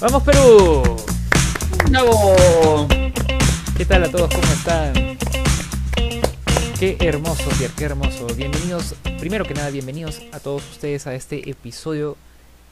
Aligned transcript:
¡Vamos 0.00 0.22
Perú! 0.22 0.82
¡No! 1.90 2.86
¿Qué 3.76 3.84
tal 3.84 4.04
a 4.04 4.10
todos? 4.10 4.32
¿Cómo 4.32 4.52
están? 4.52 4.92
Qué 6.78 6.96
hermoso, 7.00 7.48
Pierre, 7.58 7.74
qué 7.76 7.84
hermoso. 7.84 8.26
Bienvenidos, 8.36 8.94
primero 9.18 9.44
que 9.44 9.54
nada, 9.54 9.70
bienvenidos 9.70 10.22
a 10.32 10.38
todos 10.38 10.62
ustedes 10.70 11.06
a 11.08 11.14
este 11.14 11.50
episodio 11.50 12.16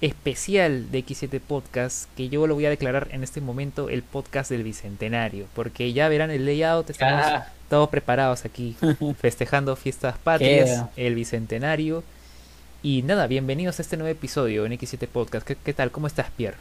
especial 0.01 0.91
de 0.93 1.05
X7 1.05 1.41
Podcast, 1.41 2.09
que 2.17 2.29
yo 2.29 2.47
lo 2.47 2.55
voy 2.55 2.67
a 2.67 2.71
declarar 2.71 3.09
en 3.11 3.25
este 3.25 3.41
momento 3.41 3.89
el 3.89 4.03
podcast 4.03 4.51
del 4.51 4.63
Bicentenario, 4.63 5.47
porque 5.55 5.93
ya 5.93 6.09
verán 6.09 6.31
el 6.31 6.47
layout, 6.47 6.91
estamos 6.91 7.25
Ah, 7.27 7.49
todos 7.69 7.89
preparados 7.89 8.45
aquí, 8.45 8.77
festejando 9.21 9.75
fiestas 9.75 10.17
patrias, 10.19 10.85
el 10.97 11.17
Bicentenario. 11.17 12.05
Y 12.83 13.03
nada, 13.03 13.27
bienvenidos 13.27 13.81
a 13.81 13.83
este 13.83 13.97
nuevo 13.97 14.13
episodio 14.13 14.65
en 14.65 14.73
X7 14.73 15.09
Podcast. 15.09 15.45
¿Qué, 15.45 15.57
qué 15.57 15.73
tal? 15.73 15.91
¿Cómo 15.91 16.07
estás, 16.07 16.31
Pierre? 16.37 16.59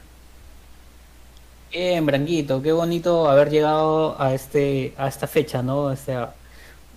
Bien, 1.76 2.06
Branquito, 2.06 2.62
qué 2.62 2.72
bonito 2.72 3.30
haber 3.30 3.50
llegado 3.50 4.20
a 4.22 4.34
este, 4.34 4.94
a 4.98 5.08
esta 5.08 5.28
fecha, 5.28 5.62
¿no? 5.62 5.84
O 5.86 5.96
sea, 5.96 6.36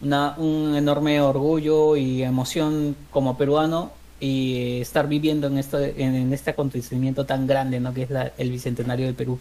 una, 0.00 0.34
un 0.38 0.74
enorme 0.76 1.20
orgullo 1.20 1.96
y 1.96 2.22
emoción 2.22 2.96
como 3.10 3.36
peruano 3.38 3.92
y 4.20 4.80
estar 4.80 5.08
viviendo 5.08 5.46
en 5.48 5.58
este, 5.58 6.02
en, 6.02 6.14
en 6.16 6.32
este 6.32 6.50
acontecimiento 6.50 7.26
tan 7.26 7.46
grande, 7.46 7.80
¿no? 7.80 7.94
Que 7.94 8.02
es 8.04 8.10
la- 8.10 8.32
el 8.38 8.50
Bicentenario 8.50 9.06
del 9.06 9.16
Perú. 9.16 9.40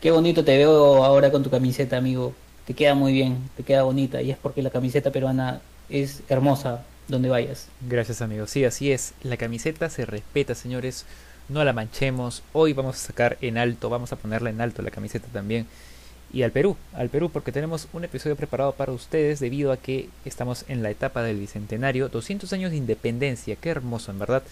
Qué 0.00 0.10
bonito 0.12 0.44
te 0.44 0.56
veo 0.58 1.04
ahora 1.04 1.30
con 1.32 1.42
tu 1.44 1.50
camiseta, 1.50 1.96
amigo. 1.98 2.34
Te 2.64 2.74
queda 2.74 2.94
muy 2.94 3.12
bien, 3.12 3.50
te 3.56 3.64
queda 3.64 3.84
bonita 3.84 4.22
y 4.22 4.30
es 4.30 4.38
porque 4.38 4.62
la 4.62 4.70
camiseta 4.70 5.12
peruana 5.12 5.62
es 5.88 6.22
hermosa 6.28 6.86
donde 7.08 7.28
vayas. 7.30 7.72
Gracias, 7.80 8.22
amigos. 8.22 8.50
Sí, 8.50 8.64
así 8.64 8.90
es. 8.92 9.14
La 9.22 9.36
camiseta 9.36 9.88
se 9.90 10.04
respeta, 10.04 10.54
señores. 10.54 11.06
No 11.48 11.64
la 11.64 11.72
manchemos. 11.72 12.42
Hoy 12.52 12.74
vamos 12.74 12.96
a 12.96 13.06
sacar 13.06 13.38
en 13.40 13.56
alto, 13.56 13.88
vamos 13.88 14.12
a 14.12 14.16
ponerla 14.16 14.50
en 14.50 14.60
alto 14.60 14.82
la 14.82 14.90
camiseta 14.90 15.28
también. 15.32 15.66
Y 16.30 16.42
al 16.42 16.52
Perú, 16.52 16.76
al 16.92 17.08
Perú, 17.08 17.30
porque 17.30 17.52
tenemos 17.52 17.88
un 17.94 18.04
episodio 18.04 18.36
preparado 18.36 18.72
para 18.72 18.92
ustedes 18.92 19.40
debido 19.40 19.72
a 19.72 19.78
que 19.78 20.10
estamos 20.26 20.66
en 20.68 20.82
la 20.82 20.90
etapa 20.90 21.22
del 21.22 21.38
Bicentenario, 21.38 22.10
200 22.10 22.52
años 22.52 22.70
de 22.70 22.76
independencia, 22.76 23.56
qué 23.56 23.70
hermoso 23.70 24.10
en 24.10 24.18
verdad. 24.18 24.42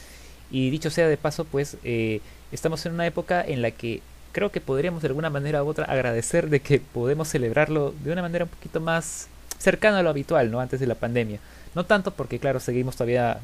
Y 0.50 0.70
dicho 0.70 0.88
sea 0.88 1.06
de 1.06 1.18
paso, 1.18 1.44
pues 1.44 1.76
eh, 1.84 2.22
estamos 2.50 2.86
en 2.86 2.94
una 2.94 3.06
época 3.06 3.44
en 3.46 3.60
la 3.60 3.72
que 3.72 4.00
creo 4.32 4.50
que 4.50 4.62
podríamos 4.62 5.02
de 5.02 5.08
alguna 5.08 5.28
manera 5.28 5.62
u 5.64 5.68
otra 5.68 5.84
agradecer 5.84 6.48
de 6.48 6.60
que 6.60 6.80
podemos 6.80 7.28
celebrarlo 7.28 7.94
de 8.04 8.12
una 8.12 8.22
manera 8.22 8.44
un 8.44 8.50
poquito 8.50 8.80
más 8.80 9.28
cercana 9.58 9.98
a 9.98 10.02
lo 10.02 10.08
habitual, 10.08 10.50
¿no? 10.50 10.60
Antes 10.60 10.80
de 10.80 10.86
la 10.86 10.94
pandemia. 10.94 11.40
No 11.74 11.84
tanto 11.84 12.12
porque, 12.12 12.38
claro, 12.38 12.58
seguimos 12.58 12.96
todavía 12.96 13.38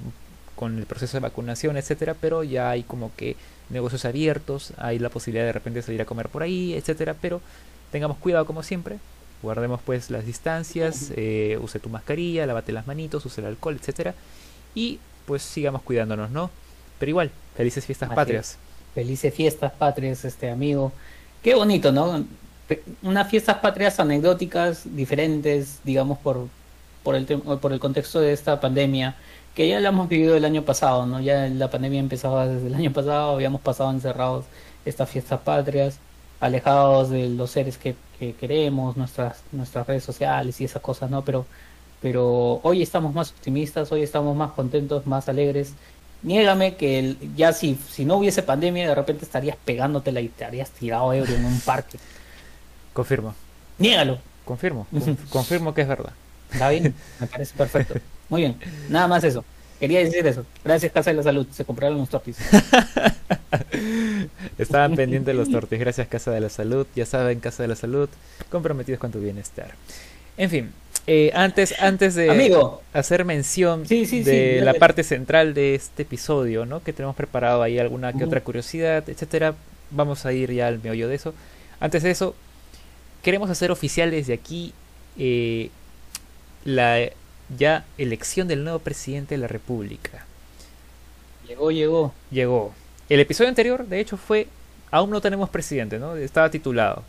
con 0.56 0.78
el 0.78 0.86
proceso 0.86 1.16
de 1.16 1.20
vacunación, 1.20 1.76
etcétera, 1.76 2.14
pero 2.20 2.44
ya 2.44 2.70
hay 2.70 2.82
como 2.82 3.10
que 3.16 3.36
negocios 3.70 4.04
abiertos, 4.04 4.72
hay 4.76 4.98
la 4.98 5.08
posibilidad 5.08 5.46
de 5.46 5.52
repente 5.52 5.82
salir 5.82 6.02
a 6.02 6.04
comer 6.04 6.28
por 6.28 6.42
ahí, 6.42 6.74
etcétera, 6.74 7.16
pero 7.20 7.40
tengamos 7.90 8.18
cuidado 8.18 8.46
como 8.46 8.62
siempre, 8.62 8.98
guardemos 9.42 9.80
pues 9.84 10.10
las 10.10 10.24
distancias, 10.24 11.12
eh, 11.16 11.58
use 11.60 11.78
tu 11.78 11.88
mascarilla, 11.88 12.46
lávate 12.46 12.72
las 12.72 12.86
manitos, 12.86 13.24
use 13.26 13.40
el 13.40 13.46
alcohol, 13.48 13.76
etcétera, 13.80 14.14
y 14.74 14.98
pues 15.26 15.42
sigamos 15.42 15.82
cuidándonos, 15.82 16.30
¿no? 16.30 16.50
Pero 16.98 17.10
igual, 17.10 17.30
felices 17.56 17.84
fiestas 17.84 18.10
Así 18.10 18.16
patrias. 18.16 18.58
Felices 18.94 19.34
fiestas 19.34 19.72
patrias, 19.72 20.24
este 20.24 20.50
amigo. 20.50 20.92
Qué 21.42 21.54
bonito, 21.54 21.92
¿no? 21.92 22.24
Unas 23.02 23.28
fiestas 23.28 23.58
patrias 23.58 23.98
anecdóticas, 24.00 24.82
diferentes, 24.84 25.80
digamos, 25.84 26.18
por, 26.18 26.46
por 27.02 27.14
el, 27.14 27.26
por 27.26 27.72
el 27.72 27.80
contexto 27.80 28.20
de 28.20 28.32
esta 28.32 28.60
pandemia, 28.60 29.16
que 29.54 29.68
ya 29.68 29.80
la 29.80 29.90
hemos 29.90 30.08
vivido 30.08 30.36
el 30.36 30.44
año 30.44 30.62
pasado, 30.62 31.06
¿no? 31.06 31.20
Ya 31.20 31.46
la 31.48 31.70
pandemia 31.70 32.00
empezaba 32.00 32.46
desde 32.48 32.66
el 32.68 32.74
año 32.74 32.92
pasado, 32.92 33.32
habíamos 33.34 33.60
pasado 33.60 33.90
encerrados 33.90 34.44
estas 34.84 35.08
fiestas 35.10 35.40
patrias, 35.40 35.98
alejados 36.40 37.10
de 37.10 37.28
los 37.28 37.50
seres 37.50 37.76
que, 37.78 37.94
que 38.18 38.34
queremos, 38.34 38.96
nuestras, 38.96 39.42
nuestras 39.52 39.86
redes 39.86 40.04
sociales 40.04 40.60
y 40.60 40.64
esas 40.64 40.82
cosas, 40.82 41.10
¿no? 41.10 41.22
Pero, 41.24 41.44
pero 42.00 42.60
hoy 42.62 42.82
estamos 42.82 43.14
más 43.14 43.30
optimistas, 43.30 43.92
hoy 43.92 44.02
estamos 44.02 44.34
más 44.36 44.52
contentos, 44.52 45.06
más 45.06 45.28
alegres. 45.28 45.74
Niégame 46.22 46.76
que 46.76 46.98
el- 47.00 47.18
ya 47.36 47.52
si, 47.52 47.76
si 47.90 48.04
no 48.04 48.16
hubiese 48.16 48.42
pandemia, 48.42 48.88
de 48.88 48.94
repente 48.94 49.24
estarías 49.24 49.56
pegándotela 49.64 50.20
y 50.20 50.28
te 50.28 50.44
harías 50.44 50.70
tirado 50.70 51.12
ebrio 51.12 51.36
en 51.36 51.44
un 51.44 51.60
parque. 51.60 51.98
Confirmo, 52.92 53.34
Niégalo. 53.78 54.18
confirmo, 54.44 54.86
con- 54.90 55.16
confirmo 55.30 55.74
que 55.74 55.82
es 55.82 55.88
verdad. 55.88 56.12
Está 56.50 56.68
bien, 56.70 56.94
me 57.20 57.26
parece 57.26 57.56
perfecto. 57.56 57.94
Muy 58.28 58.42
bien, 58.42 58.56
nada 58.88 59.08
más 59.08 59.24
eso. 59.24 59.44
Quería 59.82 59.98
decir 59.98 60.24
eso. 60.24 60.46
Gracias, 60.64 60.92
Casa 60.92 61.10
de 61.10 61.16
la 61.16 61.24
Salud. 61.24 61.44
Se 61.50 61.64
compraron 61.64 61.98
los 61.98 62.08
tortis. 62.08 62.36
Estaban 64.56 64.94
pendientes 64.94 65.34
los 65.34 65.50
tortis, 65.50 65.80
gracias 65.80 66.06
Casa 66.06 66.30
de 66.30 66.38
la 66.38 66.50
Salud, 66.50 66.86
ya 66.94 67.04
saben, 67.04 67.40
Casa 67.40 67.64
de 67.64 67.68
la 67.68 67.74
Salud, 67.74 68.08
comprometidos 68.48 69.00
con 69.00 69.10
tu 69.10 69.18
bienestar. 69.18 69.72
En 70.36 70.50
fin, 70.50 70.70
eh, 71.08 71.32
antes, 71.34 71.74
antes 71.80 72.14
de 72.14 72.30
Amigo, 72.30 72.80
hacer 72.92 73.24
mención 73.24 73.84
Sí, 73.84 74.06
sí, 74.06 74.22
sí, 74.22 74.30
de 74.30 74.60
la 74.60 74.74
parte 74.74 75.02
central 75.02 75.52
de 75.52 75.74
este 75.74 76.02
episodio, 76.02 76.64
¿no? 76.64 76.80
Que 76.80 76.92
tenemos 76.92 77.16
preparado 77.16 77.60
ahí 77.60 77.80
alguna 77.80 78.12
que 78.12 78.22
otra 78.22 78.40
curiosidad, 78.40 79.08
etcétera. 79.08 79.56
Vamos 79.90 80.26
a 80.26 80.32
ir 80.32 80.52
ya 80.52 80.68
al 80.68 80.80
meollo 80.80 81.08
de 81.08 81.16
eso. 81.16 81.34
Antes 81.80 82.04
de 82.04 82.12
eso, 82.12 82.36
queremos 83.20 83.50
hacer 83.50 83.72
oficial 83.72 84.12
desde 84.12 84.32
aquí 84.32 84.74
eh, 85.18 85.70
la 86.64 87.10
ya 87.58 87.84
elección 87.98 88.48
del 88.48 88.64
nuevo 88.64 88.78
presidente 88.78 89.34
de 89.34 89.40
la 89.40 89.48
República. 89.48 90.26
llegó, 91.46 91.70
llegó. 91.70 92.14
Llegó. 92.30 92.74
El 93.08 93.20
episodio 93.20 93.48
anterior, 93.48 93.86
de 93.86 94.00
hecho, 94.00 94.16
fue 94.16 94.48
Aún 94.90 95.08
no 95.08 95.22
tenemos 95.22 95.48
presidente, 95.48 95.98
¿no? 95.98 96.16
Estaba 96.16 96.50
titulado. 96.50 97.02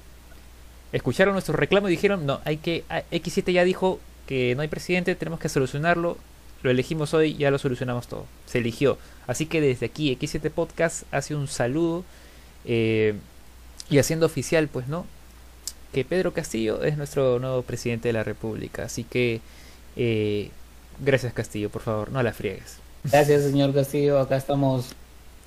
Escucharon 0.93 1.33
nuestro 1.33 1.55
reclamo 1.57 1.89
y 1.89 1.91
dijeron, 1.91 2.25
no, 2.25 2.39
hay 2.45 2.55
que... 2.57 2.85
a- 2.89 3.03
X7 3.11 3.51
ya 3.51 3.65
dijo 3.65 3.99
que 4.25 4.55
no 4.55 4.61
hay 4.61 4.69
presidente, 4.69 5.15
tenemos 5.15 5.39
que 5.41 5.49
solucionarlo. 5.49 6.17
Lo 6.61 6.71
elegimos 6.71 7.13
hoy, 7.13 7.35
ya 7.35 7.51
lo 7.51 7.57
solucionamos 7.57 8.07
todo. 8.07 8.25
Se 8.45 8.59
eligió. 8.59 8.97
Así 9.27 9.47
que 9.47 9.59
desde 9.59 9.87
aquí, 9.87 10.15
X7 10.17 10.49
Podcast 10.49 11.03
hace 11.11 11.35
un 11.35 11.49
saludo 11.49 12.05
eh, 12.63 13.15
y 13.89 13.97
haciendo 13.97 14.25
oficial, 14.27 14.69
pues, 14.69 14.87
¿no? 14.87 15.05
Que 15.91 16.05
Pedro 16.05 16.31
Castillo 16.31 16.83
es 16.83 16.95
nuestro 16.95 17.37
nuevo 17.39 17.63
presidente 17.63 18.07
de 18.07 18.13
la 18.13 18.23
República. 18.23 18.85
Así 18.85 19.03
que, 19.03 19.41
eh, 19.95 20.49
gracias 21.03 21.33
Castillo, 21.33 21.69
por 21.69 21.81
favor, 21.81 22.11
no 22.11 22.21
la 22.23 22.33
friegues. 22.33 22.77
Gracias, 23.03 23.43
señor 23.43 23.73
Castillo. 23.73 24.19
Acá 24.19 24.37
estamos 24.37 24.95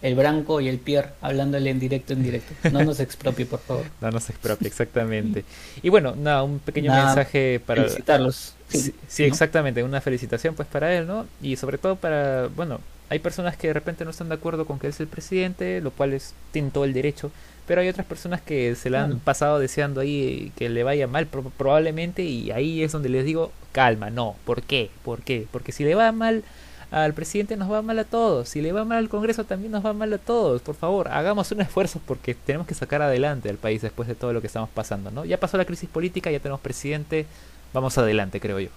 el 0.03 0.15
Branco 0.15 0.61
y 0.61 0.69
el 0.69 0.79
Pierre 0.79 1.11
hablándole 1.21 1.71
en 1.71 1.81
directo, 1.81 2.13
en 2.13 2.23
directo. 2.23 2.53
No 2.71 2.85
nos 2.85 3.01
expropie, 3.01 3.47
por 3.47 3.61
favor. 3.61 3.85
No 4.01 4.11
nos 4.11 4.29
expropia, 4.29 4.69
exactamente. 4.69 5.45
Y 5.83 5.89
bueno, 5.89 6.15
nada, 6.15 6.43
un 6.43 6.59
pequeño 6.59 6.91
Nada, 6.91 7.07
mensaje 7.07 7.61
para... 7.65 7.85
Felicitarlos. 7.85 8.55
Sí, 8.69 8.95
sí, 9.09 9.23
¿no? 9.23 9.29
exactamente, 9.29 9.83
una 9.83 10.01
felicitación 10.01 10.55
pues 10.55 10.69
para 10.69 10.95
él, 10.95 11.07
¿no? 11.07 11.27
Y 11.41 11.57
sobre 11.57 11.79
todo 11.79 11.97
para, 11.97 12.49
bueno, 12.49 12.81
hay 13.09 13.21
personas 13.21 13.57
que 13.57 13.69
de 13.69 13.73
repente 13.73 14.05
no 14.05 14.11
están 14.11 14.29
de 14.29 14.35
acuerdo 14.35 14.67
con 14.67 14.79
que 14.79 14.89
él 14.89 14.93
es 14.93 15.01
el 15.01 15.07
presidente, 15.07 15.81
lo 15.81 15.91
cual 15.91 16.13
es, 16.13 16.35
tienen 16.53 16.71
todo 16.71 16.85
el 16.85 16.93
derecho, 16.93 17.31
pero 17.67 17.81
hay 17.81 17.89
otras 17.89 18.07
personas 18.07 18.41
que 18.43 18.75
se 18.77 18.91
la 18.91 19.05
han 19.05 19.21
pasado 19.21 19.59
deseando 19.59 20.01
ahí 20.01 20.53
que 20.57 20.69
le 20.69 20.85
vaya 20.85 21.07
mal 21.07 21.27
pro- 21.27 21.51
probablemente 21.57 22.23
y 22.25 22.51
ahí 22.53 22.83
es 22.83 22.93
donde 22.93 23.09
les 23.09 23.25
digo, 23.25 23.53
calma, 23.73 24.11
no, 24.11 24.37
¿por 24.45 24.63
qué? 24.63 24.91
¿Por 25.05 25.23
qué? 25.23 25.47
Porque 25.51 25.73
si 25.73 25.85
le 25.85 25.95
va 25.95 26.13
mal 26.13 26.45
al 26.91 27.15
presidente 27.15 27.57
nos 27.57 27.71
va 27.71 27.83
mal 27.83 27.99
a 27.99 28.05
todos, 28.05 28.49
si 28.49 28.61
le 28.63 28.73
va 28.73 28.85
mal 28.85 28.99
al 28.99 29.09
Congreso 29.09 29.45
también 29.45 29.73
nos 29.73 29.85
va 29.85 29.93
mal 29.93 30.13
a 30.13 30.19
todos, 30.19 30.63
por 30.63 30.77
favor, 30.77 31.09
hagamos 31.09 31.51
un 31.53 31.61
esfuerzo 31.61 32.01
porque 32.07 32.35
tenemos 32.35 32.67
que 32.67 32.75
sacar 32.75 33.03
adelante 33.03 33.49
al 33.51 33.59
país 33.59 33.83
después 33.83 34.09
de 34.09 34.15
todo 34.15 34.33
lo 34.33 34.41
que 34.41 34.47
estamos 34.47 34.71
pasando, 34.71 35.11
¿no? 35.11 35.25
Ya 35.25 35.39
pasó 35.41 35.57
la 35.57 35.65
crisis 35.65 35.89
política, 35.91 36.31
ya 36.31 36.41
tenemos 36.41 36.61
presidente, 36.61 37.27
vamos 37.73 37.99
adelante, 37.99 38.41
creo 38.41 38.61
yo. 38.61 38.71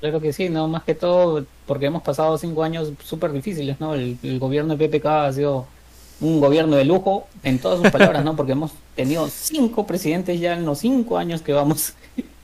Claro 0.00 0.20
que 0.20 0.32
sí, 0.32 0.48
no 0.48 0.68
más 0.68 0.84
que 0.84 0.94
todo 0.94 1.48
porque 1.64 1.86
hemos 1.86 2.02
pasado 2.04 2.38
cinco 2.38 2.62
años 2.62 2.92
súper 3.02 3.32
difíciles, 3.32 3.80
¿no? 3.80 3.94
El, 3.94 4.18
el 4.22 4.38
gobierno 4.38 4.76
de 4.76 4.78
PPK 4.88 5.26
ha 5.26 5.32
sido 5.32 5.74
un 6.20 6.40
gobierno 6.40 6.76
de 6.76 6.84
lujo 6.84 7.28
en 7.42 7.58
todas 7.58 7.80
sus 7.80 7.90
palabras, 7.90 8.24
¿no? 8.24 8.36
Porque 8.36 8.52
hemos 8.52 8.72
tenido 8.96 9.28
cinco 9.32 9.86
presidentes 9.86 10.40
ya 10.40 10.54
en 10.54 10.64
los 10.64 10.78
cinco 10.80 11.18
años 11.18 11.42
que 11.42 11.52
vamos. 11.52 11.94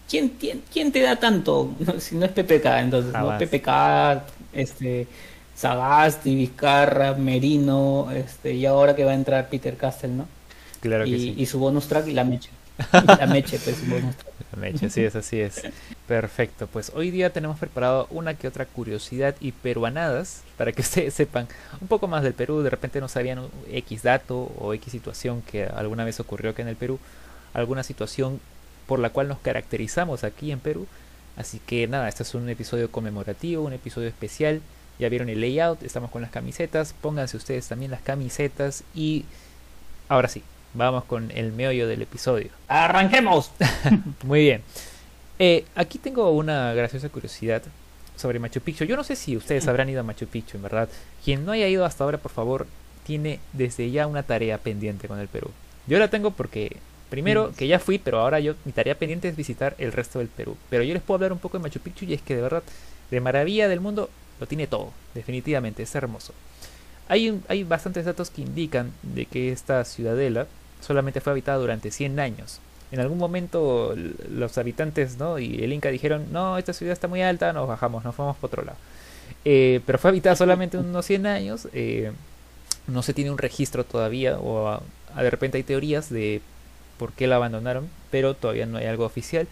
¿Quién, 0.09 0.31
quién, 0.39 0.63
quién 0.73 0.93
te 0.93 1.01
da 1.01 1.17
tanto 1.17 1.71
No, 1.79 1.99
si 1.99 2.15
no 2.15 2.27
es 2.27 2.33
PPK? 2.33 2.67
Entonces, 2.79 3.13
¿no? 3.13 3.19
Jamás. 3.19 3.43
PPK, 3.43 4.23
este, 4.53 5.07
Sagasti, 5.55 6.35
Vizcarra, 6.35 7.15
Merino, 7.15 8.11
este, 8.13 8.55
y 8.55 8.67
ahora 8.67 8.95
que 8.95 9.05
va 9.05 9.13
a 9.13 9.15
entrar 9.15 9.49
Peter 9.49 9.77
Castell, 9.77 10.17
¿no? 10.17 10.29
Claro 10.81 11.05
que 11.05 11.19
sí. 11.19 11.35
y 11.37 11.47
su 11.47 11.59
bonus 11.59 11.89
track 11.89 12.07
y 12.09 12.13
la 12.13 12.25
meche. 12.25 12.51
La 12.93 13.27
meche, 13.27 13.59
pues, 13.59 13.77
su 13.77 13.87
bonus 13.87 14.17
track. 14.17 14.34
Meche, 14.57 14.87
así 14.87 15.03
es, 15.03 15.17
así 15.17 15.41
es. 15.41 15.63
Perfecto, 16.07 16.67
pues 16.67 16.93
hoy 16.95 17.11
día 17.11 17.33
tenemos 17.33 17.59
preparado 17.59 18.07
una 18.11 18.35
que 18.35 18.49
otra 18.49 18.67
curiosidad 18.67 19.35
y 19.41 19.53
peruanadas 19.53 20.43
para 20.57 20.73
que 20.73 20.81
ustedes 20.83 21.15
sepan 21.15 21.49
un 21.81 21.89
poco 21.89 22.09
más 22.09 22.23
del 22.23 22.35
Perú. 22.35 22.63
De 22.63 22.71
repente 22.71 23.01
no 23.01 23.09
sabían 23.09 23.49
X 23.71 24.03
dato 24.03 24.53
o 24.59 24.75
X 24.75 24.93
situación 24.93 25.43
que 25.43 25.65
alguna 25.65 26.05
vez 26.05 26.21
ocurrió 26.21 26.51
acá 26.51 26.63
en 26.63 26.69
el 26.69 26.77
Perú, 26.77 26.99
alguna 27.53 27.83
situación 27.83 28.41
por 28.87 28.99
la 28.99 29.11
cual 29.11 29.29
nos 29.29 29.39
caracterizamos 29.39 30.25
aquí 30.25 30.53
en 30.53 30.61
Perú. 30.61 30.87
Así 31.37 31.61
que 31.67 31.89
nada, 31.89 32.09
este 32.09 32.23
es 32.23 32.35
un 32.35 32.49
episodio 32.49 32.91
conmemorativo, 32.91 33.65
un 33.65 33.73
episodio 33.73 34.09
especial. 34.09 34.61
Ya 34.99 35.09
vieron 35.09 35.29
el 35.29 35.41
layout, 35.41 35.83
estamos 35.83 36.11
con 36.11 36.23
las 36.23 36.31
camisetas. 36.31 36.95
Pónganse 37.01 37.37
ustedes 37.37 37.67
también 37.67 37.91
las 37.91 38.03
camisetas 38.03 38.85
y 38.95 39.25
ahora 40.09 40.29
sí, 40.29 40.43
vamos 40.75 41.05
con 41.05 41.31
el 41.31 41.53
meollo 41.53 41.89
del 41.89 42.03
episodio. 42.03 42.51
¡Arranquemos! 42.69 43.51
Muy 44.25 44.41
bien. 44.41 44.63
Eh, 45.39 45.65
aquí 45.75 45.99
tengo 45.99 46.31
una 46.31 46.75
graciosa 46.75 47.09
curiosidad 47.09 47.63
sobre 48.17 48.39
Machu 48.39 48.61
Picchu. 48.61 48.85
Yo 48.85 48.97
no 48.97 49.05
sé 49.05 49.17
si 49.17 49.37
ustedes 49.37 49.67
habrán 49.67 49.89
ido 49.89 50.01
a 50.01 50.05
Machu 50.05 50.27
Picchu, 50.27 50.57
en 50.57 50.63
verdad. 50.63 50.89
Quien 51.25 51.45
no 51.45 51.53
haya 51.53 51.69
ido 51.69 51.85
hasta 51.85 52.05
ahora, 52.05 52.19
por 52.19 52.33
favor, 52.33 52.67
tiene 53.05 53.41
desde 53.53 53.91
ya 53.91 54.07
una 54.07 54.23
tarea 54.23 54.59
pendiente 54.59 55.09
con 55.09 55.19
el 55.19 55.29
Perú. 55.29 55.51
Yo 55.87 55.99
la 55.99 56.09
tengo 56.09 56.31
porque, 56.31 56.77
primero, 57.11 57.53
que 57.57 57.67
ya 57.67 57.79
fui, 57.79 57.99
pero 57.99 58.21
ahora 58.21 58.41
yo 58.41 58.55
mi 58.65 58.73
tarea 58.73 58.97
pendiente 58.97 59.29
es 59.29 59.37
visitar 59.37 59.75
el 59.79 59.93
resto 59.93 60.19
del 60.19 60.29
Perú. 60.29 60.57
Pero 60.71 60.83
yo 60.85 60.95
les 60.95 61.03
puedo 61.03 61.17
hablar 61.17 61.33
un 61.33 61.39
poco 61.39 61.59
de 61.59 61.63
Machu 61.63 61.81
Picchu 61.81 62.05
y 62.05 62.15
es 62.15 62.23
que 62.23 62.37
de 62.37 62.43
verdad, 62.43 62.63
de 63.11 63.21
maravilla 63.21 63.69
del 63.69 63.81
mundo, 63.81 64.11
lo 64.41 64.47
tiene 64.47 64.67
todo, 64.67 64.93
definitivamente, 65.15 65.83
es 65.83 65.95
hermoso. 65.95 66.33
Hay, 67.09 67.41
hay 67.49 67.65
bastantes 67.65 68.07
datos 68.07 68.31
que 68.31 68.43
indican 68.43 68.93
de 69.03 69.27
que 69.27 69.53
esta 69.53 69.85
ciudadela 69.85 70.47
solamente 70.85 71.21
fue 71.21 71.33
habitada 71.33 71.59
durante 71.59 71.91
100 71.91 72.21
años. 72.21 72.61
En 72.93 73.01
algún 73.01 73.19
momento 73.19 73.95
los 74.31 74.57
habitantes 74.59 75.19
¿no? 75.19 75.39
y 75.39 75.65
el 75.65 75.73
Inca 75.73 75.91
dijeron, 75.91 76.27
no, 76.31 76.59
esta 76.59 76.73
ciudad 76.73 76.93
está 76.93 77.09
muy 77.09 77.23
alta, 77.23 77.53
nos 77.53 77.67
bajamos, 77.67 78.05
nos 78.05 78.15
fuimos 78.15 78.37
por 78.37 78.49
otro 78.49 78.65
lado. 78.65 78.79
Eh, 79.45 79.81
pero 79.85 79.99
fue 79.99 80.11
habitada 80.11 80.37
solamente 80.37 80.79
unos 80.79 81.05
100 81.05 81.27
años. 81.27 81.69
Eh, 81.73 82.13
no 82.87 83.03
se 83.03 83.15
tiene 83.15 83.31
un 83.31 83.39
registro 83.39 83.85
todavía 83.85 84.39
o 84.39 84.81
de 85.17 85.31
repente 85.31 85.57
hay 85.57 85.63
teorías 85.63 86.11
de 86.11 86.43
por 86.99 87.13
qué 87.13 87.27
la 87.27 87.37
abandonaron, 87.37 87.89
pero 88.11 88.35
todavía 88.35 88.67
no 88.67 88.79
hay 88.79 88.87
algo 88.87 89.05
oficial. 89.05 89.47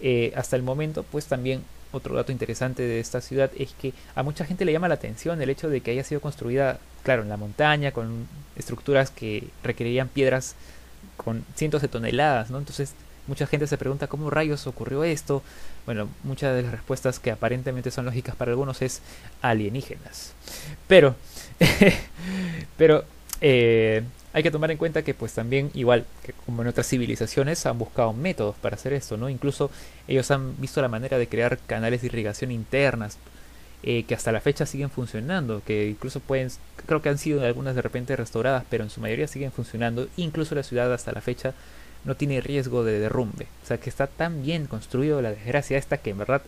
Eh, 0.00 0.32
hasta 0.36 0.56
el 0.56 0.62
momento, 0.62 1.04
pues 1.04 1.26
también 1.26 1.62
otro 1.92 2.14
dato 2.14 2.32
interesante 2.32 2.82
de 2.82 3.00
esta 3.00 3.20
ciudad 3.20 3.50
es 3.58 3.72
que 3.80 3.92
a 4.14 4.22
mucha 4.22 4.44
gente 4.44 4.64
le 4.64 4.72
llama 4.72 4.88
la 4.88 4.94
atención 4.94 5.40
el 5.40 5.50
hecho 5.50 5.68
de 5.68 5.80
que 5.80 5.92
haya 5.92 6.04
sido 6.04 6.20
construida, 6.20 6.78
claro, 7.02 7.22
en 7.22 7.28
la 7.28 7.36
montaña, 7.36 7.92
con 7.92 8.26
estructuras 8.56 9.10
que 9.10 9.48
requerirían 9.62 10.08
piedras 10.08 10.54
con 11.16 11.44
cientos 11.54 11.82
de 11.82 11.88
toneladas, 11.88 12.50
¿no? 12.50 12.58
Entonces 12.58 12.94
mucha 13.26 13.46
gente 13.46 13.66
se 13.66 13.78
pregunta 13.78 14.06
cómo 14.06 14.30
rayos 14.30 14.66
ocurrió 14.66 15.04
esto. 15.04 15.42
Bueno, 15.86 16.08
muchas 16.24 16.54
de 16.54 16.62
las 16.62 16.72
respuestas 16.72 17.18
que 17.18 17.30
aparentemente 17.30 17.90
son 17.90 18.04
lógicas 18.04 18.34
para 18.36 18.50
algunos 18.50 18.82
es 18.82 19.00
alienígenas. 19.40 20.32
Pero, 20.88 21.14
pero 22.76 23.04
eh, 23.40 24.02
hay 24.32 24.42
que 24.42 24.50
tomar 24.50 24.70
en 24.70 24.78
cuenta 24.78 25.02
que 25.02 25.14
pues 25.14 25.32
también 25.32 25.70
igual 25.74 26.04
que 26.24 26.32
como 26.46 26.62
en 26.62 26.68
otras 26.68 26.88
civilizaciones 26.88 27.64
han 27.66 27.78
buscado 27.78 28.12
métodos 28.12 28.56
para 28.56 28.76
hacer 28.76 28.92
esto, 28.92 29.16
¿no? 29.16 29.28
Incluso 29.28 29.70
ellos 30.08 30.30
han 30.30 30.60
visto 30.60 30.80
la 30.80 30.88
manera 30.88 31.18
de 31.18 31.28
crear 31.28 31.58
canales 31.58 32.00
de 32.00 32.08
irrigación 32.08 32.50
internas 32.50 33.18
eh, 33.82 34.04
que 34.04 34.14
hasta 34.14 34.32
la 34.32 34.40
fecha 34.40 34.66
siguen 34.66 34.90
funcionando, 34.90 35.62
que 35.64 35.88
incluso 35.88 36.20
pueden, 36.20 36.48
creo 36.86 37.02
que 37.02 37.08
han 37.08 37.18
sido 37.18 37.44
algunas 37.44 37.74
de 37.74 37.82
repente 37.82 38.14
restauradas, 38.14 38.64
pero 38.70 38.84
en 38.84 38.90
su 38.90 39.00
mayoría 39.00 39.26
siguen 39.26 39.52
funcionando, 39.52 40.08
incluso 40.16 40.54
la 40.54 40.62
ciudad 40.62 40.92
hasta 40.92 41.12
la 41.12 41.20
fecha 41.20 41.54
no 42.04 42.16
tiene 42.16 42.40
riesgo 42.40 42.84
de 42.84 42.98
derrumbe, 42.98 43.46
o 43.62 43.66
sea 43.66 43.78
que 43.78 43.90
está 43.90 44.06
tan 44.06 44.42
bien 44.42 44.66
construido 44.66 45.22
la 45.22 45.30
desgracia 45.30 45.78
esta 45.78 45.98
que 45.98 46.10
en 46.10 46.18
verdad 46.18 46.42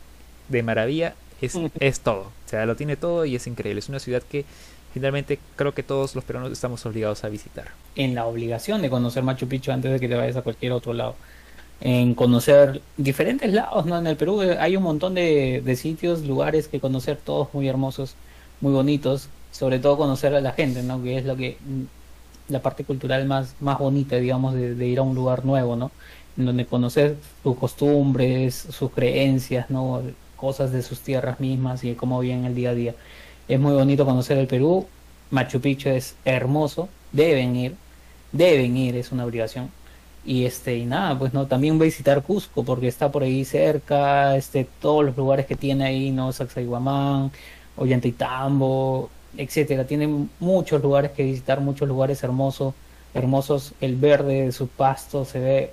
de 0.49 0.63
maravilla 0.63 1.15
es, 1.41 1.57
es 1.81 2.01
todo, 2.01 2.23
o 2.23 2.49
sea 2.49 2.67
lo 2.67 2.77
tiene 2.77 2.97
todo 2.97 3.25
y 3.25 3.37
es 3.37 3.47
increíble, 3.47 3.81
es 3.81 3.89
una 3.89 4.01
ciudad 4.01 4.23
que 4.23 4.45
finalmente 4.93 5.41
creo 5.57 5.75
que 5.75 5.83
todos 5.83 6.15
los 6.15 6.23
peruanos 6.23 6.53
estamos 6.53 6.87
obligados 6.87 7.25
a 7.25 7.29
visitar. 7.29 7.73
En 7.97 8.15
la 8.15 8.27
obligación 8.27 8.81
de 8.81 8.91
conocer 8.91 9.25
Machu 9.25 9.49
Picchu 9.49 9.73
antes 9.73 9.91
de 9.91 9.99
que 9.99 10.09
te 10.09 10.15
vayas 10.15 10.37
a 10.37 10.43
cualquier 10.43 10.71
otro 10.71 10.93
lado. 10.93 11.17
En 11.81 12.15
conocer 12.15 12.81
diferentes 12.97 13.53
lados, 13.53 13.87
¿no? 13.87 13.99
En 13.99 14.07
el 14.07 14.17
Perú 14.17 14.41
hay 14.59 14.77
un 14.77 14.83
montón 14.85 15.15
de, 15.15 15.77
sitios, 15.77 16.23
lugares 16.25 16.69
que 16.69 16.81
conocer, 16.81 17.19
todos 17.23 17.49
muy 17.53 17.69
hermosos, 17.69 18.15
muy 18.61 18.73
bonitos. 18.73 19.29
Sobre 19.53 19.79
todo 19.79 19.97
conocer 19.97 20.35
a 20.35 20.41
la 20.41 20.53
gente, 20.53 20.83
¿no? 20.83 21.03
Que 21.03 21.19
es 21.19 21.25
lo 21.25 21.37
que 21.37 21.57
mm, 21.65 22.53
la 22.53 22.61
parte 22.63 22.85
cultural 22.85 23.27
más, 23.27 23.55
más 23.61 23.79
bonita, 23.79 24.17
digamos, 24.17 24.55
de, 24.55 24.75
de 24.75 24.87
ir 24.87 24.99
a 24.99 25.03
un 25.03 25.15
lugar 25.15 25.45
nuevo, 25.45 25.77
¿no? 25.77 25.91
En 26.37 26.47
donde 26.47 26.67
conocer 26.67 27.17
sus 27.43 27.57
costumbres, 27.57 28.55
sus 28.71 28.91
creencias, 28.91 29.71
¿no? 29.71 30.03
Cosas 30.37 30.73
de 30.73 30.83
sus 30.83 31.01
tierras 31.01 31.41
mismas 31.41 31.85
y 31.85 31.95
cómo 31.95 32.21
viven 32.21 32.45
el 32.45 32.55
día 32.55 32.71
a 32.71 32.75
día. 32.75 32.95
Es 33.49 33.61
muy 33.61 33.75
bonito 33.75 34.05
conocer 34.05 34.39
el 34.39 34.47
Perú. 34.47 34.87
Machu 35.31 35.61
Picchu 35.61 35.91
es 35.91 36.17
hermoso. 36.25 36.89
Deben 37.13 37.55
ir. 37.57 37.77
Deben 38.33 38.77
ir, 38.77 38.97
es 38.97 39.13
una 39.13 39.25
obligación. 39.25 39.71
Y 40.27 40.47
este, 40.47 40.77
y 40.77 40.87
nada, 40.87 41.19
pues 41.19 41.35
no, 41.35 41.47
también 41.47 41.79
visitar 41.79 42.23
Cusco 42.23 42.65
porque 42.65 42.89
está 42.89 43.13
por 43.13 43.23
ahí 43.23 43.45
cerca, 43.45 44.37
este, 44.37 44.67
todos 44.81 45.05
los 45.05 45.17
lugares 45.17 45.45
que 45.45 45.55
tiene 45.55 45.85
ahí, 45.85 46.11
¿no? 46.11 46.33
Sacsayhuamán, 46.33 47.31
Ollantaytambo, 47.77 49.11
etcétera. 49.37 49.87
Tiene 49.87 50.29
muchos 50.41 50.83
lugares 50.83 51.11
que 51.11 51.25
visitar, 51.25 51.61
muchos 51.61 51.89
lugares 51.89 52.23
hermosos, 52.23 52.75
hermosos. 53.13 53.75
El 53.81 53.97
verde 53.97 54.47
de 54.47 54.53
su 54.53 54.69
pasto 54.69 55.27
se 55.27 55.41
ve 55.41 55.73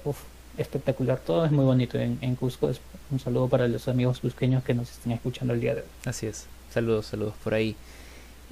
espectacular. 0.57 1.19
Todo 1.19 1.45
es 1.45 1.51
muy 1.51 1.63
bonito 1.63 1.97
en, 1.97 2.17
en 2.21 2.35
Cusco. 2.35 2.71
Un 3.09 3.19
saludo 3.19 3.47
para 3.47 3.67
los 3.69 3.87
amigos 3.87 4.19
cusqueños 4.19 4.63
que 4.63 4.73
nos 4.73 4.91
estén 4.91 5.13
escuchando 5.13 5.53
el 5.53 5.61
día 5.61 5.75
de 5.75 5.81
hoy. 5.81 5.87
Así 6.05 6.27
es. 6.27 6.47
Saludos, 6.71 7.05
saludos 7.05 7.33
por 7.43 7.53
ahí. 7.53 7.75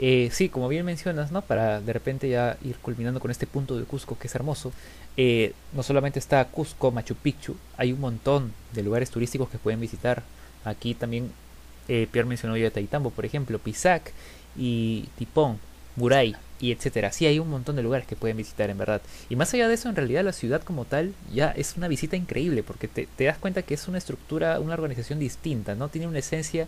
Eh, 0.01 0.29
sí, 0.31 0.47
como 0.47 0.69
bien 0.69 0.85
mencionas, 0.85 1.31
¿no? 1.31 1.41
Para 1.41 1.81
de 1.81 1.91
repente 1.91 2.29
ya 2.29 2.57
ir 2.63 2.77
culminando 2.77 3.19
con 3.19 3.31
este 3.31 3.45
punto 3.45 3.77
de 3.77 3.83
Cusco 3.83 4.17
que 4.17 4.27
es 4.27 4.35
hermoso. 4.35 4.71
Eh, 5.17 5.53
no 5.73 5.83
solamente 5.83 6.19
está 6.19 6.45
Cusco, 6.45 6.91
Machu 6.91 7.15
Picchu, 7.15 7.57
hay 7.75 7.91
un 7.91 7.99
montón 7.99 8.53
de 8.73 8.83
lugares 8.83 9.09
turísticos 9.09 9.49
que 9.49 9.57
pueden 9.57 9.81
visitar. 9.81 10.23
Aquí 10.63 10.93
también 10.93 11.31
eh, 11.89 12.07
Pierre 12.11 12.29
mencionó 12.29 12.55
ya 12.55 12.71
Taitambo, 12.71 13.09
por 13.09 13.25
ejemplo, 13.25 13.59
Pisac 13.59 14.13
y 14.57 15.09
Tipón, 15.17 15.59
Buray 15.97 16.35
y 16.61 16.71
etcétera. 16.71 17.11
Sí, 17.11 17.25
hay 17.25 17.39
un 17.39 17.49
montón 17.49 17.75
de 17.75 17.83
lugares 17.83 18.07
que 18.07 18.15
pueden 18.15 18.37
visitar 18.37 18.69
en 18.69 18.77
verdad. 18.77 19.01
Y 19.29 19.35
más 19.35 19.53
allá 19.53 19.67
de 19.67 19.73
eso, 19.73 19.89
en 19.89 19.97
realidad 19.97 20.23
la 20.23 20.31
ciudad 20.31 20.61
como 20.63 20.85
tal 20.85 21.13
ya 21.33 21.51
es 21.51 21.75
una 21.75 21.89
visita 21.89 22.15
increíble 22.15 22.63
porque 22.63 22.87
te, 22.87 23.07
te 23.17 23.25
das 23.25 23.37
cuenta 23.37 23.63
que 23.63 23.73
es 23.73 23.87
una 23.89 23.97
estructura, 23.97 24.61
una 24.61 24.75
organización 24.75 25.19
distinta, 25.19 25.75
¿no? 25.75 25.89
Tiene 25.89 26.07
una 26.07 26.19
esencia 26.19 26.67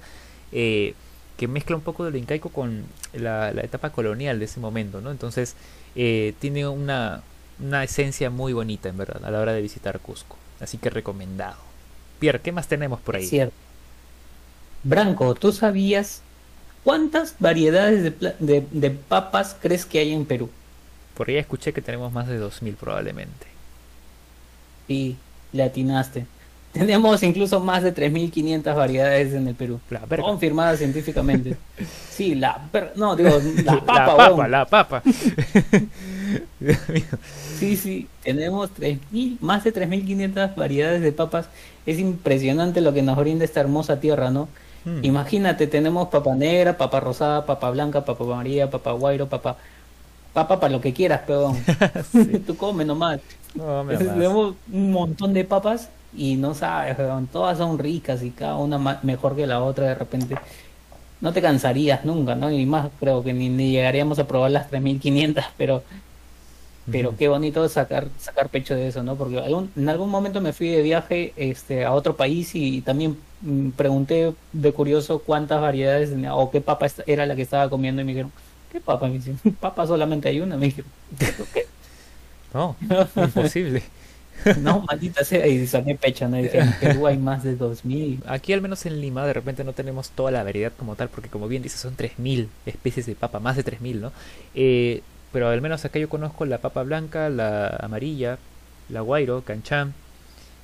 eh, 0.51 0.95
que 1.41 1.47
mezcla 1.47 1.75
un 1.75 1.81
poco 1.81 2.05
de 2.05 2.11
lo 2.11 2.19
incaico 2.19 2.49
con 2.49 2.83
la, 3.13 3.49
etapa 3.49 3.89
colonial 3.89 4.37
de 4.37 4.45
ese 4.45 4.59
momento, 4.59 5.01
¿no? 5.01 5.09
Entonces 5.09 5.55
eh, 5.95 6.35
tiene 6.37 6.67
una, 6.67 7.23
una 7.59 7.83
esencia 7.83 8.29
muy 8.29 8.53
bonita, 8.53 8.89
en 8.89 8.97
verdad, 8.97 9.25
a 9.25 9.31
la 9.31 9.39
hora 9.39 9.51
de 9.51 9.59
visitar 9.59 9.99
Cusco. 10.01 10.37
Así 10.59 10.77
que 10.77 10.91
recomendado. 10.91 11.57
Pierre, 12.19 12.41
¿qué 12.41 12.51
más 12.51 12.67
tenemos 12.67 12.99
por 12.99 13.15
ahí? 13.15 13.25
Cierto. 13.25 13.55
Branco, 14.83 15.33
¿tú 15.33 15.51
sabías 15.51 16.21
cuántas 16.83 17.35
variedades 17.39 18.03
de, 18.03 18.35
de, 18.37 18.67
de, 18.69 18.91
papas 18.91 19.57
crees 19.59 19.87
que 19.87 19.97
hay 19.97 20.13
en 20.13 20.25
Perú? 20.25 20.47
Por 21.15 21.27
ahí 21.27 21.37
escuché 21.37 21.73
que 21.73 21.81
tenemos 21.81 22.13
más 22.13 22.27
de 22.27 22.39
2.000 22.39 22.75
probablemente. 22.75 23.47
Sí, 24.87 25.17
le 25.53 25.63
atinaste. 25.63 26.27
Tenemos 26.71 27.21
incluso 27.23 27.59
más 27.59 27.83
de 27.83 27.93
3.500 27.93 28.75
variedades 28.75 29.33
en 29.33 29.47
el 29.47 29.55
Perú. 29.55 29.79
confirmadas 30.21 30.79
científicamente. 30.79 31.57
Sí, 32.11 32.35
la 32.35 32.69
no, 32.97 33.15
digo, 33.15 33.31
la 33.63 33.79
papa. 33.79 33.95
La 33.95 34.15
papa, 34.15 34.47
la 34.47 34.65
papa. 34.65 35.01
sí, 37.57 37.75
sí, 37.75 38.07
tenemos 38.21 38.69
3.000, 38.77 39.37
más 39.39 39.63
de 39.63 39.73
3.500 39.73 40.53
variedades 40.53 41.01
de 41.01 41.13
papas. 41.13 41.47
Es 41.87 41.97
impresionante 41.97 42.81
lo 42.81 42.93
que 42.93 43.01
nos 43.01 43.17
brinda 43.17 43.43
esta 43.43 43.61
hermosa 43.61 43.99
tierra, 43.99 44.29
¿no? 44.29 44.49
Hmm. 44.85 45.03
Imagínate, 45.03 45.65
tenemos 45.65 46.09
papa 46.09 46.35
negra, 46.35 46.77
papa 46.77 46.99
rosada, 46.99 47.45
papa 47.45 47.71
blanca, 47.71 48.05
papa 48.05 48.23
amarilla, 48.23 48.69
papa 48.69 48.91
guairo, 48.91 49.27
papa... 49.27 49.57
Papa 50.33 50.59
para 50.59 50.71
lo 50.71 50.79
que 50.79 50.93
quieras, 50.93 51.21
perdón. 51.25 51.57
Tú 52.45 52.55
come 52.55 52.85
nomás. 52.85 53.19
No, 53.55 53.83
tenemos 53.85 54.55
un 54.71 54.91
montón 54.91 55.33
de 55.33 55.43
papas 55.43 55.89
y 56.13 56.35
no 56.35 56.53
sabes, 56.53 56.97
todas 57.31 57.57
son 57.57 57.79
ricas 57.79 58.23
y 58.23 58.31
cada 58.31 58.57
una 58.57 58.99
mejor 59.03 59.35
que 59.35 59.47
la 59.47 59.61
otra 59.63 59.87
de 59.87 59.95
repente. 59.95 60.35
No 61.21 61.33
te 61.33 61.41
cansarías 61.41 62.03
nunca, 62.03 62.33
¿no? 62.33 62.51
Y 62.51 62.65
más 62.65 62.89
creo 62.99 63.23
que 63.23 63.31
ni, 63.31 63.49
llegaríamos 63.71 64.17
a 64.19 64.27
probar 64.27 64.51
las 64.51 64.69
3500, 64.69 65.45
pero 65.57 65.83
pero 66.91 67.15
qué 67.15 67.27
bonito 67.27 67.69
sacar 67.69 68.07
sacar 68.19 68.49
pecho 68.49 68.73
de 68.73 68.87
eso, 68.87 69.03
¿no? 69.03 69.15
Porque 69.15 69.37
en 69.37 69.89
algún 69.89 70.09
momento 70.09 70.41
me 70.41 70.51
fui 70.51 70.69
de 70.69 70.81
viaje 70.81 71.31
este 71.35 71.85
a 71.85 71.93
otro 71.93 72.17
país 72.17 72.55
y, 72.55 72.81
también 72.81 73.17
mm, 73.41 73.69
pregunté 73.71 74.33
de 74.51 74.73
curioso 74.73 75.19
cuántas 75.19 75.61
variedades 75.61 76.11
o 76.31 76.49
qué 76.49 76.59
papa 76.59 76.87
era 77.05 77.27
la 77.27 77.35
que 77.35 77.43
estaba 77.43 77.69
comiendo 77.69 78.01
y 78.01 78.05
me 78.05 78.13
dijeron, 78.13 78.31
¿qué 78.71 78.81
papa? 78.81 79.07
Me 79.07 79.19
dijeron, 79.19 79.39
papa 79.59 79.85
solamente 79.85 80.27
hay 80.27 80.41
una, 80.41 80.57
me 80.57 80.65
dijeron, 80.65 80.91
¿qué? 81.53 81.67
No, 82.53 82.75
imposible. 83.15 83.83
No, 84.57 84.81
maldita 84.81 85.23
sea, 85.23 85.45
y 85.47 85.65
saqué 85.67 85.95
pecho, 85.95 86.27
¿no? 86.27 86.37
en 86.37 86.73
Perú 86.79 87.07
hay 87.07 87.17
más 87.17 87.43
de 87.43 87.55
2000. 87.55 88.23
Aquí, 88.25 88.53
al 88.53 88.61
menos 88.61 88.85
en 88.85 88.99
Lima, 89.01 89.25
de 89.25 89.33
repente 89.33 89.63
no 89.63 89.73
tenemos 89.73 90.09
toda 90.11 90.31
la 90.31 90.43
variedad 90.43 90.71
como 90.77 90.95
tal, 90.95 91.09
porque 91.09 91.29
como 91.29 91.47
bien 91.47 91.63
dice, 91.63 91.77
son 91.77 91.95
3000 91.95 92.49
especies 92.65 93.05
de 93.05 93.15
papa, 93.15 93.39
más 93.39 93.55
de 93.55 93.63
3000, 93.63 94.01
¿no? 94.01 94.11
Eh, 94.55 95.01
pero 95.31 95.47
al 95.49 95.61
menos 95.61 95.85
acá 95.85 95.99
yo 95.99 96.09
conozco 96.09 96.45
la 96.45 96.59
papa 96.59 96.83
blanca, 96.83 97.29
la 97.29 97.67
amarilla, 97.67 98.37
la 98.89 99.01
guairo, 99.01 99.43
canchán, 99.43 99.93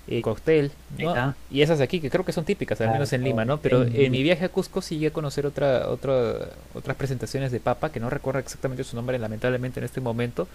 eh, 0.07 0.21
cóctel, 0.21 0.71
¿no? 0.97 1.35
Y 1.51 1.61
esas 1.61 1.77
de 1.79 1.83
aquí, 1.83 1.99
que 1.99 2.09
creo 2.09 2.23
que 2.25 2.31
son 2.31 2.45
típicas, 2.45 2.79
al 2.79 2.85
Claro, 2.87 2.93
menos 2.93 3.11
en 3.13 3.23
Lima, 3.23 3.45
¿no? 3.45 3.57
Pero 3.59 3.83
en- 3.83 4.11
mi 4.11 4.23
viaje 4.23 4.45
a 4.45 4.49
Cusco 4.49 4.81
sí 4.81 4.95
llegué 4.95 5.07
a 5.07 5.13
conocer 5.13 5.45
otra, 5.45 5.89
otra, 5.89 6.49
otras 6.73 6.95
presentaciones 6.97 7.51
de 7.51 7.59
papa, 7.59 7.91
que 7.91 7.99
no 7.99 8.09
recuerdo 8.09 8.39
exactamente 8.39 8.83
su 8.83 8.95
nombre, 8.95 9.19
lamentablemente, 9.19 9.79
en 9.79 9.85
este 9.85 10.01
momento, 10.01 10.47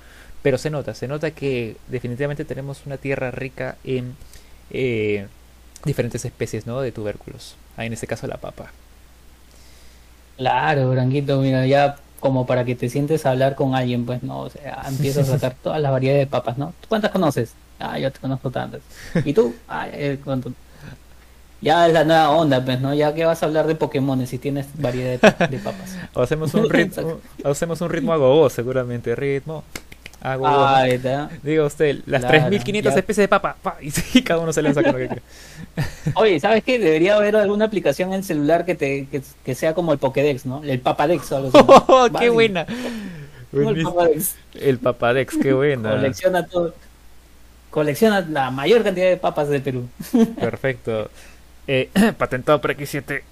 pero 0.42 0.58
se 0.58 0.70
nota, 0.70 0.94
se 0.94 1.08
nota 1.08 1.30
que 1.32 1.76
definitivamente 1.88 2.44
tenemos 2.44 2.86
una 2.86 2.96
tierra 2.96 3.30
rica 3.30 3.76
en 3.84 4.16
eh, 4.70 5.26
diferentes 5.84 6.24
especies, 6.24 6.66
¿no? 6.66 6.80
De 6.80 6.92
tubérculos. 6.92 7.56
Ah, 7.76 7.84
en 7.86 7.92
este 7.92 8.06
caso 8.06 8.26
la 8.26 8.38
papa. 8.38 8.72
Claro, 10.36 10.90
Branquito, 10.90 11.40
mira, 11.40 11.66
ya 11.66 11.96
como 12.18 12.46
para 12.46 12.64
que 12.64 12.74
te 12.76 12.88
sientes 12.88 13.26
a 13.26 13.30
hablar 13.30 13.54
con 13.54 13.74
alguien, 13.74 14.06
pues, 14.06 14.22
¿no? 14.22 14.40
O 14.40 14.50
sea, 14.50 14.82
empiezas 14.88 15.28
a 15.28 15.32
sacar 15.38 15.56
todas 15.56 15.80
las 15.80 15.92
variedades 15.92 16.26
de 16.26 16.30
papas, 16.30 16.58
¿no? 16.58 16.74
¿Tú 16.80 16.88
¿Cuántas 16.88 17.10
conoces? 17.10 17.56
Ah, 17.82 17.98
yo 17.98 18.10
te 18.12 18.20
conozco 18.20 18.50
tantas. 18.50 18.80
¿Y 19.24 19.32
tú? 19.32 19.54
Ah, 19.68 19.88
eh, 19.92 20.18
¿cuánto? 20.24 20.52
Ya 21.60 21.86
es 21.86 21.92
la 21.92 22.04
nueva 22.04 22.30
onda, 22.30 22.64
pues, 22.64 22.80
¿no? 22.80 22.92
Ya 22.92 23.14
que 23.14 23.24
vas 23.24 23.42
a 23.42 23.46
hablar 23.46 23.66
de 23.68 23.76
Pokémon 23.76 24.26
si 24.26 24.38
tienes 24.38 24.66
variedad 24.74 25.20
de, 25.20 25.46
de 25.48 25.58
papas. 25.58 25.96
O 26.14 26.22
hacemos 26.22 26.52
un 26.54 26.68
ritmo, 26.70 27.20
hacemos 27.44 27.80
un 27.80 27.90
ritmo 27.90 28.12
a 28.12 28.16
gogo, 28.16 28.50
seguramente, 28.50 29.14
ritmo 29.14 29.62
a 30.20 30.36
gogo. 30.36 30.48
Ah, 30.48 30.88
está. 30.88 31.30
Diga 31.42 31.64
usted, 31.64 32.00
las 32.06 32.20
Claro, 32.22 32.28
3500 32.48 32.94
ya. 32.94 32.98
especies 32.98 33.24
de 33.24 33.28
papa, 33.28 33.56
pa, 33.62 33.76
y 33.80 33.90
sí, 33.92 34.22
cada 34.22 34.40
uno 34.40 34.52
se 34.52 34.62
lanza 34.62 34.82
con 34.82 34.92
lo 34.92 34.98
que 34.98 35.06
quiere. 35.08 35.22
Oye, 36.14 36.40
¿sabes 36.40 36.64
qué? 36.64 36.78
Debería 36.80 37.16
haber 37.16 37.36
alguna 37.36 37.64
aplicación 37.66 38.08
en 38.10 38.16
el 38.16 38.24
celular 38.24 38.64
que 38.64 38.74
te 38.74 39.06
que, 39.06 39.22
que 39.44 39.54
sea 39.54 39.74
como 39.74 39.92
el 39.92 39.98
Pokédex, 39.98 40.46
¿no? 40.46 40.62
El 40.64 40.80
Papadex 40.80 41.30
o 41.32 41.36
algo 41.36 41.48
así. 41.48 41.58
¿no? 41.58 41.84
¡Oh, 41.88 42.08
qué 42.18 42.28
buena! 42.30 42.66
El. 43.52 43.82
Papadex. 43.82 44.34
El 44.54 44.78
Papadex, 44.78 45.36
qué 45.38 45.52
buena. 45.52 45.90
Colecciona 45.90 46.46
todo. 46.46 46.74
Colecciona 47.72 48.20
la 48.20 48.50
mayor 48.50 48.84
cantidad 48.84 49.06
de 49.08 49.16
papas 49.16 49.48
del 49.48 49.62
Perú. 49.62 49.88
Perfecto. 50.38 51.10
Eh, 51.66 51.88
patentado 52.18 52.60
por 52.60 52.76
X7. 52.76 53.22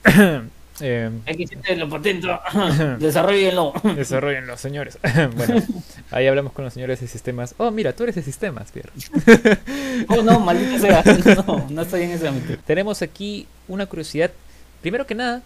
eh, 0.81 1.11
Aquí 1.27 1.47
siente 1.47 1.77
lo 1.77 1.91
patento. 1.91 2.41
Desarrollenlo. 2.99 3.75
desarrollenlo, 3.95 4.57
señores. 4.57 4.99
bueno, 5.37 5.63
ahí 6.11 6.27
hablamos 6.27 6.55
con 6.55 6.65
los 6.65 6.73
señores 6.73 7.01
de 7.01 7.07
sistemas. 7.07 7.55
Oh, 7.59 7.71
mira, 7.71 7.93
tú 7.93 8.05
eres 8.05 8.15
de 8.15 8.23
sistemas, 8.23 8.73
Pierre. 8.73 8.91
Oh, 10.09 10.23
no, 10.23 10.41
maldita 10.41 10.79
sea. 10.79 11.03
No, 11.47 11.67
no 11.69 11.83
estoy 11.83 12.05
en 12.05 12.13
ese 12.13 12.27
ámbito. 12.29 12.59
Tenemos 12.67 13.03
aquí 13.03 13.47
una 13.69 13.85
curiosidad. 13.85 14.31
Primero 14.81 15.07
que 15.07 15.15
nada, 15.15 15.43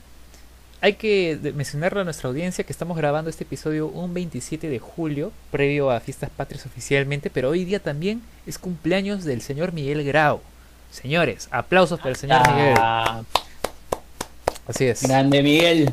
hay 0.80 0.94
que 0.94 1.38
mencionarle 1.54 2.00
a 2.00 2.04
nuestra 2.04 2.28
audiencia 2.28 2.64
que 2.64 2.72
estamos 2.72 2.96
grabando 2.96 3.30
este 3.30 3.44
episodio 3.44 3.86
un 3.86 4.12
27 4.12 4.68
de 4.68 4.78
julio, 4.78 5.32
previo 5.50 5.90
a 5.90 6.00
Fiestas 6.00 6.30
Patrias 6.30 6.66
oficialmente, 6.66 7.30
pero 7.30 7.50
hoy 7.50 7.64
día 7.64 7.80
también 7.80 8.22
es 8.46 8.58
cumpleaños 8.58 9.24
del 9.24 9.40
señor 9.40 9.72
Miguel 9.72 10.04
Grau. 10.04 10.40
Señores, 10.90 11.48
aplausos 11.50 11.98
para 11.98 12.10
el 12.10 12.16
señor 12.16 12.46
Miguel. 12.48 12.74
Ah, 12.78 13.22
Así 14.66 14.84
es. 14.84 15.02
grande 15.02 15.42
Miguel. 15.42 15.92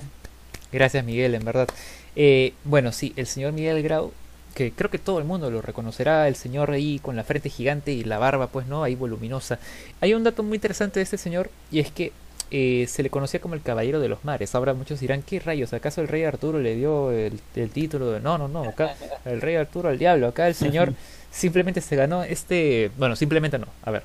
Gracias 0.72 1.04
Miguel, 1.04 1.36
en 1.36 1.46
verdad. 1.46 1.68
Eh, 2.16 2.54
bueno, 2.64 2.92
sí, 2.92 3.14
el 3.16 3.28
señor 3.28 3.54
Miguel 3.54 3.82
Grau, 3.84 4.12
que 4.56 4.72
creo 4.72 4.90
que 4.90 5.00
todo 5.00 5.20
el 5.20 5.26
mundo 5.26 5.50
lo 5.50 5.62
reconocerá, 5.62 6.28
el 6.28 6.36
señor 6.36 6.72
ahí 6.72 7.00
con 7.00 7.16
la 7.16 7.24
frente 7.24 7.50
gigante 7.50 7.94
y 7.94 8.04
la 8.04 8.20
barba, 8.20 8.48
pues 8.48 8.68
no, 8.68 8.84
ahí 8.84 8.96
voluminosa. 8.96 9.60
Hay 10.02 10.14
un 10.14 10.24
dato 10.24 10.44
muy 10.44 10.56
interesante 10.56 11.00
de 11.00 11.04
este 11.04 11.18
señor 11.18 11.50
y 11.72 11.80
es 11.80 11.92
que 11.92 12.12
eh, 12.52 12.86
se 12.88 13.02
le 13.02 13.10
conocía 13.10 13.40
como 13.40 13.56
el 13.56 13.62
Caballero 13.62 14.00
de 14.00 14.10
los 14.10 14.24
Mares. 14.24 14.54
Ahora 14.54 14.74
muchos 14.74 15.00
dirán, 15.00 15.24
¿qué 15.24 15.40
rayos? 15.40 15.74
¿Acaso 15.74 16.02
el 16.02 16.08
rey 16.08 16.24
Arturo 16.24 16.60
le 16.60 16.76
dio 16.76 17.12
el, 17.12 17.40
el 17.56 17.70
título 17.70 18.12
de... 18.12 18.20
No, 18.20 18.38
no, 18.38 18.48
no, 18.48 18.64
acá 18.64 18.96
el 19.26 19.42
rey 19.42 19.56
Arturo 19.56 19.90
al 19.90 19.98
diablo, 19.98 20.28
acá 20.28 20.48
el 20.48 20.56
señor 20.56 20.94
simplemente 21.32 21.82
se 21.82 21.96
ganó 21.96 22.24
este... 22.24 22.92
Bueno, 22.98 23.16
simplemente 23.16 23.58
no, 23.58 23.68
a 23.84 23.92
ver. 23.92 24.04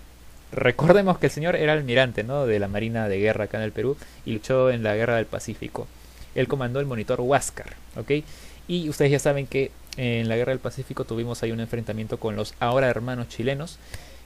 Recordemos 0.52 1.18
que 1.18 1.26
el 1.26 1.32
señor 1.32 1.56
era 1.56 1.72
almirante, 1.72 2.22
¿no? 2.22 2.46
De 2.46 2.60
la 2.60 2.68
Marina 2.68 3.08
de 3.08 3.18
Guerra 3.18 3.44
acá 3.44 3.58
en 3.58 3.64
el 3.64 3.72
Perú 3.72 3.96
y 4.24 4.32
luchó 4.32 4.70
en 4.70 4.84
la 4.84 4.94
Guerra 4.94 5.16
del 5.16 5.26
Pacífico. 5.26 5.88
Él 6.36 6.46
comandó 6.46 6.78
el 6.78 6.86
monitor 6.86 7.20
Huáscar, 7.20 7.74
¿ok? 7.96 8.22
Y 8.68 8.88
ustedes 8.88 9.10
ya 9.10 9.18
saben 9.18 9.46
que 9.46 9.72
en 9.96 10.28
la 10.28 10.36
Guerra 10.36 10.50
del 10.50 10.60
Pacífico 10.60 11.04
tuvimos 11.04 11.42
ahí 11.42 11.50
un 11.50 11.60
enfrentamiento 11.60 12.18
con 12.18 12.36
los 12.36 12.54
ahora 12.60 12.88
hermanos 12.88 13.28
chilenos, 13.28 13.78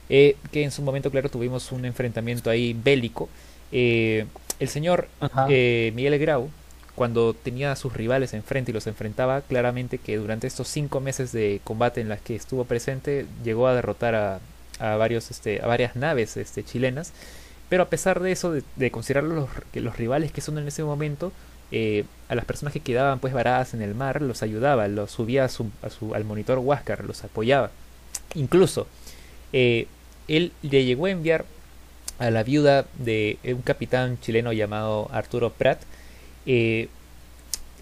eh, 0.09 0.35
que 0.51 0.63
en 0.63 0.71
su 0.71 0.81
momento, 0.81 1.09
claro, 1.09 1.29
tuvimos 1.29 1.71
un 1.71 1.85
enfrentamiento 1.85 2.49
ahí 2.49 2.73
bélico. 2.73 3.29
Eh, 3.71 4.25
el 4.59 4.69
señor 4.69 5.07
eh, 5.49 5.91
Miguel 5.95 6.19
Grau, 6.19 6.49
cuando 6.95 7.33
tenía 7.33 7.71
a 7.71 7.75
sus 7.75 7.93
rivales 7.93 8.33
enfrente 8.33 8.71
y 8.71 8.73
los 8.73 8.85
enfrentaba, 8.85 9.41
claramente 9.41 9.97
que 9.97 10.17
durante 10.17 10.47
estos 10.47 10.67
cinco 10.67 10.99
meses 10.99 11.31
de 11.31 11.61
combate 11.63 12.01
en 12.01 12.09
las 12.09 12.21
que 12.21 12.35
estuvo 12.35 12.65
presente, 12.65 13.25
llegó 13.43 13.67
a 13.67 13.73
derrotar 13.73 14.13
a, 14.13 14.39
a 14.79 14.95
varios, 14.97 15.31
este, 15.31 15.61
a 15.61 15.67
varias 15.67 15.95
naves 15.95 16.37
este, 16.37 16.63
chilenas. 16.63 17.13
Pero 17.69 17.83
a 17.83 17.89
pesar 17.89 18.19
de 18.19 18.33
eso, 18.33 18.51
de, 18.51 18.63
de 18.75 18.91
considerarlos 18.91 19.33
los, 19.33 19.49
que 19.71 19.79
los 19.79 19.95
rivales 19.97 20.31
que 20.31 20.41
son 20.41 20.57
en 20.57 20.67
ese 20.67 20.83
momento, 20.83 21.31
eh, 21.71 22.03
a 22.27 22.35
las 22.35 22.43
personas 22.43 22.73
que 22.73 22.81
quedaban 22.81 23.19
pues 23.19 23.33
varadas 23.33 23.73
en 23.73 23.81
el 23.81 23.95
mar, 23.95 24.21
los 24.21 24.43
ayudaba, 24.43 24.89
los 24.89 25.09
subía 25.09 25.45
a 25.45 25.49
su, 25.49 25.71
a 25.81 25.89
su, 25.89 26.13
al 26.13 26.25
monitor 26.25 26.59
Huáscar, 26.59 27.05
los 27.05 27.23
apoyaba. 27.23 27.71
Incluso, 28.35 28.87
eh, 29.53 29.87
él 30.27 30.51
le 30.61 30.83
llegó 30.83 31.05
a 31.05 31.11
enviar 31.11 31.45
a 32.21 32.29
la 32.31 32.43
viuda 32.43 32.85
de 32.99 33.37
un 33.43 33.61
capitán 33.63 34.17
chileno 34.21 34.53
llamado 34.53 35.09
Arturo 35.11 35.49
Prat 35.49 35.79
eh, 36.45 36.87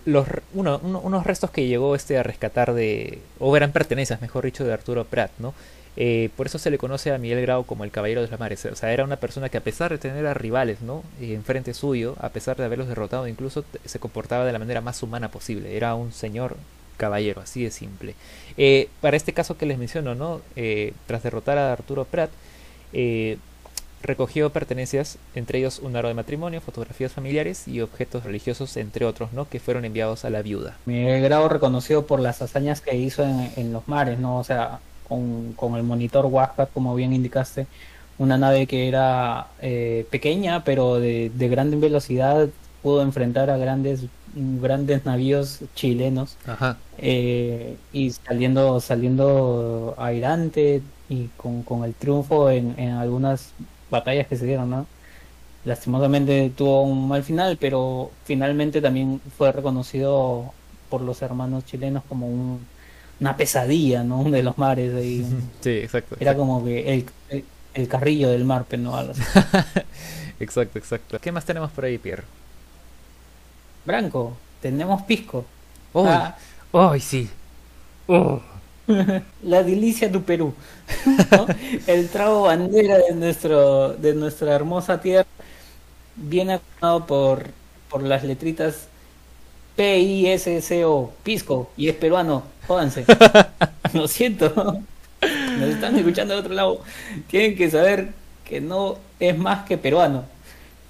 los, 0.06 0.26
uno- 0.54 0.80
uno- 0.84 1.00
unos 1.02 1.26
restos 1.26 1.52
que 1.52 1.68
llegó 1.68 1.96
este 1.96 2.18
a 2.18 2.24
rescatar 2.24 2.74
de, 2.74 3.20
o 3.38 3.56
eran 3.58 3.72
pertenencias, 3.72 4.22
mejor 4.22 4.46
dicho, 4.46 4.64
de 4.64 4.74
Arturo 4.74 5.04
Prat, 5.06 5.32
¿no? 5.40 5.54
Eh, 5.98 6.30
por 6.38 6.46
eso 6.48 6.58
se 6.58 6.72
le 6.72 6.78
conoce 6.78 7.12
a 7.12 7.18
Miguel 7.18 7.42
Grau 7.42 7.66
como 7.66 7.84
el 7.84 7.92
Caballero 7.92 8.22
de 8.22 8.30
los 8.30 8.40
Mares. 8.40 8.64
O 8.66 8.76
sea, 8.76 8.94
era 8.94 9.04
una 9.04 9.18
persona 9.18 9.50
que 9.50 9.58
a 9.58 9.62
pesar 9.64 9.92
de 9.92 9.98
tener 9.98 10.26
a 10.26 10.34
rivales, 10.34 10.82
¿no? 10.82 11.04
Eh, 11.22 11.34
enfrente 11.34 11.74
suyo, 11.74 12.16
a 12.22 12.30
pesar 12.30 12.56
de 12.56 12.64
haberlos 12.64 12.88
derrotado, 12.88 13.28
incluso 13.28 13.66
se 13.86 14.00
comportaba 14.00 14.46
de 14.46 14.54
la 14.54 14.60
manera 14.60 14.80
más 14.82 15.04
humana 15.04 15.30
posible. 15.30 15.76
Era 15.76 15.96
un 15.96 16.14
señor 16.14 16.56
caballero, 16.98 17.42
así 17.42 17.64
de 17.64 17.72
simple. 17.72 18.16
Para 19.02 19.18
este 19.18 19.34
caso 19.34 19.58
que 19.58 19.66
les 19.66 19.78
menciono, 19.78 20.16
¿no? 20.16 20.42
Tras 21.08 21.24
derrotar 21.24 21.58
a 21.58 21.74
Arturo 21.74 22.06
Prat, 22.06 22.30
recogió 24.02 24.50
pertenencias, 24.52 25.18
entre 25.36 25.60
ellos 25.60 25.80
un 25.80 25.96
aro 25.96 26.08
de 26.08 26.14
matrimonio, 26.14 26.62
fotografías 26.62 27.12
familiares 27.12 27.68
y 27.68 27.82
objetos 27.82 28.24
religiosos, 28.24 28.78
entre 28.78 29.06
otros, 29.06 29.34
¿no? 29.34 29.48
Que 29.50 29.60
fueron 29.60 29.86
enviados 29.86 30.26
a 30.26 30.30
la 30.30 30.42
viuda. 30.42 30.78
Miguel 30.86 31.22
Grau 31.24 31.50
reconocido 31.50 32.06
por 32.06 32.20
las 32.20 32.42
hazañas 32.42 32.82
que 32.82 32.96
hizo 32.96 33.24
en, 33.24 33.52
en 33.56 33.74
los 33.74 33.88
mares, 33.88 34.20
¿no? 34.20 34.38
O 34.38 34.44
sea, 34.44 34.80
con, 35.08 35.54
con 35.54 35.76
el 35.76 35.84
monitor 35.84 36.26
Huáscar, 36.26 36.70
como 36.74 36.96
bien 36.96 37.14
indicaste, 37.14 37.68
una 38.18 38.38
nave 38.38 38.68
que 38.68 38.88
era 38.88 39.48
eh, 39.62 40.06
pequeña, 40.10 40.64
pero 40.64 41.00
de, 41.00 41.32
de 41.34 41.48
gran 41.48 41.80
velocidad, 41.80 42.50
pudo 42.82 43.02
enfrentar 43.02 43.50
a 43.50 43.58
grandes, 43.58 44.06
grandes 44.36 45.06
navíos 45.06 45.60
chilenos 45.76 46.38
Ajá. 46.46 46.78
eh, 46.98 47.76
y 47.92 48.12
saliendo, 48.12 48.80
saliendo 48.80 49.96
airante 49.98 50.82
y 51.10 51.28
con, 51.38 51.64
con 51.64 51.84
el 51.84 51.94
triunfo 51.94 52.50
en, 52.50 52.76
en 52.78 52.92
algunas 52.92 53.54
batallas 53.90 54.28
que 54.28 54.38
se 54.38 54.46
dieron, 54.46 54.70
¿no? 54.70 54.86
Lastimosamente 55.66 56.52
tuvo 56.56 56.84
un 56.84 57.08
mal 57.10 57.24
final, 57.24 57.58
pero 57.60 58.12
finalmente 58.26 58.82
también 58.82 59.22
fue 59.38 59.52
reconocido 59.52 60.54
por 60.90 61.02
los 61.02 61.22
hermanos 61.22 61.66
chilenos 61.66 62.04
como 62.08 62.28
un- 62.28 62.66
una 63.20 63.36
pesadilla, 63.38 64.04
¿no? 64.04 64.24
De 64.32 64.44
los 64.44 64.58
mares. 64.58 64.94
ahí. 64.96 65.26
Sí, 65.62 65.72
exacto. 65.72 66.16
Era 66.20 66.36
como 66.36 66.64
que 66.64 66.94
el, 66.94 67.06
el, 67.30 67.46
el 67.74 67.88
carrillo 67.88 68.30
del 68.30 68.46
mar, 68.46 68.66
pero 68.70 68.84
no 68.84 68.96
algo 68.96 69.12
así. 69.12 69.22
Exacto, 70.40 70.80
exacto. 70.80 71.20
¿Qué 71.20 71.32
más 71.34 71.46
tenemos 71.46 71.70
por 71.72 71.84
ahí, 71.86 71.98
Pierre? 71.98 72.24
Branco, 73.86 74.38
tenemos 74.62 75.02
pisco. 75.04 75.46
¡Uy! 75.94 76.08
Ah, 76.10 76.38
¡Uy, 76.72 77.00
sí! 77.00 77.30
¡Oh! 78.08 78.42
La 79.44 79.64
delicia 79.64 80.10
du 80.10 80.24
Perú. 80.24 80.54
¿no? 81.32 81.48
El 81.88 82.10
trago 82.10 82.44
bandera 82.44 82.98
de 82.98 83.14
nuestro 83.14 83.94
de 83.94 84.14
nuestra 84.14 84.54
hermosa 84.56 85.00
tierra 85.02 85.28
viene 86.16 86.54
acompañado 86.54 87.06
por 87.08 87.52
por 87.90 88.04
las 88.04 88.24
letritas 88.24 88.88
P 89.76 90.00
I 90.00 90.28
S 90.28 90.62
C 90.62 90.86
O 90.86 91.14
Pisco 91.24 91.72
y 91.78 91.90
es 91.90 91.96
peruano. 91.96 92.44
Jódanse. 92.68 93.06
Lo 93.94 94.08
siento. 94.08 94.54
Nos 95.60 95.70
están 95.70 95.96
escuchando 95.98 96.34
de 96.34 96.40
otro 96.42 96.54
lado. 96.54 96.82
Tienen 97.28 97.56
que 97.56 97.70
saber 97.70 98.10
que 98.46 98.62
no 98.62 98.98
es 99.20 99.38
más 99.38 99.66
que 99.66 99.78
peruano. 99.78 100.26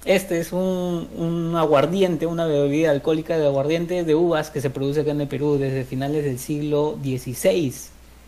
Este 0.04 0.40
es 0.40 0.52
un, 0.52 1.08
un 1.16 1.54
aguardiente, 1.56 2.26
una 2.26 2.46
bebida 2.46 2.90
alcohólica 2.90 3.36
de 3.36 3.46
aguardiente 3.46 4.02
de 4.02 4.14
uvas 4.14 4.50
que 4.50 4.62
se 4.62 4.70
produce 4.70 5.00
acá 5.02 5.10
en 5.10 5.20
el 5.20 5.28
Perú 5.28 5.58
desde 5.58 5.84
finales 5.84 6.24
del 6.24 6.38
siglo 6.38 6.98
XVI. 7.02 7.74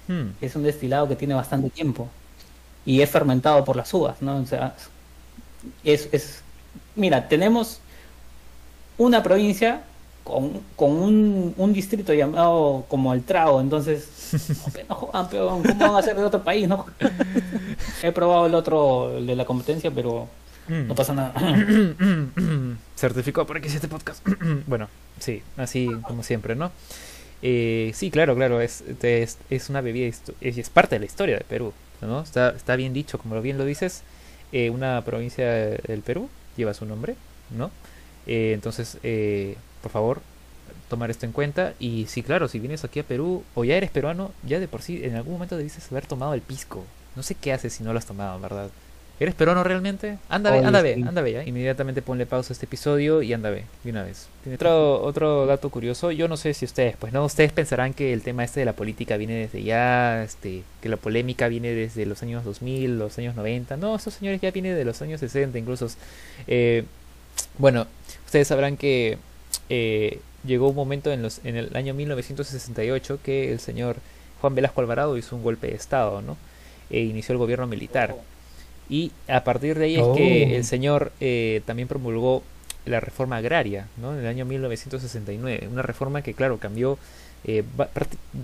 Hmm. 0.08 0.30
Es 0.40 0.54
un 0.54 0.64
destilado 0.64 1.08
que 1.08 1.16
tiene 1.16 1.34
bastante 1.34 1.70
tiempo 1.70 2.08
y 2.84 3.00
es 3.00 3.10
fermentado 3.10 3.64
por 3.64 3.76
las 3.76 3.92
uvas, 3.94 4.20
¿no? 4.20 4.36
O 4.36 4.46
sea, 4.46 4.74
es, 5.82 6.08
es... 6.12 6.42
Mira, 6.94 7.28
tenemos 7.28 7.80
una 8.98 9.22
provincia 9.22 9.82
con, 10.24 10.60
con 10.76 10.90
un, 10.90 11.54
un 11.56 11.72
distrito 11.72 12.12
llamado 12.12 12.84
como 12.88 13.14
el 13.14 13.22
Trago, 13.24 13.60
entonces, 13.60 14.08
no, 14.88 14.94
jodan, 14.94 15.26
¿cómo 15.26 15.78
van 15.78 15.96
a 15.96 16.02
ser 16.02 16.16
de 16.16 16.24
otro 16.24 16.42
país? 16.42 16.68
No? 16.68 16.84
He 18.02 18.12
probado 18.12 18.46
el 18.46 18.54
otro, 18.54 19.16
el 19.16 19.26
de 19.26 19.36
la 19.36 19.46
competencia, 19.46 19.90
pero 19.90 20.28
Mm. 20.68 20.86
no 20.88 20.94
pasa 20.94 21.14
nada. 21.14 21.34
Certificado 22.96 23.46
por 23.46 23.60
X7 23.60 23.88
Podcast. 23.88 24.26
bueno, 24.66 24.88
sí, 25.18 25.42
así 25.56 25.88
como 26.06 26.22
siempre, 26.22 26.54
¿no? 26.54 26.72
Eh, 27.42 27.90
sí, 27.94 28.10
claro, 28.10 28.36
claro, 28.36 28.60
es, 28.60 28.84
es, 29.02 29.38
es 29.50 29.68
una 29.68 29.80
bebida, 29.80 30.06
es, 30.06 30.22
es 30.40 30.70
parte 30.70 30.94
de 30.94 31.00
la 31.00 31.06
historia 31.06 31.36
de 31.38 31.44
Perú, 31.44 31.72
¿no? 32.00 32.20
Está, 32.20 32.50
está 32.50 32.76
bien 32.76 32.92
dicho, 32.92 33.18
como 33.18 33.40
bien 33.42 33.58
lo 33.58 33.64
dices, 33.64 34.02
eh, 34.52 34.70
una 34.70 35.02
provincia 35.04 35.50
del 35.50 36.02
Perú 36.02 36.28
lleva 36.56 36.74
su 36.74 36.86
nombre, 36.86 37.16
¿no? 37.50 37.70
Eh, 38.26 38.52
entonces, 38.54 38.98
eh, 39.02 39.56
por 39.82 39.90
favor, 39.90 40.20
tomar 40.88 41.10
esto 41.10 41.26
en 41.26 41.32
cuenta. 41.32 41.74
Y 41.78 42.06
sí, 42.06 42.22
claro, 42.22 42.48
si 42.48 42.58
vienes 42.58 42.84
aquí 42.84 43.00
a 43.00 43.04
Perú 43.04 43.42
o 43.54 43.64
ya 43.64 43.76
eres 43.76 43.90
peruano, 43.90 44.32
ya 44.46 44.60
de 44.60 44.68
por 44.68 44.82
sí 44.82 45.00
en 45.04 45.16
algún 45.16 45.34
momento 45.34 45.56
debiste 45.56 45.80
haber 45.90 46.06
tomado 46.06 46.34
el 46.34 46.42
pisco. 46.42 46.84
No 47.16 47.22
sé 47.22 47.34
qué 47.34 47.52
haces 47.52 47.72
si 47.74 47.82
no 47.82 47.92
lo 47.92 47.98
has 47.98 48.06
tomado, 48.06 48.38
verdad. 48.40 48.70
¿Eres 49.22 49.36
peruano 49.36 49.62
realmente? 49.62 50.18
Anda, 50.28 50.50
ve, 50.50 50.58
Oye, 50.58 50.66
anda, 50.66 50.82
ve, 50.82 50.94
anda, 50.94 51.22
ve 51.22 51.32
ya. 51.32 51.44
Inmediatamente 51.44 52.02
ponle 52.02 52.26
pausa 52.26 52.52
a 52.52 52.54
este 52.54 52.66
episodio 52.66 53.22
y 53.22 53.32
anda, 53.32 53.50
ve, 53.50 53.66
de 53.84 53.90
una 53.90 54.02
vez. 54.02 54.26
Tiene 54.42 54.56
Otro, 54.56 55.00
otro 55.00 55.46
dato 55.46 55.70
curioso, 55.70 56.10
yo 56.10 56.26
no 56.26 56.36
sé 56.36 56.52
si 56.54 56.64
ustedes, 56.64 56.96
pues 56.96 57.12
no, 57.12 57.24
ustedes 57.24 57.52
pensarán 57.52 57.94
que 57.94 58.12
el 58.12 58.22
tema 58.22 58.42
este 58.42 58.58
de 58.58 58.66
la 58.66 58.72
política 58.72 59.16
viene 59.16 59.34
desde 59.34 59.62
ya, 59.62 60.24
este, 60.24 60.64
que 60.80 60.88
la 60.88 60.96
polémica 60.96 61.46
viene 61.46 61.72
desde 61.72 62.04
los 62.04 62.20
años 62.24 62.44
2000, 62.44 62.98
los 62.98 63.16
años 63.16 63.36
90. 63.36 63.76
No, 63.76 63.94
estos 63.94 64.14
señores 64.14 64.40
ya 64.40 64.50
vienen 64.50 64.74
de 64.74 64.84
los 64.84 65.00
años 65.02 65.20
60 65.20 65.56
incluso. 65.56 65.86
Eh, 66.48 66.84
bueno, 67.58 67.86
ustedes 68.26 68.48
sabrán 68.48 68.76
que 68.76 69.18
eh, 69.68 70.18
llegó 70.44 70.68
un 70.68 70.74
momento 70.74 71.12
en, 71.12 71.22
los, 71.22 71.40
en 71.44 71.54
el 71.54 71.76
año 71.76 71.94
1968 71.94 73.20
que 73.22 73.52
el 73.52 73.60
señor 73.60 73.98
Juan 74.40 74.56
Velasco 74.56 74.80
Alvarado 74.80 75.16
hizo 75.16 75.36
un 75.36 75.44
golpe 75.44 75.68
de 75.68 75.76
Estado, 75.76 76.22
¿no? 76.22 76.36
E 76.90 77.02
inició 77.02 77.34
el 77.34 77.38
gobierno 77.38 77.68
militar. 77.68 78.16
Y 78.88 79.10
a 79.28 79.44
partir 79.44 79.78
de 79.78 79.86
ahí 79.86 79.96
es 79.96 80.06
que 80.16 80.48
Oh. 80.52 80.56
el 80.56 80.64
señor 80.64 81.12
eh, 81.20 81.62
también 81.66 81.88
promulgó 81.88 82.42
la 82.84 83.00
reforma 83.00 83.36
agraria, 83.36 83.86
¿no? 83.96 84.12
En 84.12 84.20
el 84.20 84.26
año 84.26 84.44
1969. 84.44 85.68
Una 85.70 85.82
reforma 85.82 86.22
que, 86.22 86.34
claro, 86.34 86.58
cambió, 86.58 86.98
eh, 87.44 87.62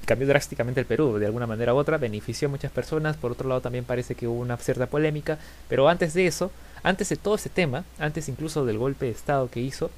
cambió 0.07 0.27
drásticamente 0.29 0.81
el 0.81 0.87
Perú, 0.87 1.19
de 1.19 1.27
alguna 1.27 1.47
manera 1.47 1.75
u 1.75 1.77
otra, 1.77 1.99
benefició 1.99 2.49
a 2.49 2.51
muchas 2.51 2.71
personas. 2.71 3.17
Por 3.17 3.33
otro 3.33 3.49
lado, 3.49 3.61
también 3.61 3.85
parece 3.85 4.15
que 4.15 4.27
hubo 4.29 4.41
una 4.41 4.57
cierta 4.57 4.87
polémica. 4.87 5.39
Pero 5.69 5.89
antes 5.89 6.15
de 6.15 6.27
eso, 6.27 6.51
antes 6.83 7.09
de 7.09 7.17
todo 7.17 7.35
ese 7.35 7.49
tema, 7.49 7.85
antes 7.99 8.29
incluso 8.29 8.65
del 8.65 8.79
golpe 8.79 9.07
de 9.07 9.13
Estado 9.13 9.51
que 9.51 9.61
hizo, 9.61 9.91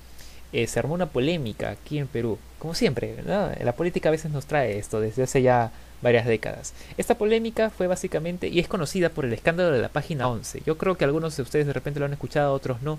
eh, 0.52 0.66
se 0.66 0.78
armó 0.78 0.94
una 0.94 1.06
polémica 1.06 1.70
aquí 1.70 1.98
en 1.98 2.06
Perú. 2.06 2.38
Como 2.58 2.74
siempre, 2.74 3.16
¿no? 3.26 3.50
la 3.62 3.72
política 3.72 4.08
a 4.08 4.12
veces 4.12 4.30
nos 4.30 4.46
trae 4.46 4.78
esto 4.78 5.00
desde 5.00 5.22
hace 5.22 5.42
ya 5.42 5.70
varias 6.02 6.26
décadas. 6.26 6.72
Esta 6.96 7.16
polémica 7.16 7.70
fue 7.70 7.86
básicamente, 7.86 8.48
y 8.48 8.58
es 8.58 8.68
conocida 8.68 9.08
por 9.10 9.24
el 9.24 9.32
escándalo 9.32 9.70
de 9.70 9.80
la 9.82 9.88
página 9.88 10.28
11. 10.28 10.62
Yo 10.66 10.76
creo 10.78 10.96
que 10.96 11.04
algunos 11.04 11.36
de 11.36 11.42
ustedes 11.42 11.66
de 11.66 11.72
repente 11.72 12.00
lo 12.00 12.06
han 12.06 12.12
escuchado, 12.12 12.52
otros 12.54 12.82
no. 12.82 12.98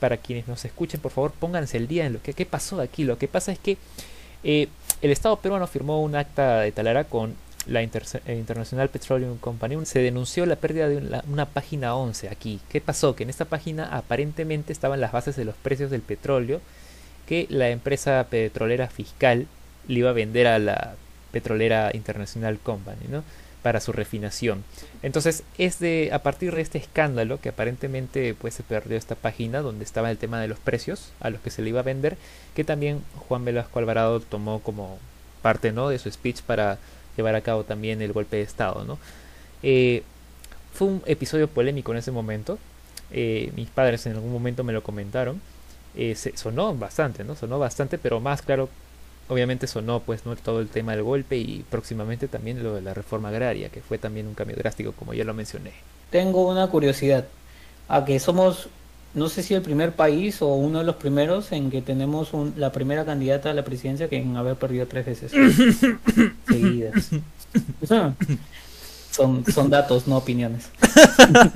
Para 0.00 0.16
quienes 0.16 0.48
nos 0.48 0.64
escuchen, 0.64 1.00
por 1.00 1.12
favor, 1.12 1.32
pónganse 1.32 1.76
el 1.76 1.86
día 1.86 2.06
en 2.06 2.14
lo 2.14 2.22
que 2.22 2.32
qué 2.32 2.46
pasó 2.46 2.80
aquí. 2.80 3.04
Lo 3.04 3.18
que 3.18 3.28
pasa 3.28 3.52
es 3.52 3.58
que 3.58 3.76
eh, 4.44 4.68
el 5.02 5.10
Estado 5.10 5.36
peruano 5.36 5.66
firmó 5.66 6.02
un 6.02 6.14
acta 6.16 6.60
de 6.60 6.72
talara 6.72 7.04
con 7.04 7.34
la 7.66 7.82
Inter- 7.82 8.06
eh, 8.24 8.34
International 8.36 8.88
Petroleum 8.88 9.36
Company. 9.36 9.84
Se 9.84 9.98
denunció 9.98 10.46
la 10.46 10.56
pérdida 10.56 10.88
de 10.88 10.96
una, 10.96 11.22
una 11.30 11.44
página 11.44 11.94
11 11.94 12.30
aquí. 12.30 12.60
¿Qué 12.70 12.80
pasó? 12.80 13.14
Que 13.14 13.24
en 13.24 13.28
esta 13.30 13.44
página 13.44 13.94
aparentemente 13.94 14.72
estaban 14.72 15.02
las 15.02 15.12
bases 15.12 15.36
de 15.36 15.44
los 15.44 15.54
precios 15.56 15.90
del 15.90 16.00
petróleo 16.00 16.62
que 17.30 17.46
la 17.48 17.68
empresa 17.68 18.26
petrolera 18.28 18.88
fiscal 18.88 19.46
le 19.86 20.00
iba 20.00 20.10
a 20.10 20.14
vender 20.14 20.48
a 20.48 20.58
la 20.58 20.96
petrolera 21.30 21.92
International 21.94 22.58
Company, 22.58 23.06
¿no? 23.08 23.22
Para 23.62 23.78
su 23.78 23.92
refinación. 23.92 24.64
Entonces, 25.04 25.44
es 25.56 25.78
de, 25.78 26.10
a 26.12 26.24
partir 26.24 26.52
de 26.52 26.60
este 26.60 26.78
escándalo 26.78 27.40
que 27.40 27.50
aparentemente 27.50 28.34
pues 28.34 28.54
se 28.54 28.64
perdió 28.64 28.96
esta 28.96 29.14
página 29.14 29.60
donde 29.60 29.84
estaba 29.84 30.10
el 30.10 30.18
tema 30.18 30.40
de 30.40 30.48
los 30.48 30.58
precios 30.58 31.12
a 31.20 31.30
los 31.30 31.40
que 31.40 31.50
se 31.50 31.62
le 31.62 31.68
iba 31.68 31.78
a 31.78 31.84
vender, 31.84 32.16
que 32.56 32.64
también 32.64 33.00
Juan 33.28 33.44
Velasco 33.44 33.78
Alvarado 33.78 34.18
tomó 34.18 34.58
como 34.58 34.98
parte, 35.40 35.70
¿no? 35.70 35.88
De 35.88 36.00
su 36.00 36.10
speech 36.10 36.42
para 36.42 36.78
llevar 37.16 37.36
a 37.36 37.42
cabo 37.42 37.62
también 37.62 38.02
el 38.02 38.12
golpe 38.12 38.38
de 38.38 38.42
estado, 38.42 38.84
¿no? 38.84 38.98
Eh, 39.62 40.02
fue 40.74 40.88
un 40.88 41.02
episodio 41.06 41.46
polémico 41.46 41.92
en 41.92 41.98
ese 41.98 42.10
momento. 42.10 42.58
Eh, 43.12 43.52
mis 43.54 43.68
padres 43.68 44.04
en 44.06 44.14
algún 44.14 44.32
momento 44.32 44.64
me 44.64 44.72
lo 44.72 44.82
comentaron. 44.82 45.40
Eh, 46.02 46.14
se, 46.14 46.34
sonó 46.34 46.74
bastante, 46.74 47.24
¿no? 47.24 47.36
Sonó 47.36 47.58
bastante, 47.58 47.98
pero 47.98 48.20
más 48.20 48.40
claro, 48.40 48.70
obviamente 49.28 49.66
sonó 49.66 50.00
pues 50.00 50.24
no 50.24 50.34
todo 50.34 50.60
el 50.60 50.68
tema 50.68 50.92
del 50.92 51.02
golpe 51.02 51.36
y 51.36 51.62
próximamente 51.68 52.26
también 52.26 52.62
lo 52.62 52.74
de 52.74 52.80
la 52.80 52.94
reforma 52.94 53.28
agraria, 53.28 53.68
que 53.68 53.82
fue 53.82 53.98
también 53.98 54.26
un 54.26 54.32
cambio 54.32 54.56
drástico, 54.56 54.92
como 54.92 55.12
ya 55.12 55.24
lo 55.24 55.34
mencioné. 55.34 55.72
Tengo 56.10 56.48
una 56.48 56.68
curiosidad. 56.68 57.26
A 57.86 58.06
que 58.06 58.18
somos, 58.18 58.70
no 59.12 59.28
sé 59.28 59.42
si 59.42 59.52
el 59.52 59.60
primer 59.60 59.92
país 59.92 60.40
o 60.40 60.46
uno 60.54 60.78
de 60.78 60.84
los 60.84 60.96
primeros 60.96 61.52
en 61.52 61.70
que 61.70 61.82
tenemos 61.82 62.32
un- 62.32 62.54
la 62.56 62.72
primera 62.72 63.04
candidata 63.04 63.50
a 63.50 63.54
la 63.54 63.64
presidencia 63.64 64.08
que 64.08 64.16
en 64.16 64.34
haber 64.38 64.56
perdido 64.56 64.86
tres 64.86 65.04
veces 65.04 65.32
seguidas. 66.48 67.10
Son, 69.10 69.44
son 69.44 69.68
datos, 69.68 70.06
no 70.06 70.16
opiniones. 70.18 70.70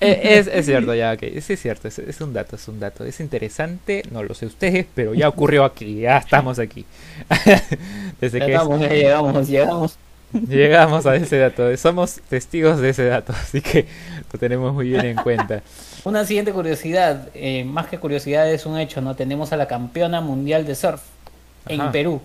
Eh, 0.02 0.38
es, 0.38 0.46
es 0.46 0.64
cierto, 0.64 0.94
ya, 0.94 1.12
ok. 1.12 1.20
Sí, 1.42 1.52
es 1.52 1.60
cierto, 1.60 1.86
es, 1.88 1.98
es 1.98 2.20
un 2.22 2.32
dato, 2.32 2.56
es 2.56 2.66
un 2.68 2.80
dato. 2.80 3.04
Es 3.04 3.20
interesante, 3.20 4.02
no 4.10 4.22
lo 4.22 4.32
sé 4.34 4.46
ustedes, 4.46 4.86
pero 4.94 5.12
ya 5.14 5.28
ocurrió 5.28 5.64
aquí, 5.64 6.00
ya 6.00 6.16
estamos 6.18 6.58
aquí. 6.58 6.86
Desde 8.20 8.40
Ya 8.40 8.46
que 8.46 8.52
llegamos, 8.88 9.48
llegamos. 9.48 9.98
llegamos 10.46 11.06
a 11.06 11.16
ese 11.16 11.38
dato, 11.38 11.76
somos 11.76 12.20
testigos 12.28 12.80
de 12.80 12.90
ese 12.90 13.04
dato, 13.04 13.32
así 13.40 13.60
que 13.60 13.88
lo 14.32 14.38
tenemos 14.38 14.72
muy 14.74 14.88
bien 14.88 15.04
en 15.04 15.18
cuenta. 15.18 15.64
Una 16.04 16.24
siguiente 16.24 16.52
curiosidad, 16.52 17.28
eh, 17.34 17.64
más 17.64 17.88
que 17.88 17.98
curiosidad 17.98 18.50
es 18.50 18.66
un 18.66 18.78
hecho, 18.78 19.00
¿no? 19.02 19.16
Tenemos 19.16 19.52
a 19.52 19.56
la 19.58 19.68
campeona 19.68 20.20
mundial 20.22 20.66
de 20.66 20.74
surf 20.74 21.02
en. 21.68 21.92
Perú. 21.92 22.22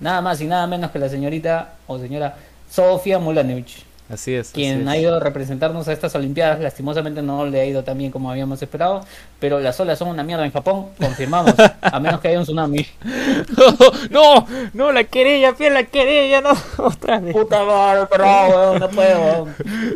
Nada 0.00 0.20
más 0.20 0.40
y 0.40 0.46
nada 0.46 0.66
menos 0.66 0.90
que 0.90 0.98
la 0.98 1.08
señorita 1.08 1.76
o 1.86 1.98
señora 1.98 2.36
Sofía 2.70 3.18
Mulanovich, 3.18 3.85
Así 4.08 4.34
es. 4.34 4.50
quien 4.50 4.88
ha 4.88 4.96
ido 4.96 5.16
a 5.16 5.20
representarnos 5.20 5.88
a 5.88 5.92
estas 5.92 6.14
Olimpiadas. 6.14 6.60
Lastimosamente 6.60 7.22
no 7.22 7.44
le 7.46 7.60
ha 7.60 7.64
ido 7.66 7.82
tan 7.82 7.98
bien 7.98 8.10
como 8.12 8.30
habíamos 8.30 8.62
esperado, 8.62 9.04
pero 9.40 9.58
las 9.58 9.78
olas 9.80 9.98
son 9.98 10.08
una 10.08 10.22
mierda 10.22 10.44
en 10.44 10.52
Japón, 10.52 10.86
confirmamos, 11.00 11.54
a 11.82 12.00
menos 12.00 12.20
que 12.20 12.28
haya 12.28 12.38
un 12.38 12.44
tsunami. 12.44 12.86
no, 14.10 14.46
no, 14.74 14.92
la 14.92 15.04
querella, 15.04 15.54
fiel, 15.54 15.74
la 15.74 15.84
querella, 15.84 16.40
no, 16.40 16.50
otra 16.84 17.18
vez. 17.20 17.32
Puta 17.34 17.64
madre, 17.64 18.06
pero 18.10 18.24
weón, 18.24 18.78
no 18.80 18.88
puedo, 18.90 19.20
weón. 19.20 19.54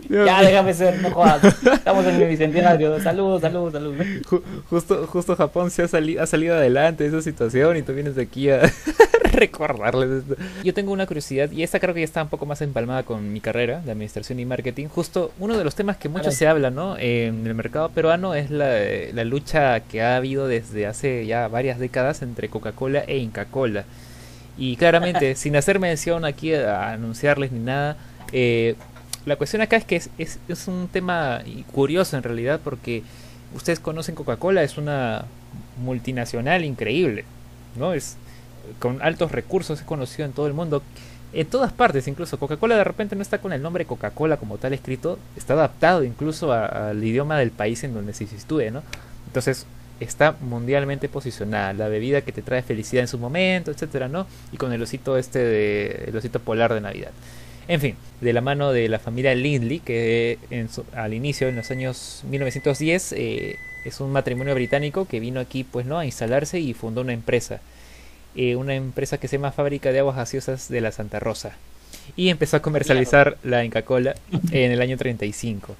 Dios 0.08 0.26
Ya 0.26 0.42
déjame 0.42 0.74
ser, 0.74 1.00
no 1.00 1.10
jodas. 1.12 1.42
Estamos 1.64 2.04
en 2.06 2.20
el 2.20 2.28
bicentenario. 2.28 3.00
Salud, 3.00 3.40
salud, 3.40 3.72
salud. 3.72 3.94
Ju- 3.96 4.42
Justo, 4.68 5.06
justo 5.06 5.36
Japón 5.36 5.70
se 5.70 5.82
ha, 5.82 5.88
sali- 5.88 6.18
ha 6.18 6.26
salido 6.26 6.54
adelante 6.56 7.04
de 7.04 7.10
esa 7.10 7.22
situación 7.22 7.76
y 7.76 7.82
tú 7.82 7.92
vienes 7.92 8.16
aquí 8.18 8.50
a 8.50 8.62
recordarles 9.32 10.22
esto. 10.22 10.36
Yo 10.64 10.74
tengo 10.74 10.92
una 10.92 11.06
curiosidad 11.06 11.50
y 11.50 11.62
esta 11.62 11.80
creo 11.80 11.94
que 11.94 12.00
ya 12.00 12.04
está 12.04 12.22
un 12.22 12.28
poco 12.28 12.46
más 12.46 12.60
empalmada 12.62 13.02
con 13.02 13.32
mi 13.32 13.40
carrera 13.40 13.80
de 13.80 13.92
administración 13.92 14.40
y 14.40 14.44
marketing. 14.44 14.88
Justo 14.88 15.32
uno 15.38 15.56
de 15.56 15.64
los 15.64 15.74
temas 15.74 15.96
que 15.96 16.08
mucho 16.08 16.30
se 16.30 16.46
habla 16.46 16.70
¿no? 16.70 16.96
en 16.98 17.46
el 17.46 17.54
mercado 17.54 17.88
peruano 17.90 18.34
es 18.34 18.50
la, 18.50 18.74
la 19.12 19.24
lucha 19.24 19.80
que 19.80 20.02
ha 20.02 20.16
habido 20.16 20.46
desde 20.48 20.86
hace 20.86 21.26
ya 21.26 21.48
varias 21.48 21.78
décadas 21.78 22.22
entre 22.22 22.48
Coca-Cola 22.48 23.04
e 23.06 23.18
Inca-Cola. 23.18 23.84
Y 24.58 24.76
claramente, 24.76 25.34
sin 25.36 25.56
hacer 25.56 25.78
mención 25.78 26.24
aquí 26.24 26.54
a 26.54 26.92
anunciarles 26.92 27.52
ni 27.52 27.60
nada, 27.60 27.96
eh, 28.32 28.74
la 29.26 29.36
cuestión 29.36 29.62
acá 29.62 29.76
es 29.76 29.84
que 29.84 29.96
es, 29.96 30.10
es, 30.18 30.38
es 30.48 30.68
un 30.68 30.88
tema 30.88 31.42
curioso 31.72 32.16
en 32.16 32.22
realidad 32.22 32.60
porque 32.62 33.02
ustedes 33.54 33.80
conocen 33.80 34.14
Coca-Cola, 34.14 34.62
es 34.62 34.78
una 34.78 35.24
multinacional 35.82 36.64
increíble, 36.64 37.24
¿no? 37.76 37.92
Es 37.92 38.16
con 38.78 39.02
altos 39.02 39.32
recursos, 39.32 39.80
es 39.80 39.84
conocido 39.84 40.26
en 40.26 40.32
todo 40.32 40.46
el 40.46 40.52
mundo, 40.54 40.82
en 41.32 41.46
todas 41.46 41.72
partes 41.72 42.08
incluso. 42.08 42.38
Coca-Cola 42.38 42.76
de 42.76 42.84
repente 42.84 43.16
no 43.16 43.22
está 43.22 43.38
con 43.38 43.52
el 43.52 43.62
nombre 43.62 43.84
Coca-Cola 43.84 44.36
como 44.36 44.58
tal 44.58 44.72
escrito, 44.72 45.18
está 45.36 45.54
adaptado 45.54 46.04
incluso 46.04 46.52
al 46.52 47.02
idioma 47.02 47.38
del 47.38 47.50
país 47.50 47.82
en 47.84 47.94
donde 47.94 48.12
se 48.14 48.26
sitúe, 48.26 48.70
¿no? 48.72 48.82
Entonces 49.26 49.66
está 50.00 50.34
mundialmente 50.40 51.08
posicionada, 51.08 51.72
la 51.74 51.88
bebida 51.88 52.22
que 52.22 52.32
te 52.32 52.42
trae 52.42 52.62
felicidad 52.62 53.02
en 53.02 53.08
su 53.08 53.18
momento, 53.18 53.70
etcétera, 53.70 54.08
¿no? 54.08 54.26
Y 54.52 54.56
con 54.56 54.72
el 54.72 54.82
osito 54.82 55.18
este 55.18 55.38
de 55.38 56.04
el 56.08 56.16
osito 56.16 56.40
polar 56.40 56.72
de 56.72 56.80
Navidad. 56.80 57.10
En 57.68 57.80
fin, 57.80 57.94
de 58.20 58.32
la 58.32 58.40
mano 58.40 58.72
de 58.72 58.88
la 58.88 58.98
familia 58.98 59.34
Lindley, 59.34 59.78
que 59.78 60.38
en 60.50 60.68
su- 60.68 60.84
al 60.94 61.14
inicio, 61.14 61.46
en 61.48 61.56
los 61.56 61.70
años 61.70 62.22
1910, 62.28 63.12
eh, 63.12 63.56
es 63.84 64.00
un 64.00 64.10
matrimonio 64.10 64.54
británico 64.54 65.06
que 65.06 65.20
vino 65.20 65.38
aquí, 65.38 65.62
pues, 65.64 65.86
¿no? 65.86 65.98
A 65.98 66.04
instalarse 66.04 66.58
y 66.58 66.74
fundó 66.74 67.02
una 67.02 67.12
empresa. 67.12 67.60
Eh, 68.36 68.56
una 68.56 68.74
empresa 68.74 69.18
que 69.18 69.28
se 69.28 69.36
llama 69.36 69.52
Fábrica 69.52 69.92
de 69.92 69.98
Aguas 70.00 70.16
Gaseosas 70.16 70.68
de 70.68 70.80
la 70.80 70.92
Santa 70.92 71.20
Rosa. 71.20 71.52
Y 72.16 72.28
empezó 72.28 72.56
a 72.56 72.62
comercializar 72.62 73.36
la 73.42 73.64
Inca 73.64 73.82
Cola 73.82 74.14
en 74.52 74.72
el 74.72 74.80
año 74.80 74.96
35. 74.96 75.76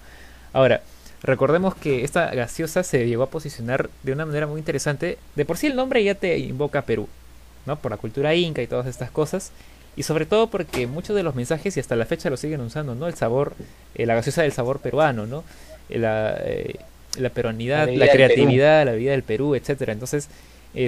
Ahora, 0.53 0.83
Recordemos 1.23 1.75
que 1.75 2.03
esta 2.03 2.31
gaseosa 2.35 2.83
se 2.83 3.07
llegó 3.07 3.23
a 3.25 3.31
posicionar 3.31 3.91
de 4.03 4.13
una 4.13 4.25
manera 4.25 4.47
muy 4.47 4.59
interesante. 4.59 5.19
De 5.37 5.45
por 5.45 5.59
sí 5.59 5.67
el 5.67 5.77
nombre 5.77 6.03
ya 6.03 6.15
te 6.15 6.39
invoca 6.39 6.81
a 6.81 6.83
Perú, 6.83 7.09
¿no? 7.67 7.77
Por 7.77 7.91
la 7.91 7.99
cultura 7.99 8.35
inca 8.35 8.63
y 8.63 8.67
todas 8.67 8.87
estas 8.87 9.11
cosas. 9.11 9.53
Y 9.97 10.05
sobre 10.05 10.25
todo 10.25 10.47
porque 10.47 10.87
muchos 10.87 11.15
de 11.15 11.23
los 11.23 11.35
mensajes 11.35 11.77
y 11.77 11.81
hasta 11.81 11.95
la 11.97 12.07
fecha 12.07 12.31
lo 12.31 12.39
siguen 12.39 12.63
usando, 12.63 12.95
¿no? 12.95 13.07
El 13.07 13.15
sabor, 13.15 13.55
eh, 13.95 14.07
la 14.07 14.15
gaseosa 14.15 14.43
del 14.43 14.53
sabor 14.53 14.81
peruano, 14.81 15.27
¿no? 15.27 15.45
Eh, 15.91 15.99
la, 15.99 16.39
eh, 16.41 16.77
la 17.19 17.29
peruanidad, 17.29 17.89
la, 17.91 18.09
creatividad, 18.09 18.87
la 18.87 18.93
vida 18.93 19.11
del 19.11 19.23
Perú, 19.23 19.55
etcétera. 19.55 19.93
Entonces, 19.93 20.29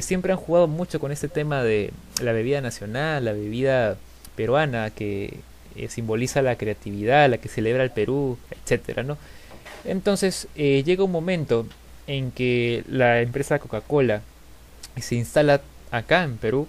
siempre 0.01 0.33
han 0.33 0.39
jugado 0.39 0.69
mucho 0.69 1.01
con 1.01 1.11
este 1.13 1.29
tema 1.29 1.63
de 1.63 1.91
la 2.23 2.33
bebida 2.33 2.61
nacional, 2.61 3.25
la 3.25 3.33
bebida 3.33 3.97
peruana 4.37 4.91
que 4.91 5.41
simboliza 5.89 6.43
la 6.43 6.57
creatividad, 6.57 7.29
la 7.29 7.39
que 7.39 7.49
celebra 7.49 7.83
el 7.83 7.91
Perú, 7.91 8.39
etcétera, 8.51 9.03
¿no? 9.03 9.19
Entonces 9.85 10.49
eh, 10.55 10.83
llega 10.85 11.05
un 11.05 11.13
momento 11.13 11.67
en 12.07 12.31
que 12.31 12.85
la 12.89 13.21
empresa 13.21 13.59
Coca-Cola 13.59 14.23
se 15.01 15.15
instala 15.17 15.61
acá 15.91 16.25
en 16.25 16.37
Perú. 16.37 16.69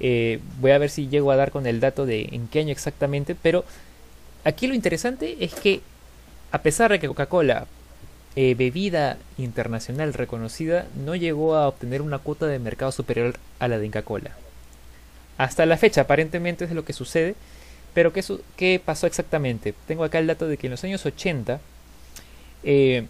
Eh, 0.00 0.40
voy 0.60 0.72
a 0.72 0.78
ver 0.78 0.90
si 0.90 1.08
llego 1.08 1.30
a 1.30 1.36
dar 1.36 1.50
con 1.50 1.66
el 1.66 1.80
dato 1.80 2.04
de 2.04 2.28
en 2.32 2.48
qué 2.48 2.60
año 2.60 2.72
exactamente, 2.72 3.34
pero 3.34 3.64
aquí 4.44 4.66
lo 4.66 4.74
interesante 4.74 5.36
es 5.40 5.54
que 5.54 5.80
a 6.52 6.62
pesar 6.62 6.90
de 6.90 6.98
que 6.98 7.08
Coca-Cola, 7.08 7.66
eh, 8.36 8.54
bebida 8.54 9.16
internacional 9.38 10.14
reconocida, 10.14 10.86
no 11.04 11.14
llegó 11.14 11.56
a 11.56 11.68
obtener 11.68 12.02
una 12.02 12.18
cuota 12.18 12.46
de 12.46 12.58
mercado 12.58 12.92
superior 12.92 13.34
a 13.58 13.68
la 13.68 13.78
de 13.78 13.86
Inca-Cola. 13.86 14.30
Hasta 15.38 15.66
la 15.66 15.76
fecha 15.76 16.02
aparentemente 16.02 16.64
es 16.64 16.72
lo 16.72 16.84
que 16.84 16.92
sucede, 16.92 17.34
pero 17.94 18.12
¿qué, 18.12 18.22
¿qué 18.56 18.80
pasó 18.84 19.06
exactamente? 19.06 19.74
Tengo 19.86 20.04
acá 20.04 20.18
el 20.18 20.26
dato 20.26 20.46
de 20.46 20.56
que 20.56 20.66
en 20.66 20.72
los 20.72 20.84
años 20.84 21.04
80 21.04 21.60
eh, 22.62 23.06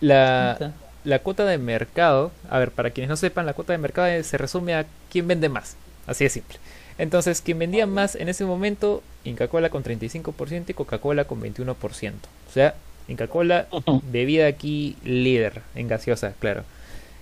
la, 0.00 0.72
la 1.04 1.18
cuota 1.20 1.44
de 1.44 1.58
mercado, 1.58 2.32
a 2.50 2.58
ver, 2.58 2.70
para 2.70 2.90
quienes 2.90 3.10
no 3.10 3.16
sepan, 3.16 3.46
la 3.46 3.54
cuota 3.54 3.72
de 3.72 3.78
mercado 3.78 4.22
se 4.22 4.38
resume 4.38 4.74
a 4.74 4.86
quién 5.10 5.28
vende 5.28 5.48
más. 5.48 5.76
Así 6.06 6.24
de 6.24 6.30
simple. 6.30 6.58
Entonces, 6.98 7.40
quien 7.40 7.58
vendía 7.58 7.86
más 7.86 8.14
en 8.14 8.28
ese 8.28 8.44
momento, 8.44 9.02
Inca-Cola 9.24 9.70
con 9.70 9.82
35% 9.82 10.64
y 10.68 10.74
Coca-Cola 10.74 11.24
con 11.24 11.40
21%. 11.40 11.74
O 11.74 12.52
sea, 12.52 12.74
Inca-Cola, 13.08 13.68
bebida 14.10 14.46
aquí 14.46 14.96
líder 15.04 15.62
en 15.74 15.88
gaseosa, 15.88 16.34
claro. 16.38 16.64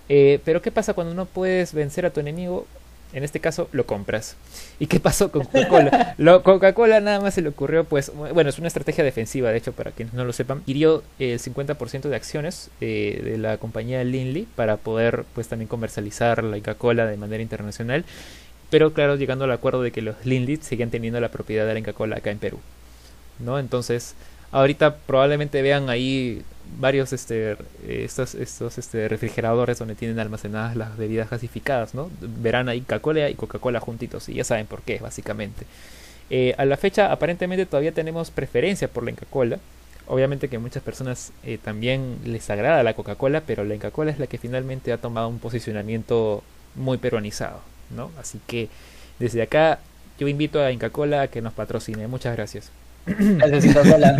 Eh, 0.09 0.41
pero 0.45 0.63
¿qué 0.63 0.71
pasa 0.71 0.95
cuando 0.95 1.15
no 1.15 1.27
puedes 1.27 1.75
vencer 1.75 2.07
a 2.07 2.11
tu 2.11 2.21
enemigo? 2.21 2.67
en 3.13 3.25
este 3.25 3.41
caso 3.41 3.69
lo 3.73 3.87
compras. 3.87 4.37
¿Y 4.79 4.87
qué 4.87 5.01
pasó 5.01 5.31
con 5.31 5.45
Coca-Cola? 5.45 6.15
Coca-Cola 6.43 7.01
nada 7.01 7.21
más 7.21 7.35
se 7.35 7.43
le 7.43 7.51
ocurrió, 7.51 7.85
pues, 7.85 8.13
bueno, 8.15 8.51
es 8.51 8.59
una 8.59 8.69
estrategia 8.69 9.05
defensiva, 9.05 9.51
de 9.51 9.59
hecho, 9.59 9.73
para 9.73 9.91
quienes 9.91 10.15
no 10.15 10.25
lo 10.25 10.33
sepan, 10.33 10.63
hirió 10.67 11.03
el 11.19 11.39
50% 11.39 12.03
de 12.03 12.17
acciones 12.17 12.71
eh, 12.81 13.21
de 13.23 13.39
la 13.39 13.59
compañía 13.59 14.03
Linley 14.05 14.47
para 14.57 14.77
poder, 14.79 15.25
pues, 15.35 15.49
también 15.49 15.69
comercializar 15.69 16.43
la 16.43 16.57
Coca-Cola 16.59 17.07
de 17.07 17.17
manera 17.17 17.43
internacional. 17.43 18.05
Pero 18.71 18.95
claro, 18.95 19.17
llegando 19.17 19.45
al 19.45 19.53
acuerdo 19.53 19.83
de 19.83 19.93
que 19.93 20.01
los 20.01 20.17
Linley 20.25 20.57
siguen 20.57 20.91
teniendo 20.91 21.21
la 21.21 21.31
propiedad 21.31 21.67
de 21.67 21.75
la 21.75 21.81
Coca-Cola 21.81 22.17
acá 22.17 22.31
en 22.31 22.39
Perú. 22.39 22.59
¿No? 23.39 23.59
Entonces, 23.59 24.15
ahorita 24.53 24.97
probablemente 24.97 25.63
vean 25.63 25.91
ahí 25.91 26.43
varios 26.79 27.13
este, 27.13 27.57
estos, 27.87 28.35
estos 28.35 28.79
este, 28.79 29.09
refrigeradores 29.09 29.79
donde 29.79 29.95
tienen 29.95 30.19
almacenadas 30.19 30.77
las 30.77 30.97
bebidas 30.97 31.31
gasificadas, 31.31 31.95
¿no? 31.95 32.11
Verán 32.21 32.69
ahí 32.69 32.81
Coca-Cola 32.81 33.29
y 33.29 33.35
Coca-Cola 33.35 33.81
juntitos 33.81 34.29
y 34.29 34.35
ya 34.35 34.45
saben 34.45 34.67
por 34.67 34.83
qué, 34.83 34.99
básicamente. 34.99 35.67
Eh, 36.31 36.55
a 36.57 36.65
la 36.65 36.77
fecha, 36.77 37.13
aparentemente 37.13 37.67
todavía 37.67 37.93
tenemos 37.93 38.31
preferencia 38.31 38.89
por 38.89 39.05
la 39.05 39.11
Inca-Cola. 39.11 39.59
Obviamente 40.07 40.49
que 40.49 40.59
muchas 40.59 40.83
personas 40.83 41.33
eh, 41.45 41.59
también 41.63 42.19
les 42.25 42.49
agrada 42.51 42.83
la 42.83 42.95
Coca-Cola, 42.95 43.43
pero 43.47 43.65
la 43.65 43.75
Inca-Cola 43.75 44.11
es 44.11 44.19
la 44.19 44.27
que 44.27 44.39
finalmente 44.39 44.93
ha 44.93 44.99
tomado 44.99 45.29
un 45.29 45.39
posicionamiento 45.39 46.43
muy 46.75 46.99
peruanizado, 46.99 47.61
¿no? 47.91 48.11
Así 48.19 48.41
que 48.47 48.69
desde 49.19 49.43
acá 49.43 49.79
yo 50.19 50.29
invito 50.29 50.61
a 50.61 50.73
Inca-Cola 50.73 51.23
a 51.23 51.29
que 51.29 51.43
nos 51.43 51.53
patrocine. 51.53 52.07
Muchas 52.09 52.35
gracias. 52.35 52.71
Gracias, 53.07 53.77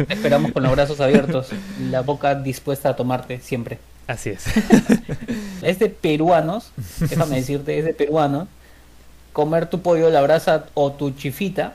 esperamos 0.09 0.53
con 0.53 0.63
los 0.63 0.73
brazos 0.73 1.01
abiertos 1.01 1.51
y 1.81 1.89
la 1.89 2.03
boca 2.03 2.35
dispuesta 2.35 2.91
a 2.91 2.97
tomarte 2.97 3.41
siempre. 3.41 3.79
Así 4.07 4.31
es. 4.31 4.45
Es 5.63 5.79
de 5.79 5.89
peruanos, 5.89 6.73
déjame 6.99 7.37
decirte, 7.37 7.79
es 7.79 7.85
de 7.85 7.95
peruanos, 7.95 8.49
comer 9.33 9.67
tu 9.67 9.81
pollo, 9.81 10.11
la 10.11 10.21
brasa 10.21 10.67
o 10.75 10.91
tu 10.91 11.13
chifita 11.13 11.75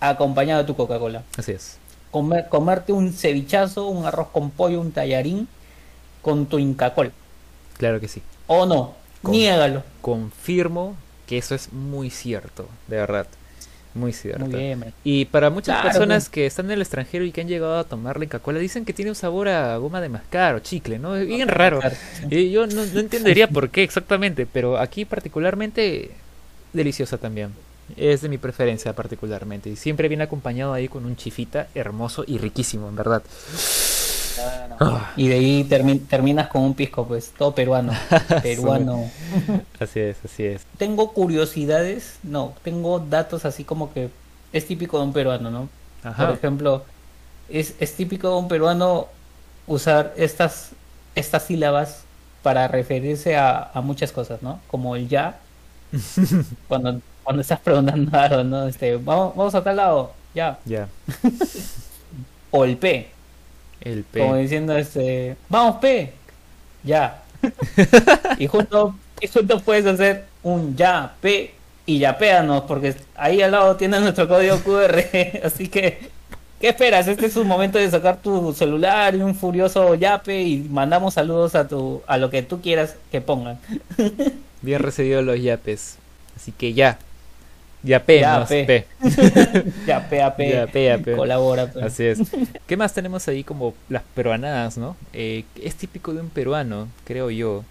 acompañado 0.00 0.60
de 0.60 0.66
tu 0.66 0.76
Coca-Cola. 0.76 1.22
Así 1.38 1.52
es. 1.52 1.78
Comer, 2.10 2.50
comerte 2.50 2.92
un 2.92 3.14
cevichazo, 3.14 3.86
un 3.86 4.04
arroz 4.04 4.28
con 4.28 4.50
pollo, 4.50 4.82
un 4.82 4.92
tallarín 4.92 5.48
con 6.20 6.44
tu 6.44 6.58
Inca-Cola. 6.58 7.10
Claro 7.78 8.00
que 8.00 8.08
sí. 8.08 8.20
O 8.48 8.66
no, 8.66 8.94
niégalo. 9.22 9.82
Confirmo 10.02 10.94
que 11.26 11.38
eso 11.38 11.54
es 11.54 11.72
muy 11.72 12.10
cierto, 12.10 12.68
de 12.88 12.96
verdad. 12.96 13.26
Muy 13.94 14.12
cierto. 14.12 14.46
y 15.04 15.26
para 15.26 15.50
muchas 15.50 15.82
personas 15.82 16.28
que 16.28 16.46
están 16.46 16.66
en 16.66 16.72
el 16.72 16.80
extranjero 16.80 17.24
y 17.24 17.32
que 17.32 17.42
han 17.42 17.48
llegado 17.48 17.78
a 17.78 17.84
tomar 17.84 18.18
la 18.18 18.26
Coca-Cola, 18.26 18.58
dicen 18.58 18.84
que 18.84 18.92
tiene 18.92 19.10
un 19.10 19.14
sabor 19.14 19.48
a 19.48 19.76
goma 19.76 20.00
de 20.00 20.08
mascar 20.08 20.54
o 20.54 20.60
chicle, 20.60 20.98
¿no? 20.98 21.16
Es 21.16 21.26
bien 21.26 21.48
raro. 21.48 21.80
Y 22.30 22.50
yo 22.50 22.66
no, 22.66 22.82
entendería 22.82 23.48
por 23.48 23.68
qué 23.70 23.82
exactamente, 23.82 24.46
pero 24.46 24.78
aquí 24.78 25.04
particularmente 25.04 26.10
deliciosa 26.72 27.18
también. 27.18 27.50
Es 27.96 28.22
de 28.22 28.28
mi 28.28 28.38
preferencia 28.38 28.94
particularmente. 28.94 29.68
Y 29.68 29.76
siempre 29.76 30.08
viene 30.08 30.24
acompañado 30.24 30.72
ahí 30.72 30.88
con 30.88 31.04
un 31.04 31.16
chifita 31.16 31.68
hermoso 31.74 32.24
y 32.26 32.38
riquísimo, 32.38 32.88
en 32.88 32.96
verdad. 32.96 33.22
Ah. 34.80 35.12
Y 35.16 35.28
de 35.28 35.34
ahí 35.34 35.64
terminas 36.08 36.48
con 36.48 36.62
un 36.62 36.74
pisco, 36.74 37.06
pues, 37.06 37.32
todo 37.36 37.54
peruano. 37.54 37.92
Peruano. 38.42 39.10
así 39.78 40.00
es, 40.00 40.16
así 40.24 40.44
es. 40.44 40.62
Tengo 40.78 41.12
curiosidades, 41.12 42.18
no, 42.22 42.54
tengo 42.62 42.98
datos 43.00 43.44
así 43.44 43.64
como 43.64 43.92
que 43.92 44.10
es 44.52 44.66
típico 44.66 44.98
de 44.98 45.04
un 45.04 45.12
peruano, 45.12 45.50
¿no? 45.50 45.68
Por 46.02 46.30
ejemplo, 46.30 46.84
es, 47.48 47.74
es 47.78 47.94
típico 47.94 48.28
de 48.28 48.36
un 48.36 48.48
peruano 48.48 49.08
usar 49.66 50.12
estas, 50.16 50.70
estas 51.14 51.44
sílabas 51.44 52.04
para 52.42 52.66
referirse 52.68 53.36
a, 53.36 53.70
muchas 53.82 54.12
cosas, 54.12 54.42
¿no? 54.42 54.60
Como 54.66 54.96
el 54.96 55.08
ya, 55.08 55.38
cuando, 56.68 57.00
cuando 57.22 57.42
estás 57.42 57.60
preguntando 57.60 58.18
algo, 58.18 58.44
¿no? 58.44 58.66
Este, 58.66 58.96
vamos, 58.96 59.36
vamos 59.36 59.54
a 59.54 59.62
tal 59.62 59.76
lado, 59.76 60.12
ya. 60.34 60.58
Ya. 60.64 60.88
o 62.50 62.64
el 62.64 62.76
P, 62.76 63.10
el 63.84 64.04
P. 64.04 64.20
Como 64.20 64.36
diciendo, 64.36 64.76
este, 64.76 65.36
vamos 65.48 65.76
P, 65.76 66.12
ya. 66.82 67.22
y 68.38 68.46
junto, 68.46 68.94
y 69.20 69.26
junto 69.26 69.60
puedes 69.60 69.86
hacer 69.86 70.24
un 70.42 70.76
ya, 70.76 71.14
P, 71.20 71.54
y 71.86 71.98
ya 71.98 72.16
péanos, 72.16 72.62
porque 72.62 72.94
ahí 73.14 73.42
al 73.42 73.52
lado 73.52 73.76
tiene 73.76 74.00
nuestro 74.00 74.28
código 74.28 74.58
QR. 74.60 75.04
Así 75.44 75.68
que, 75.68 75.98
¿qué 76.60 76.68
esperas? 76.68 77.08
Este 77.08 77.26
es 77.26 77.36
un 77.36 77.46
momento 77.46 77.78
de 77.78 77.90
sacar 77.90 78.18
tu 78.18 78.52
celular 78.52 79.14
y 79.14 79.22
un 79.22 79.34
furioso 79.34 79.94
yape 79.94 80.42
y 80.42 80.58
mandamos 80.58 81.14
saludos 81.14 81.54
a 81.54 81.66
tu 81.66 82.02
a 82.06 82.18
lo 82.18 82.30
que 82.30 82.42
tú 82.42 82.60
quieras 82.60 82.96
que 83.10 83.20
pongan. 83.20 83.58
Bien 84.62 84.80
recibido 84.80 85.22
los 85.22 85.42
yapes. 85.42 85.98
Así 86.36 86.52
que 86.52 86.72
ya, 86.72 86.98
ya 87.82 88.04
P, 88.04 88.20
ya 88.20 88.46
P. 88.46 88.86
ya 89.86 90.08
P, 90.08 90.22
a 90.22 90.98
P. 90.98 91.16
Colabora. 91.16 91.70
Así 91.82 92.04
es. 92.04 92.20
¿Qué 92.66 92.76
más 92.76 92.94
tenemos 92.94 93.26
ahí 93.28 93.42
como 93.42 93.74
las 93.88 94.02
peruanadas, 94.14 94.78
no? 94.78 94.96
Eh, 95.12 95.44
es 95.60 95.74
típico 95.74 96.14
de 96.14 96.20
un 96.20 96.30
peruano, 96.30 96.88
creo 97.04 97.30
yo. 97.30 97.64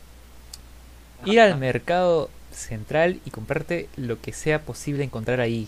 Ir 1.26 1.40
al 1.40 1.58
mercado 1.58 2.30
central 2.52 3.20
y 3.26 3.30
comprarte 3.30 3.88
lo 3.96 4.20
que 4.20 4.34
sea 4.34 4.60
posible 4.60 5.04
encontrar 5.04 5.40
ahí. 5.40 5.68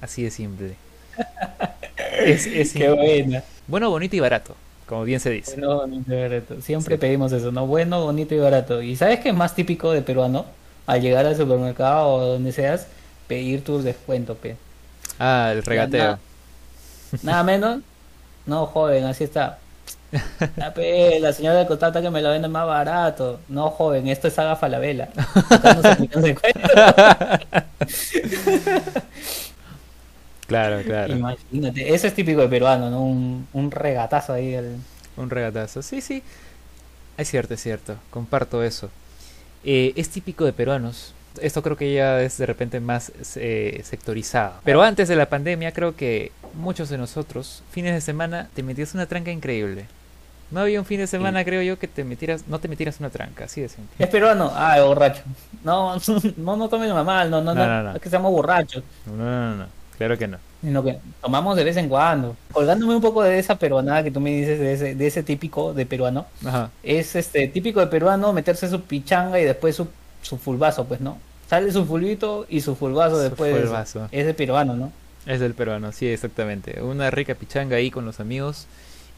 Así 0.00 0.22
de 0.22 0.30
simple. 0.30 0.74
es, 2.24 2.46
es 2.46 2.72
Qué 2.72 2.90
buena. 2.90 3.44
Bueno, 3.66 3.90
bonito 3.90 4.16
y 4.16 4.20
barato, 4.20 4.56
como 4.86 5.04
bien 5.04 5.20
se 5.20 5.30
dice. 5.30 5.52
Bueno, 5.52 5.80
bonito 5.80 6.12
y 6.14 6.20
barato. 6.20 6.60
Siempre 6.62 6.98
pedimos 6.98 7.32
eso, 7.32 7.52
¿no? 7.52 7.66
Bueno, 7.66 8.02
bonito 8.02 8.34
y 8.34 8.38
barato. 8.38 8.80
¿Y 8.80 8.96
sabes 8.96 9.20
qué 9.20 9.28
es 9.30 9.34
más 9.34 9.54
típico 9.54 9.92
de 9.92 10.02
peruano? 10.02 10.46
Al 10.86 11.00
llegar 11.00 11.26
al 11.26 11.36
supermercado 11.36 12.08
o 12.08 12.24
donde 12.26 12.52
seas, 12.52 12.88
pedir 13.32 13.64
tus 13.64 13.82
descuentos, 13.82 14.36
pe. 14.36 14.56
Ah, 15.18 15.52
el 15.52 15.62
regateo. 15.62 16.18
Nada, 17.22 17.42
menos. 17.42 17.80
No, 18.44 18.66
joven, 18.66 19.04
así 19.04 19.24
está. 19.24 19.58
La, 20.56 20.74
la 21.20 21.32
señora 21.32 21.60
de 21.60 21.66
Cotata 21.66 22.02
que 22.02 22.10
me 22.10 22.20
la 22.20 22.28
vende 22.28 22.46
más 22.48 22.66
barato. 22.66 23.40
No, 23.48 23.70
joven, 23.70 24.06
esto 24.08 24.28
es 24.28 24.34
Saga 24.34 24.56
Falabella. 24.56 25.08
claro, 30.46 30.82
claro. 30.82 31.14
Imagínate, 31.14 31.94
eso 31.94 32.06
es 32.06 32.14
típico 32.14 32.42
de 32.42 32.48
peruano, 32.48 32.90
¿no? 32.90 33.02
Un, 33.02 33.48
un 33.54 33.70
regatazo 33.70 34.34
ahí. 34.34 34.52
El... 34.52 34.76
Un 35.16 35.30
regatazo, 35.30 35.80
sí, 35.80 36.02
sí. 36.02 36.22
Es 37.16 37.30
cierto, 37.30 37.54
es 37.54 37.62
cierto. 37.62 37.96
Comparto 38.10 38.62
eso. 38.62 38.90
Eh, 39.64 39.94
es 39.96 40.10
típico 40.10 40.44
de 40.44 40.52
peruanos 40.52 41.14
esto 41.40 41.62
creo 41.62 41.76
que 41.76 41.92
ya 41.94 42.20
es 42.20 42.38
de 42.38 42.46
repente 42.46 42.80
más 42.80 43.12
eh, 43.36 43.80
sectorizado. 43.84 44.54
Pero 44.64 44.82
antes 44.82 45.08
de 45.08 45.16
la 45.16 45.26
pandemia 45.28 45.72
creo 45.72 45.96
que 45.96 46.32
muchos 46.54 46.88
de 46.88 46.98
nosotros, 46.98 47.62
fines 47.70 47.94
de 47.94 48.00
semana, 48.00 48.48
te 48.54 48.62
metías 48.62 48.94
una 48.94 49.06
tranca 49.06 49.30
increíble. 49.30 49.86
No 50.50 50.60
había 50.60 50.78
un 50.80 50.84
fin 50.84 50.98
de 51.00 51.06
semana, 51.06 51.42
creo 51.46 51.62
yo, 51.62 51.78
que 51.78 51.88
te 51.88 52.04
metieras, 52.04 52.44
no 52.46 52.58
te 52.58 52.68
metieras 52.68 53.00
una 53.00 53.08
tranca, 53.08 53.44
así 53.44 53.62
de 53.62 53.70
simple. 53.70 53.94
Es 53.98 54.10
peruano, 54.10 54.52
ah, 54.54 54.78
borracho. 54.82 55.22
No, 55.64 55.96
no, 56.36 56.56
no 56.56 56.68
tomen 56.68 56.92
mal, 57.06 57.30
no, 57.30 57.40
no, 57.40 57.54
No, 57.54 57.66
no, 57.66 57.82
no, 57.82 57.82
no. 57.90 57.96
es 57.96 58.02
que 58.02 58.10
seamos 58.10 58.30
borrachos, 58.30 58.82
No, 59.06 59.16
no, 59.16 59.24
no, 59.24 59.56
no, 59.56 59.66
claro 59.96 60.18
que 60.18 60.28
no. 60.28 60.36
sino 60.60 60.82
que 60.84 60.98
tomamos 61.22 61.56
de 61.56 61.64
vez 61.64 61.78
en 61.78 61.88
cuando. 61.88 62.36
Colgándome 62.52 62.94
un 62.94 63.00
poco 63.00 63.22
de 63.22 63.38
esa 63.38 63.54
peruanada 63.58 64.02
que 64.04 64.10
tú 64.10 64.20
me 64.20 64.28
dices, 64.30 64.58
de 64.60 64.74
ese, 64.74 64.94
de 64.94 65.06
ese 65.06 65.22
típico 65.22 65.72
de 65.72 65.86
peruano, 65.86 66.26
Ajá. 66.44 66.70
es 66.82 67.16
este 67.16 67.48
típico 67.48 67.80
de 67.80 67.86
peruano 67.86 68.30
meterse 68.34 68.68
su 68.68 68.82
pichanga 68.82 69.40
y 69.40 69.44
después 69.44 69.74
su, 69.76 69.88
su 70.22 70.38
fulbazo, 70.38 70.84
pues, 70.86 71.00
¿no? 71.00 71.18
Sale 71.50 71.70
su 71.72 71.84
fulbito 71.84 72.46
y 72.48 72.60
su 72.62 72.74
fulbazo 72.74 73.16
Su 73.16 73.22
después 73.22 73.60
fulbazo. 73.66 74.08
Es 74.10 74.24
de 74.26 74.32
peruano, 74.34 74.74
¿no? 74.74 74.92
Es 75.26 75.38
del 75.40 75.54
peruano, 75.54 75.92
sí, 75.92 76.06
exactamente. 76.06 76.80
Una 76.82 77.10
rica 77.10 77.34
pichanga 77.34 77.76
ahí 77.76 77.90
con 77.90 78.04
los 78.06 78.20
amigos 78.20 78.66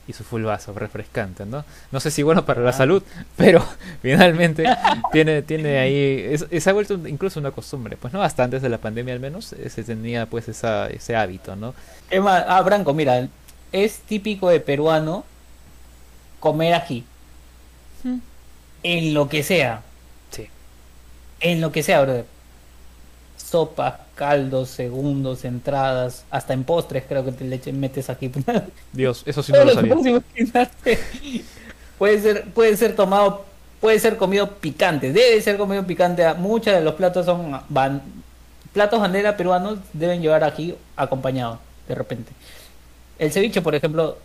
y 0.07 0.12
su 0.12 0.23
full 0.23 0.43
vaso, 0.43 0.75
refrescante, 0.75 1.47
¿no? 1.47 1.64
No 1.90 1.99
sé 2.01 2.11
si 2.11 2.23
bueno 2.23 2.45
para 2.45 2.61
la 2.61 2.71
Ah. 2.71 2.75
salud, 2.75 3.03
pero 3.37 3.64
finalmente 4.03 4.64
tiene, 5.12 5.40
tiene 5.43 5.79
ahí, 5.79 6.27
es- 6.51 6.62
se 6.62 6.71
ha 6.71 6.73
vuelto 6.75 6.95
incluso 7.09 7.40
una 7.40 7.53
costumbre, 7.53 7.97
pues 7.97 8.12
no, 8.12 8.23
hasta 8.23 8.45
antes 8.45 8.61
de 8.61 8.69
la 8.69 8.79
pandemia 8.79 9.14
al 9.14 9.21
menos 9.21 9.53
eh, 9.55 9.71
se 9.71 9.83
tenía 9.83 10.27
pues 10.27 10.49
esa, 10.49 10.88
ese 10.90 11.17
hábito, 11.17 11.57
¿no? 11.57 11.73
Es 12.11 12.21
más, 12.21 12.45
ah, 12.49 12.61
Branco, 12.61 12.93
mira, 12.93 13.29
es 13.73 14.01
típico 14.01 14.51
de 14.51 14.61
peruano 14.61 15.25
comer 16.40 16.75
ají. 16.75 17.05
En 18.83 19.14
lo 19.14 19.29
que 19.31 19.43
sea. 19.43 19.83
En 21.45 21.61
lo 21.61 21.71
que 21.71 21.83
sea, 21.83 22.01
brother. 22.01 22.25
Sopas, 23.37 23.95
caldos, 24.15 24.71
segundos, 24.71 25.45
entradas, 25.45 26.25
hasta 26.31 26.55
en 26.55 26.65
postres 26.65 27.05
creo 27.07 27.23
que 27.23 27.33
te 27.33 27.45
le 27.45 27.73
metes 27.73 28.09
aquí. 28.09 28.33
Dios, 28.93 29.23
eso 29.27 29.43
sí 29.43 29.53
no 29.53 29.65
lo 29.65 29.75
sabía. 29.75 29.95
Puede 31.99 32.21
ser, 32.21 32.45
puede 32.53 32.77
ser 32.77 32.97
tomado, 32.97 33.45
puede 33.81 34.01
ser 34.01 34.17
comido 34.17 34.51
picante, 34.57 35.13
debe 35.13 35.41
ser 35.41 35.57
comido 35.57 35.87
picante. 35.87 36.35
Muchos 36.35 36.75
de 36.75 36.81
los 36.81 36.95
platos 36.95 37.25
son 37.25 37.61
van, 37.69 38.03
platos 38.73 38.99
bandera 39.01 39.37
peruanos 39.37 39.79
deben 39.93 40.21
llevar 40.21 40.43
ají 40.43 40.75
acompañado, 40.97 41.61
de 41.87 41.95
repente. 41.95 42.33
El 43.19 43.31
ceviche, 43.31 43.63
por 43.63 43.77
ejemplo, 43.77 44.19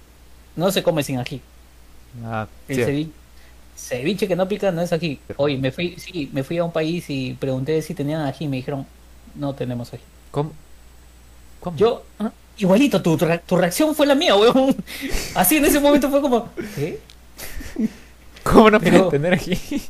no 0.56 0.72
se 0.72 0.82
come 0.82 1.04
sin 1.04 1.20
ají. 1.20 1.42
Ah, 2.24 2.48
El 2.68 2.76
sí. 2.76 2.84
ceviche, 2.84 3.12
ceviche 3.88 4.28
que 4.28 4.36
no 4.36 4.48
pica 4.48 4.72
no 4.72 4.82
es 4.82 4.92
ají. 4.94 5.20
Oye, 5.38 5.58
me 5.58 5.72
fui, 5.72 5.96
sí, 5.98 6.30
me 6.34 6.44
fui 6.44 6.58
a 6.58 6.64
un 6.64 6.72
país 6.72 7.06
y 7.10 7.34
pregunté 7.40 7.82
si 7.82 7.94
tenían 7.94 8.22
ají, 8.22 8.48
me 8.48 8.58
dijeron, 8.58 8.86
no 9.36 9.54
tenemos 9.56 9.94
ají. 9.94 10.04
¿Cómo? 10.32 10.52
¿Cómo? 11.60 11.78
Yo, 11.78 12.04
ah, 12.20 12.32
igualito, 12.58 13.02
tu, 13.02 13.18
tu 13.18 13.26
re- 13.26 13.40
tu 13.46 13.56
reacción 13.58 13.96
fue 13.96 14.06
la 14.06 14.16
mía, 14.16 14.36
weón. 14.36 14.76
Así 15.36 15.58
en 15.58 15.66
ese 15.66 15.80
momento 15.80 16.10
fue 16.10 16.22
como, 16.22 16.50
¿qué? 16.76 17.00
¿Cómo 18.44 18.70
no 18.72 18.80
puedo 18.80 19.10
tener 19.10 19.34
aquí? 19.34 19.58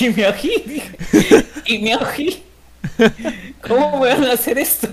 ¿Y 0.00 0.08
mi 0.10 0.22
ají? 0.22 0.50
Dije, 0.66 0.96
¿Y 1.66 1.78
mi 1.78 1.92
ají? 1.92 2.42
¿Cómo 3.66 4.00
me 4.00 4.08
van 4.08 4.24
a 4.24 4.32
hacer 4.32 4.58
esto? 4.58 4.88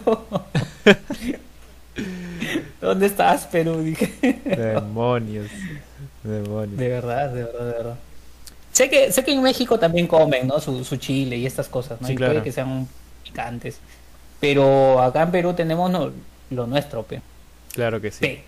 ¿Dónde 2.81 3.05
estás, 3.07 3.45
Perú? 3.47 3.81
Dije. 3.81 4.13
Demonios. 4.45 5.47
Demonios. 6.23 6.77
De 6.77 6.88
verdad, 6.89 7.29
de 7.29 7.43
verdad, 7.43 7.65
de 7.65 7.73
verdad. 7.73 7.95
Sé 8.71 8.89
que, 8.89 9.12
sé 9.12 9.23
que 9.23 9.34
en 9.34 9.41
México 9.41 9.79
también 9.79 10.08
comen, 10.08 10.47
¿no? 10.47 10.60
Su, 10.60 10.84
su 10.84 10.97
chile 10.97 11.38
y 11.38 11.45
estas 11.45 11.67
cosas, 11.67 11.99
¿no? 12.01 12.08
Sí, 12.08 12.13
y 12.13 12.15
claro. 12.15 12.34
puede 12.34 12.43
que 12.43 12.51
sean 12.51 12.88
picantes. 13.23 13.77
Pero 14.39 15.01
acá 15.01 15.23
en 15.23 15.32
Perú 15.32 15.53
tenemos 15.53 15.89
no- 15.91 16.12
lo 16.51 16.67
nuestro, 16.67 17.03
pe. 17.03 17.21
Claro 17.73 17.99
que 17.99 18.12
sí. 18.12 18.19
Pe. 18.21 18.43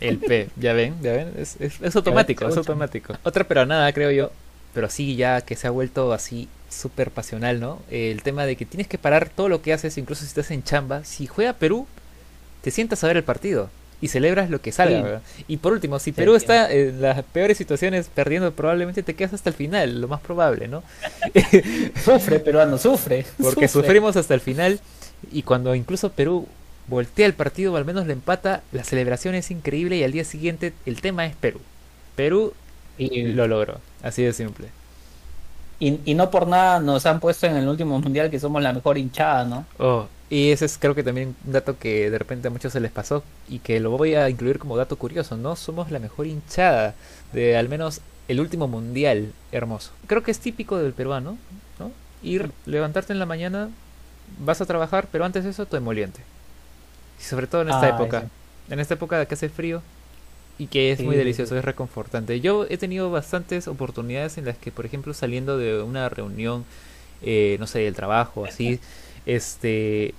El 0.00 0.18
P, 0.18 0.48
ya 0.56 0.72
ven, 0.72 0.94
ya 1.02 1.12
ven, 1.12 1.32
es, 1.36 1.60
es, 1.60 1.80
es 1.80 1.96
automático, 1.96 2.48
es 2.48 2.56
automático. 2.56 3.14
Otra 3.24 3.44
pero 3.44 3.66
nada, 3.66 3.92
creo 3.92 4.10
yo, 4.10 4.30
pero 4.72 4.88
sí 4.88 5.16
ya 5.16 5.42
que 5.42 5.54
se 5.54 5.66
ha 5.66 5.70
vuelto 5.70 6.12
así 6.14 6.48
súper 6.70 7.10
pasional, 7.10 7.60
¿no? 7.60 7.78
El 7.90 8.22
tema 8.22 8.46
de 8.46 8.56
que 8.56 8.64
tienes 8.64 8.86
que 8.88 8.96
parar 8.96 9.28
todo 9.28 9.50
lo 9.50 9.60
que 9.60 9.72
haces, 9.74 9.98
incluso 9.98 10.22
si 10.22 10.28
estás 10.28 10.50
en 10.50 10.64
chamba. 10.64 11.04
Si 11.04 11.26
juega 11.26 11.52
Perú, 11.52 11.86
te 12.62 12.70
sientas 12.70 13.04
a 13.04 13.06
ver 13.08 13.18
el 13.18 13.24
partido 13.24 13.68
y 14.02 14.08
celebras 14.08 14.50
lo 14.50 14.60
que 14.60 14.72
salga, 14.72 15.00
Sí. 15.00 15.02
¿verdad? 15.02 15.22
Y 15.48 15.58
por 15.58 15.72
último, 15.72 15.98
si 16.00 16.12
Sí, 16.12 16.12
Perú 16.12 16.34
está 16.36 16.70
en 16.70 17.00
las 17.00 17.22
peores 17.24 17.56
situaciones 17.58 18.10
perdiendo, 18.10 18.52
probablemente 18.54 19.02
te 19.02 19.14
quedas 19.16 19.32
hasta 19.34 19.50
el 19.50 19.56
final, 19.56 20.00
lo 20.02 20.08
más 20.08 20.20
probable, 20.20 20.68
¿no? 20.68 20.84
Sufre, 22.04 22.40
peruano, 22.40 22.78
sufre. 22.78 23.26
Porque 23.40 23.68
sufre. 23.68 23.68
sufrimos 23.68 24.16
hasta 24.16 24.34
el 24.34 24.40
final 24.40 24.80
y 25.30 25.42
cuando 25.44 25.74
incluso 25.74 26.12
Perú 26.12 26.48
voltea 26.88 27.26
el 27.26 27.34
partido 27.34 27.72
o 27.72 27.76
al 27.76 27.84
menos 27.84 28.06
le 28.06 28.12
empata, 28.14 28.64
la 28.72 28.84
celebración 28.84 29.34
es 29.36 29.50
increíble 29.50 29.96
y 29.96 30.04
al 30.04 30.12
día 30.12 30.24
siguiente 30.24 30.74
el 30.86 31.00
tema 31.00 31.26
es 31.26 31.36
Perú. 31.36 31.60
Perú 32.16 32.54
Y, 32.98 33.24
lo 33.32 33.46
logró, 33.48 33.80
así 34.02 34.22
de 34.22 34.32
simple. 34.32 34.74
y, 35.78 36.00
y 36.04 36.14
no 36.14 36.30
por 36.30 36.46
nada 36.46 36.80
nos 36.80 37.06
han 37.06 37.20
puesto 37.20 37.46
en 37.46 37.56
el 37.56 37.68
último 37.68 37.98
mundial 38.00 38.30
que 38.30 38.38
somos 38.40 38.62
la 38.62 38.72
mejor 38.72 38.98
hinchada, 38.98 39.44
¿no? 39.44 39.66
Oh, 39.78 40.08
y 40.32 40.50
ese 40.52 40.64
es 40.64 40.78
creo 40.78 40.94
que 40.94 41.02
también 41.04 41.36
un 41.46 41.52
dato 41.52 41.78
que 41.78 42.10
de 42.10 42.18
repente 42.18 42.48
a 42.48 42.50
muchos 42.50 42.72
se 42.72 42.80
les 42.80 42.90
pasó 42.92 43.22
y 43.48 43.58
que 43.60 43.80
lo 43.80 43.90
voy 43.90 44.14
a 44.14 44.30
incluir 44.30 44.58
como 44.58 44.76
dato 44.76 44.96
curioso, 44.96 45.36
¿no? 45.36 45.56
Somos 45.56 45.90
la 45.90 45.98
mejor 45.98 46.26
hinchada 46.26 46.94
de 47.32 47.56
al 47.56 47.68
menos 47.68 48.00
el 48.28 48.40
último 48.40 48.68
mundial 48.68 49.34
hermoso. 49.52 49.92
Creo 50.06 50.22
que 50.22 50.30
es 50.30 50.40
típico 50.40 50.78
del 50.78 50.94
peruano, 50.94 51.38
¿no? 51.78 51.92
Ir, 52.22 52.50
levantarte 52.66 53.12
en 53.12 53.18
la 53.18 53.26
mañana, 53.26 53.70
vas 54.38 54.60
a 54.60 54.66
trabajar, 54.66 55.08
pero 55.12 55.24
antes 55.24 55.44
de 55.44 55.50
eso 55.50 55.66
tu 55.66 55.76
emoliente. 55.76 56.24
Y 57.18 57.22
sobre 57.24 57.46
todo 57.46 57.62
en 57.62 57.70
esta 57.70 57.86
Ah, 57.86 57.88
época. 57.88 58.18
ese. 58.18 58.30
En 58.68 58.80
esta 58.80 58.94
época 58.94 59.24
que 59.26 59.34
hace 59.34 59.48
frío 59.48 59.82
y 60.58 60.68
que 60.68 60.92
es 60.92 60.98
Sí, 60.98 61.04
muy 61.04 61.16
delicioso, 61.16 61.54
sí. 61.54 61.58
es 61.58 61.64
reconfortante. 61.64 62.40
Yo 62.40 62.66
he 62.68 62.78
tenido 62.78 63.10
bastantes 63.10 63.68
oportunidades 63.68 64.38
en 64.38 64.44
las 64.46 64.58
que, 64.58 64.72
por 64.72 64.86
ejemplo, 64.86 65.14
saliendo 65.14 65.58
de 65.58 65.82
una 65.82 66.08
reunión, 66.08 66.66
eh, 67.22 67.56
no 67.60 67.66
sé, 67.66 67.80
del 67.80 67.94
trabajo, 67.94 68.44
así, 68.46 68.80
este, 69.26 70.14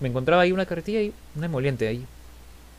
me 0.00 0.08
encontraba 0.08 0.42
ahí 0.42 0.52
una 0.52 0.66
carretilla 0.66 1.00
y 1.00 1.12
una 1.36 1.46
emoliente 1.46 1.86
ahí. 1.88 2.04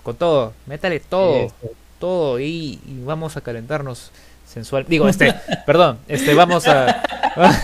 Con 0.03 0.15
todo, 0.15 0.53
métale 0.65 0.99
todo, 1.01 1.51
todo 1.99 2.39
y, 2.39 2.79
y 2.87 3.03
vamos 3.03 3.35
a 3.37 3.41
calentarnos 3.41 4.11
sensual. 4.45 4.85
Digo, 4.87 5.09
este, 5.09 5.33
perdón, 5.65 5.99
este, 6.07 6.33
vamos 6.33 6.67
a... 6.67 7.03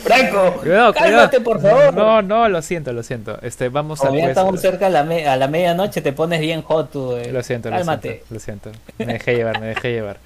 Franco, 0.00 0.60
cálmate, 0.94 1.40
por 1.40 1.60
favor. 1.60 1.94
No, 1.94 2.22
no, 2.22 2.48
lo 2.48 2.62
siento, 2.62 2.92
lo 2.92 3.02
siento. 3.02 3.38
Este, 3.42 3.68
vamos 3.68 4.00
a 4.00 4.06
Como 4.06 4.18
ya 4.18 4.24
pues, 4.26 4.36
estamos 4.36 4.60
cerca 4.60 4.86
a 4.86 4.90
la, 4.90 5.04
me- 5.04 5.26
a 5.28 5.36
la 5.36 5.48
medianoche, 5.48 6.00
te 6.00 6.12
pones 6.12 6.40
bien 6.40 6.62
hot 6.62 6.90
tú. 6.90 7.14
eh. 7.16 7.30
Lo 7.32 7.42
siento, 7.42 7.70
lo 7.70 7.76
Cálmate. 7.76 8.08
siento, 8.08 8.26
lo 8.34 8.40
siento. 8.40 8.72
Me 8.98 9.06
dejé 9.14 9.34
llevar, 9.36 9.60
me 9.60 9.66
dejé 9.66 9.92
llevar. 9.92 10.18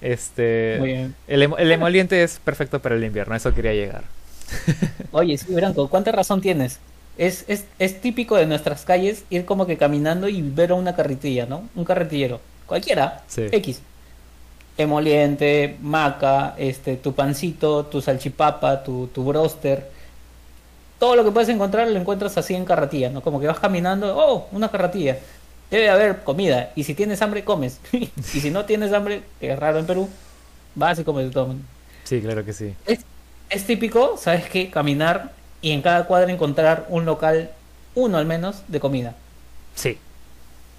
Este, 0.00 0.76
Muy 0.78 0.88
bien. 0.88 1.14
el, 1.28 1.42
el 1.58 1.72
emoliente 1.72 2.22
es 2.22 2.38
perfecto 2.38 2.80
para 2.80 2.94
el 2.94 3.04
invierno, 3.04 3.34
eso 3.34 3.54
quería 3.54 3.72
llegar. 3.72 4.04
Oye, 5.12 5.38
sí, 5.38 5.54
Branco, 5.54 5.88
¿cuánta 5.88 6.12
razón 6.12 6.40
tienes? 6.40 6.78
Es, 7.18 7.44
es, 7.48 7.64
es 7.78 8.00
típico 8.00 8.36
de 8.36 8.46
nuestras 8.46 8.84
calles 8.84 9.24
ir 9.30 9.44
como 9.44 9.66
que 9.66 9.76
caminando 9.76 10.28
y 10.28 10.42
ver 10.42 10.70
a 10.70 10.74
una 10.74 10.94
carretilla, 10.94 11.46
¿no? 11.46 11.68
Un 11.74 11.84
carretillero. 11.84 12.40
Cualquiera. 12.66 13.22
Sí. 13.28 13.48
X. 13.50 13.80
Emoliente, 14.78 15.76
maca, 15.82 16.54
este, 16.56 16.96
tu 16.96 17.12
pancito, 17.12 17.84
tu 17.86 18.00
salchipapa, 18.00 18.82
tu, 18.82 19.08
tu 19.08 19.24
broster. 19.24 19.90
Todo 20.98 21.16
lo 21.16 21.24
que 21.24 21.30
puedes 21.30 21.48
encontrar 21.50 21.88
lo 21.88 21.98
encuentras 21.98 22.38
así 22.38 22.54
en 22.54 22.64
carretilla, 22.64 23.10
¿no? 23.10 23.20
Como 23.20 23.40
que 23.40 23.46
vas 23.46 23.58
caminando, 23.58 24.16
oh, 24.16 24.48
una 24.52 24.70
carretilla. 24.70 25.18
Debe 25.70 25.90
haber 25.90 26.22
comida. 26.22 26.70
Y 26.74 26.84
si 26.84 26.94
tienes 26.94 27.20
hambre, 27.20 27.44
comes. 27.44 27.80
y 27.92 28.10
si 28.22 28.50
no 28.50 28.64
tienes 28.64 28.92
hambre, 28.92 29.22
que 29.40 29.52
es 29.52 29.58
raro 29.58 29.78
en 29.78 29.86
Perú, 29.86 30.08
vas 30.74 30.98
y 30.98 31.04
comes 31.04 31.26
de 31.26 31.30
todo. 31.30 31.54
Sí, 32.04 32.20
claro 32.20 32.44
que 32.44 32.52
sí. 32.52 32.74
Es, 32.86 33.00
es 33.50 33.66
típico, 33.66 34.16
¿sabes 34.18 34.48
qué? 34.48 34.70
Caminar 34.70 35.32
y 35.60 35.70
en 35.72 35.82
cada 35.82 36.06
cuadra 36.06 36.32
encontrar 36.32 36.86
un 36.88 37.04
local, 37.04 37.50
uno 37.94 38.18
al 38.18 38.26
menos, 38.26 38.62
de 38.68 38.80
comida. 38.80 39.14
Sí. 39.74 39.98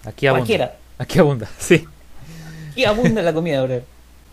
Aquí 0.05 0.27
abunda. 0.27 0.41
Cualquiera. 0.41 0.75
Aquí 0.97 1.19
abunda, 1.19 1.47
sí. 1.57 1.85
Y 2.75 2.85
abunda 2.85 3.21
la 3.21 3.33
comida, 3.33 3.63
bro. 3.63 3.81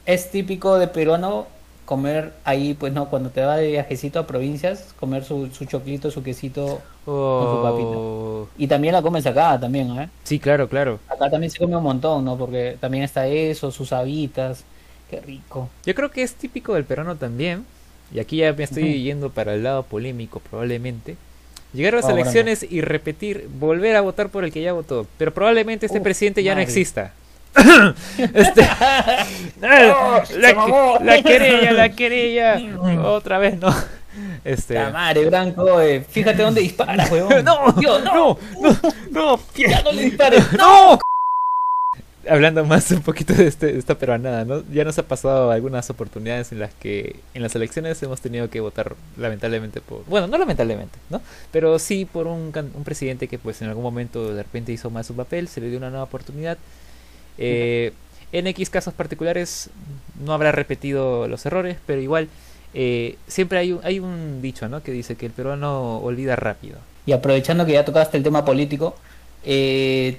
Es 0.06 0.30
típico 0.30 0.78
de 0.78 0.88
peruano 0.88 1.46
comer 1.84 2.32
ahí, 2.44 2.74
pues 2.74 2.92
no, 2.92 3.10
cuando 3.10 3.30
te 3.30 3.42
va 3.42 3.56
de 3.56 3.66
viajecito 3.72 4.20
a 4.20 4.26
provincias, 4.26 4.94
comer 5.00 5.24
su, 5.24 5.48
su 5.48 5.64
choclito, 5.64 6.10
su 6.10 6.22
quesito. 6.22 6.80
su 7.04 7.10
Oh, 7.10 8.48
Y 8.56 8.68
también 8.68 8.94
la 8.94 9.02
comes 9.02 9.26
acá, 9.26 9.58
también, 9.58 9.98
¿eh? 9.98 10.08
sí, 10.22 10.38
claro, 10.38 10.68
claro. 10.68 11.00
Acá 11.08 11.28
también 11.28 11.50
se 11.50 11.58
come 11.58 11.76
un 11.76 11.82
montón, 11.82 12.24
¿no? 12.24 12.36
Porque 12.38 12.76
también 12.80 13.02
está 13.02 13.26
eso, 13.26 13.72
sus 13.72 13.92
habitas. 13.92 14.64
Qué 15.10 15.20
rico. 15.20 15.68
Yo 15.84 15.94
creo 15.96 16.10
que 16.12 16.22
es 16.22 16.34
típico 16.34 16.74
del 16.74 16.84
peruano 16.84 17.16
también. 17.16 17.66
Y 18.12 18.18
aquí 18.20 18.38
ya 18.38 18.52
me 18.52 18.64
estoy 18.64 19.02
yendo 19.02 19.30
para 19.30 19.54
el 19.54 19.62
lado 19.62 19.82
polémico, 19.84 20.40
probablemente. 20.40 21.16
Llegar 21.72 21.94
a 21.94 21.96
las 21.98 22.04
Oh, 22.06 22.08
bueno. 22.08 22.22
elecciones 22.22 22.66
y 22.68 22.80
repetir, 22.80 23.48
volver 23.58 23.94
a 23.94 24.00
votar 24.00 24.28
por 24.30 24.44
el 24.44 24.52
que 24.52 24.60
ya 24.62 24.72
votó. 24.72 25.06
Pero 25.18 25.32
probablemente 25.32 25.86
este 25.86 26.00
presidente 26.00 26.42
ya 26.42 26.54
no 26.56 26.60
exista. 26.60 27.12
este, 28.34 28.62
la, 29.60 30.24
se 30.26 30.54
mamó. 30.54 30.98
la 31.02 31.22
querella, 31.22 31.72
la 31.72 31.88
querella. 31.90 32.60
Otra 33.04 33.38
vez, 33.38 33.58
no. 33.58 33.74
Este. 34.44 34.74
La 34.74 34.90
madre, 34.90 35.26
Branco, 35.26 35.80
eh, 35.80 36.04
fíjate 36.08 36.42
dónde 36.42 36.60
disparas, 36.62 37.10
huevón. 37.10 37.44
No, 37.44 37.72
Dios, 37.78 38.02
no, 38.02 38.36
no, 38.60 38.76
no, 39.10 39.40
Ya 39.56 39.82
no 39.82 39.92
le 39.92 40.02
dispares. 40.02 40.52
no. 40.52 40.98
Hablando 42.28 42.64
más 42.64 42.90
un 42.90 43.00
poquito 43.02 43.32
de, 43.34 43.46
este, 43.46 43.72
de 43.72 43.78
esta 43.78 43.96
peruanada, 43.96 44.44
¿no? 44.44 44.62
Ya 44.72 44.84
nos 44.84 44.98
ha 44.98 45.02
pasado 45.04 45.50
algunas 45.50 45.88
oportunidades 45.90 46.52
en 46.52 46.60
las 46.60 46.74
que 46.74 47.16
en 47.34 47.42
las 47.42 47.54
elecciones 47.54 48.02
hemos 48.02 48.20
tenido 48.20 48.50
que 48.50 48.60
votar 48.60 48.94
lamentablemente 49.16 49.80
por, 49.80 50.04
bueno, 50.06 50.26
no 50.26 50.38
lamentablemente, 50.38 50.98
¿no? 51.08 51.20
Pero 51.52 51.78
sí 51.78 52.04
por 52.04 52.26
un, 52.26 52.52
un 52.74 52.84
presidente 52.84 53.28
que 53.28 53.38
pues 53.38 53.62
en 53.62 53.68
algún 53.68 53.82
momento 53.82 54.34
de 54.34 54.42
repente 54.42 54.72
hizo 54.72 54.90
más 54.90 55.06
su 55.06 55.14
papel, 55.14 55.48
se 55.48 55.60
le 55.60 55.68
dio 55.68 55.78
una 55.78 55.90
nueva 55.90 56.04
oportunidad. 56.04 56.58
Eh, 57.38 57.92
en 58.32 58.46
X 58.46 58.70
casos 58.70 58.94
particulares 58.94 59.70
no 60.24 60.32
habrá 60.32 60.52
repetido 60.52 61.26
los 61.26 61.44
errores, 61.46 61.78
pero 61.86 62.00
igual 62.00 62.28
eh, 62.74 63.16
siempre 63.26 63.58
hay 63.58 63.72
un, 63.72 63.80
hay 63.82 63.98
un 63.98 64.42
dicho, 64.42 64.68
¿no? 64.68 64.82
Que 64.82 64.92
dice 64.92 65.16
que 65.16 65.26
el 65.26 65.32
peruano 65.32 65.98
olvida 65.98 66.36
rápido. 66.36 66.78
Y 67.06 67.12
aprovechando 67.12 67.66
que 67.66 67.72
ya 67.72 67.84
tocaste 67.84 68.16
el 68.16 68.22
tema 68.22 68.44
político, 68.44 68.94
eh, 69.44 70.18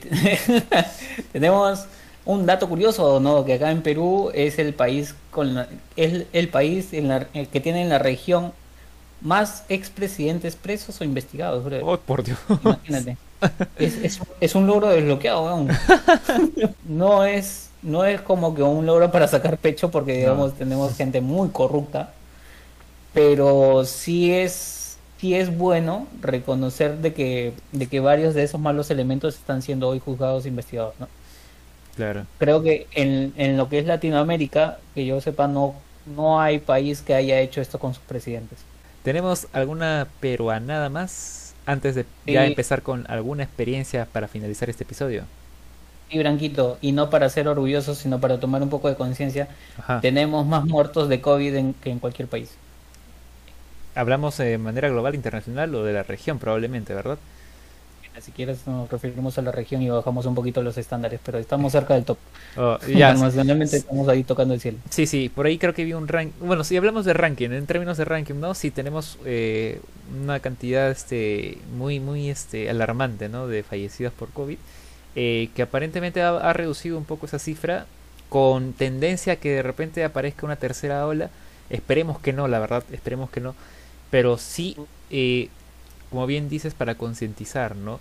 tenemos 1.31 1.85
un 2.25 2.45
dato 2.45 2.67
curioso, 2.67 3.19
¿no? 3.19 3.45
Que 3.45 3.53
acá 3.53 3.71
en 3.71 3.81
Perú 3.81 4.31
es 4.33 4.59
el 4.59 4.73
país 4.73 5.15
con 5.31 5.65
es 5.95 6.25
el 6.33 6.47
país 6.49 6.93
en 6.93 7.07
la, 7.07 7.25
que 7.25 7.59
tiene 7.59 7.81
en 7.81 7.89
la 7.89 7.99
región 7.99 8.53
más 9.21 9.63
expresidentes 9.69 10.55
presos 10.55 10.99
o 11.01 11.03
investigados. 11.03 11.65
Oh, 11.83 11.97
por 11.97 12.23
Dios. 12.23 12.39
Imagínate. 12.63 13.17
Es, 13.75 14.19
es, 14.39 14.53
un 14.53 14.67
logro 14.67 14.89
desbloqueado, 14.89 15.65
No 16.87 17.25
es, 17.25 17.71
no 17.81 18.05
es 18.05 18.21
como 18.21 18.53
que 18.53 18.61
un 18.61 18.85
logro 18.85 19.11
para 19.11 19.27
sacar 19.27 19.57
pecho 19.57 19.89
porque 19.89 20.13
digamos 20.13 20.53
tenemos 20.53 20.95
gente 20.95 21.21
muy 21.21 21.49
corrupta, 21.49 22.13
pero 23.15 23.83
sí 23.83 24.31
es 24.31 24.80
sí 25.21 25.35
es 25.35 25.55
bueno 25.55 26.07
reconocer 26.19 26.97
de 26.97 27.13
que, 27.13 27.53
de 27.71 27.85
que 27.85 27.99
varios 27.99 28.33
de 28.33 28.41
esos 28.41 28.59
malos 28.59 28.89
elementos 28.89 29.35
están 29.35 29.61
siendo 29.61 29.87
hoy 29.87 29.99
juzgados 29.99 30.45
e 30.45 30.49
investigados, 30.49 30.95
¿no? 30.99 31.07
Claro. 31.95 32.25
Creo 32.39 32.63
que 32.63 32.87
en, 32.95 33.31
en 33.37 33.55
lo 33.55 33.69
que 33.69 33.77
es 33.77 33.85
Latinoamérica, 33.85 34.79
que 34.95 35.05
yo 35.05 35.21
sepa, 35.21 35.47
no, 35.47 35.75
no 36.07 36.41
hay 36.41 36.57
país 36.57 37.03
que 37.03 37.13
haya 37.13 37.39
hecho 37.39 37.61
esto 37.61 37.77
con 37.77 37.93
sus 37.93 38.03
presidentes. 38.03 38.57
¿Tenemos 39.03 39.47
alguna 39.53 40.07
peruanada 40.19 40.89
más 40.89 41.53
antes 41.67 41.93
de 41.93 42.05
ya 42.25 42.47
empezar 42.47 42.81
con 42.81 43.05
alguna 43.07 43.43
experiencia 43.43 44.07
para 44.11 44.27
finalizar 44.27 44.71
este 44.71 44.85
episodio? 44.85 45.25
Sí, 46.09 46.17
Branquito, 46.17 46.79
y 46.81 46.93
no 46.93 47.11
para 47.11 47.29
ser 47.29 47.47
orgullosos, 47.47 47.99
sino 47.99 48.19
para 48.19 48.39
tomar 48.39 48.63
un 48.63 48.69
poco 48.69 48.89
de 48.89 48.95
conciencia, 48.95 49.47
tenemos 50.01 50.47
más 50.47 50.65
muertos 50.65 51.09
de 51.09 51.21
COVID 51.21 51.75
que 51.83 51.91
en 51.91 51.99
cualquier 51.99 52.27
país 52.27 52.57
hablamos 53.95 54.37
de 54.37 54.57
manera 54.57 54.89
global, 54.89 55.15
internacional 55.15 55.73
o 55.75 55.83
de 55.83 55.93
la 55.93 56.03
región 56.03 56.39
probablemente, 56.39 56.93
¿verdad? 56.93 57.17
Si 58.19 58.31
quieres 58.31 58.67
nos 58.67 58.89
referimos 58.89 59.37
a 59.37 59.41
la 59.41 59.51
región 59.51 59.81
y 59.81 59.89
bajamos 59.89 60.25
un 60.25 60.35
poquito 60.35 60.61
los 60.61 60.77
estándares, 60.77 61.19
pero 61.23 61.39
estamos 61.39 61.71
cerca 61.71 61.93
del 61.93 62.03
top. 62.03 62.17
Oh, 62.57 62.77
ya. 62.87 63.11
estamos 63.11 64.07
ahí 64.09 64.23
tocando 64.23 64.53
el 64.53 64.59
cielo. 64.59 64.77
Sí, 64.89 65.07
sí, 65.07 65.29
por 65.29 65.45
ahí 65.45 65.57
creo 65.57 65.73
que 65.73 65.85
vi 65.85 65.93
un 65.93 66.07
ranking. 66.09 66.45
Bueno, 66.45 66.63
si 66.65 66.75
hablamos 66.75 67.05
de 67.05 67.13
ranking, 67.13 67.51
en 67.51 67.65
términos 67.65 67.97
de 67.97 68.05
ranking, 68.05 68.35
¿no? 68.35 68.53
Sí 68.53 68.69
tenemos 68.69 69.17
eh, 69.25 69.79
una 70.21 70.41
cantidad 70.41 70.91
este 70.91 71.57
muy, 71.77 72.01
muy 72.01 72.29
este 72.29 72.69
alarmante, 72.69 73.29
¿no? 73.29 73.47
De 73.47 73.63
fallecidos 73.63 74.11
por 74.13 74.29
COVID, 74.31 74.57
eh, 75.15 75.49
que 75.55 75.61
aparentemente 75.61 76.21
ha, 76.21 76.37
ha 76.37 76.53
reducido 76.53 76.97
un 76.97 77.05
poco 77.05 77.25
esa 77.25 77.39
cifra, 77.39 77.85
con 78.27 78.73
tendencia 78.73 79.33
a 79.33 79.35
que 79.37 79.51
de 79.51 79.63
repente 79.63 80.03
aparezca 80.03 80.45
una 80.45 80.57
tercera 80.57 81.07
ola. 81.07 81.29
Esperemos 81.69 82.19
que 82.19 82.33
no, 82.33 82.49
la 82.49 82.59
verdad, 82.59 82.83
esperemos 82.91 83.29
que 83.29 83.39
no 83.39 83.55
pero 84.11 84.37
sí, 84.37 84.77
eh, 85.09 85.49
como 86.11 86.27
bien 86.27 86.49
dices, 86.49 86.75
para 86.75 86.95
concientizar, 86.95 87.75
¿no? 87.75 87.99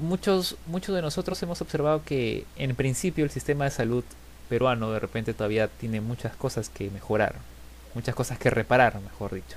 Muchos, 0.00 0.56
muchos 0.66 0.94
de 0.94 1.02
nosotros 1.02 1.40
hemos 1.42 1.60
observado 1.60 2.02
que 2.04 2.44
en 2.56 2.74
principio 2.74 3.24
el 3.24 3.30
sistema 3.30 3.64
de 3.64 3.70
salud 3.70 4.04
peruano 4.48 4.90
de 4.90 4.98
repente 4.98 5.34
todavía 5.34 5.68
tiene 5.68 6.00
muchas 6.00 6.34
cosas 6.34 6.68
que 6.68 6.90
mejorar, 6.90 7.36
muchas 7.94 8.14
cosas 8.14 8.38
que 8.38 8.50
reparar, 8.50 9.00
mejor 9.00 9.34
dicho. 9.34 9.56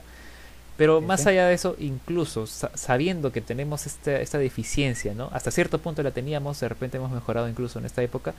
Pero 0.75 1.01
más 1.01 1.27
allá 1.27 1.47
de 1.47 1.53
eso, 1.53 1.75
incluso 1.79 2.47
sabiendo 2.47 3.31
que 3.31 3.41
tenemos 3.41 3.85
esta, 3.85 4.19
esta 4.19 4.39
deficiencia, 4.39 5.13
¿no? 5.13 5.29
Hasta 5.31 5.51
cierto 5.51 5.79
punto 5.79 6.01
la 6.01 6.11
teníamos, 6.11 6.59
de 6.59 6.69
repente 6.69 6.97
hemos 6.97 7.11
mejorado 7.11 7.47
incluso 7.47 7.77
en 7.79 7.85
esta 7.85 8.01
época, 8.01 8.33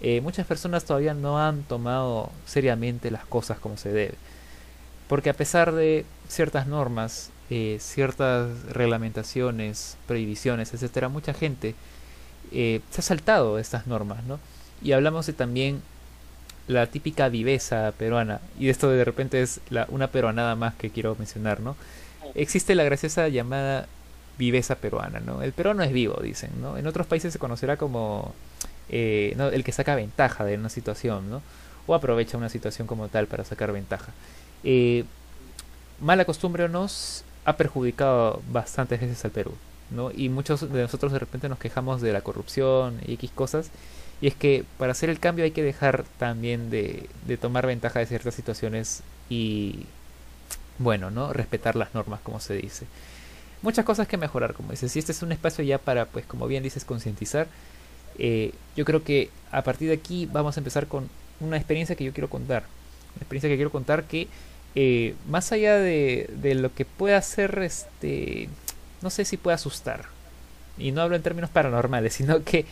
eh, 0.00 0.20
muchas 0.20 0.46
personas 0.46 0.84
todavía 0.84 1.14
no 1.14 1.40
han 1.40 1.62
tomado 1.62 2.30
seriamente 2.46 3.10
las 3.10 3.24
cosas 3.24 3.58
como 3.58 3.76
se 3.76 3.90
debe. 3.90 4.14
Porque 5.08 5.30
a 5.30 5.34
pesar 5.34 5.72
de 5.72 6.04
ciertas 6.28 6.66
normas, 6.66 7.30
eh, 7.50 7.78
ciertas 7.80 8.50
reglamentaciones, 8.70 9.96
prohibiciones, 10.06 10.74
etcétera, 10.74 11.08
mucha 11.08 11.32
gente 11.32 11.74
eh, 12.52 12.80
se 12.90 13.00
ha 13.00 13.02
saltado 13.02 13.58
estas 13.58 13.86
normas, 13.86 14.22
¿no? 14.24 14.38
Y 14.82 14.92
hablamos 14.92 15.26
de 15.26 15.32
también 15.32 15.82
la 16.66 16.86
típica 16.86 17.28
viveza 17.30 17.92
peruana, 17.96 18.40
y 18.58 18.68
esto 18.68 18.90
de 18.90 19.04
repente 19.04 19.40
es 19.40 19.60
la, 19.70 19.86
una 19.88 20.08
peruanada 20.08 20.54
más 20.54 20.74
que 20.74 20.90
quiero 20.90 21.16
mencionar, 21.18 21.60
¿no? 21.60 21.76
Existe 22.34 22.74
la 22.74 22.84
graciosa 22.84 23.28
llamada 23.28 23.88
viveza 24.36 24.76
peruana, 24.76 25.20
¿no? 25.20 25.42
El 25.42 25.52
peruano 25.52 25.82
es 25.82 25.92
vivo, 25.92 26.20
dicen, 26.22 26.50
¿no? 26.60 26.76
En 26.76 26.86
otros 26.86 27.06
países 27.06 27.32
se 27.32 27.38
conocerá 27.38 27.76
como 27.76 28.34
eh, 28.90 29.34
el 29.52 29.64
que 29.64 29.72
saca 29.72 29.94
ventaja 29.94 30.44
de 30.44 30.56
una 30.56 30.68
situación, 30.68 31.30
¿no? 31.30 31.42
O 31.86 31.94
aprovecha 31.94 32.36
una 32.36 32.50
situación 32.50 32.86
como 32.86 33.08
tal 33.08 33.26
para 33.26 33.44
sacar 33.44 33.72
ventaja. 33.72 34.12
Eh, 34.64 35.04
mala 36.00 36.24
costumbre 36.24 36.68
nos 36.68 37.24
ha 37.44 37.56
perjudicado 37.56 38.42
bastantes 38.52 39.00
veces 39.00 39.24
al 39.24 39.30
Perú, 39.30 39.54
¿no? 39.90 40.10
Y 40.10 40.28
muchos 40.28 40.70
de 40.72 40.82
nosotros 40.82 41.12
de 41.12 41.18
repente 41.18 41.48
nos 41.48 41.58
quejamos 41.58 42.00
de 42.00 42.12
la 42.12 42.20
corrupción 42.20 43.00
y 43.06 43.14
X 43.14 43.30
cosas. 43.34 43.70
Y 44.20 44.26
es 44.26 44.34
que 44.34 44.64
para 44.78 44.92
hacer 44.92 45.10
el 45.10 45.20
cambio 45.20 45.44
hay 45.44 45.52
que 45.52 45.62
dejar 45.62 46.04
también 46.18 46.70
de, 46.70 47.08
tomar 47.40 47.66
ventaja 47.66 48.00
de 48.00 48.06
ciertas 48.06 48.34
situaciones 48.34 49.02
y, 49.30 49.86
bueno, 50.78 51.10
¿no? 51.10 51.32
Respetar 51.32 51.76
las 51.76 51.94
normas, 51.94 52.20
como 52.22 52.40
se 52.40 52.54
dice. 52.54 52.86
Muchas 53.62 53.84
cosas 53.84 54.08
que 54.08 54.16
mejorar, 54.16 54.54
como 54.54 54.72
dices. 54.72 54.92
Si 54.92 54.98
este 54.98 55.12
es 55.12 55.22
un 55.22 55.32
espacio 55.32 55.64
ya 55.64 55.78
para, 55.78 56.06
pues, 56.06 56.26
como 56.26 56.48
bien 56.48 56.62
dices, 56.62 56.84
concientizar, 56.84 57.46
eh, 58.18 58.52
yo 58.76 58.84
creo 58.84 59.04
que 59.04 59.30
a 59.52 59.62
partir 59.62 59.88
de 59.88 59.94
aquí 59.94 60.26
vamos 60.26 60.56
a 60.56 60.60
empezar 60.60 60.86
con 60.88 61.08
una 61.40 61.56
experiencia 61.56 61.96
que 61.96 62.04
yo 62.04 62.12
quiero 62.12 62.28
contar. 62.28 62.64
Experiencia 63.20 63.48
que 63.48 63.56
quiero 63.56 63.72
contar 63.72 64.04
que 64.04 64.28
eh, 64.74 65.14
más 65.28 65.52
allá 65.52 65.76
de, 65.76 66.30
de, 66.40 66.54
lo 66.54 66.74
que 66.74 66.84
pueda 66.84 67.20
ser, 67.22 67.58
este, 67.60 68.48
no 69.02 69.10
sé 69.10 69.24
si 69.24 69.36
puede 69.36 69.54
asustar. 69.54 70.06
Y 70.76 70.92
no 70.92 71.02
hablo 71.02 71.16
en 71.16 71.22
términos 71.22 71.50
paranormales, 71.50 72.14
sino 72.14 72.44
que 72.44 72.64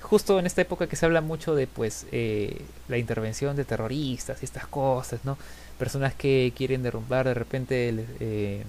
justo 0.00 0.38
en 0.38 0.46
esta 0.46 0.62
época 0.62 0.86
que 0.86 0.96
se 0.96 1.06
habla 1.06 1.22
mucho 1.22 1.54
de 1.54 1.66
pues 1.66 2.06
eh, 2.12 2.60
la 2.88 2.98
intervención 2.98 3.56
de 3.56 3.64
terroristas 3.64 4.42
y 4.42 4.44
estas 4.44 4.66
cosas, 4.66 5.20
¿no? 5.24 5.38
Personas 5.78 6.14
que 6.14 6.52
quieren 6.56 6.82
derrumbar 6.82 7.26
de 7.26 7.34
repente, 7.34 8.06
eh, 8.20 8.62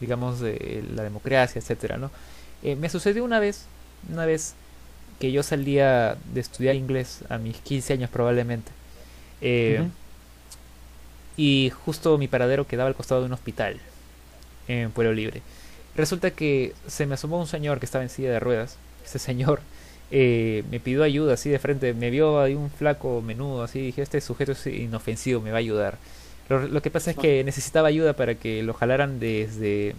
digamos, 0.00 0.40
la 0.40 1.02
democracia, 1.02 1.58
etcétera, 1.58 1.96
¿no? 1.96 2.10
me 2.62 2.88
sucedió 2.88 3.24
una 3.24 3.40
vez, 3.40 3.64
una 4.08 4.24
vez 4.24 4.54
que 5.22 5.30
yo 5.30 5.44
salía 5.44 6.16
de 6.34 6.40
estudiar 6.40 6.74
inglés 6.74 7.20
a 7.28 7.38
mis 7.38 7.56
15 7.58 7.92
años 7.92 8.10
probablemente. 8.10 8.72
Eh, 9.40 9.88
y 11.42 11.70
justo 11.70 12.18
mi 12.18 12.28
paradero 12.28 12.68
quedaba 12.68 12.86
al 12.86 12.94
costado 12.94 13.22
de 13.22 13.26
un 13.26 13.32
hospital 13.32 13.80
en 14.68 14.92
Pueblo 14.92 15.12
Libre. 15.12 15.42
Resulta 15.96 16.30
que 16.30 16.72
se 16.86 17.04
me 17.04 17.14
asomó 17.14 17.40
un 17.40 17.48
señor 17.48 17.80
que 17.80 17.86
estaba 17.86 18.04
en 18.04 18.10
silla 18.10 18.30
de 18.30 18.38
ruedas. 18.38 18.76
Ese 19.04 19.18
señor 19.18 19.60
eh, 20.12 20.62
me 20.70 20.78
pidió 20.78 21.02
ayuda 21.02 21.34
así 21.34 21.50
de 21.50 21.58
frente, 21.58 21.94
me 21.94 22.10
vio 22.10 22.40
ahí 22.40 22.54
un 22.54 22.70
flaco 22.70 23.20
menudo 23.22 23.64
así, 23.64 23.80
dije, 23.80 24.02
este 24.02 24.20
sujeto 24.20 24.52
es 24.52 24.64
inofensivo, 24.68 25.40
me 25.40 25.50
va 25.50 25.56
a 25.56 25.58
ayudar. 25.58 25.98
Lo, 26.48 26.80
que 26.80 26.92
pasa 26.92 27.10
es 27.10 27.16
que 27.16 27.42
necesitaba 27.42 27.88
ayuda 27.88 28.12
para 28.12 28.36
que 28.36 28.62
lo 28.62 28.72
jalaran 28.72 29.18
desde, 29.18 29.96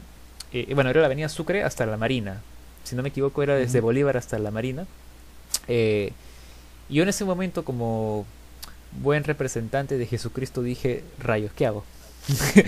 eh, 0.53 0.71
bueno, 0.73 0.91
era 0.91 1.01
la 1.01 1.07
avenida 1.07 1.27
Sucre 1.27 1.63
hasta 1.63 1.85
la 1.85 1.97
Marina. 1.97 2.41
Si 2.85 2.95
no 2.95 3.03
me 3.03 3.09
equivoco, 3.09 3.43
era 3.43 3.55
desde 3.55 3.81
Bolívar 3.81 4.15
hasta 4.15 4.39
la 4.39 4.51
Marina. 4.51 4.87
Eh, 5.67 6.13
y 6.87 6.95
yo 6.95 7.03
en 7.03 7.09
ese 7.09 7.25
momento, 7.25 7.65
como 7.65 8.25
buen 9.01 9.23
representante 9.23 9.97
de 9.97 10.05
Jesucristo, 10.05 10.61
dije, 10.61 11.03
rayos, 11.19 11.51
¿qué 11.55 11.65
hago? 11.65 11.83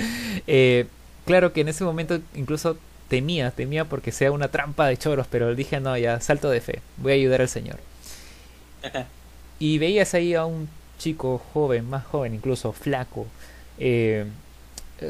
Eh, 0.47 0.85
claro 1.25 1.53
que 1.53 1.61
en 1.61 1.69
ese 1.69 1.83
momento 1.85 2.19
incluso 2.35 2.77
temía, 3.07 3.51
temía 3.51 3.85
porque 3.85 4.11
sea 4.11 4.31
una 4.31 4.49
trampa 4.49 4.87
de 4.87 4.97
choros, 4.97 5.27
pero 5.29 5.55
dije, 5.55 5.79
no, 5.79 5.97
ya, 5.97 6.19
salto 6.19 6.49
de 6.49 6.61
fe, 6.61 6.81
voy 6.97 7.13
a 7.13 7.15
ayudar 7.15 7.41
al 7.41 7.49
Señor. 7.49 7.79
y 9.59 9.77
veías 9.77 10.13
ahí 10.13 10.35
a 10.35 10.45
un 10.45 10.67
chico 10.99 11.41
joven, 11.53 11.89
más 11.89 12.05
joven 12.05 12.33
incluso, 12.35 12.73
flaco, 12.73 13.27
eh, 13.79 14.25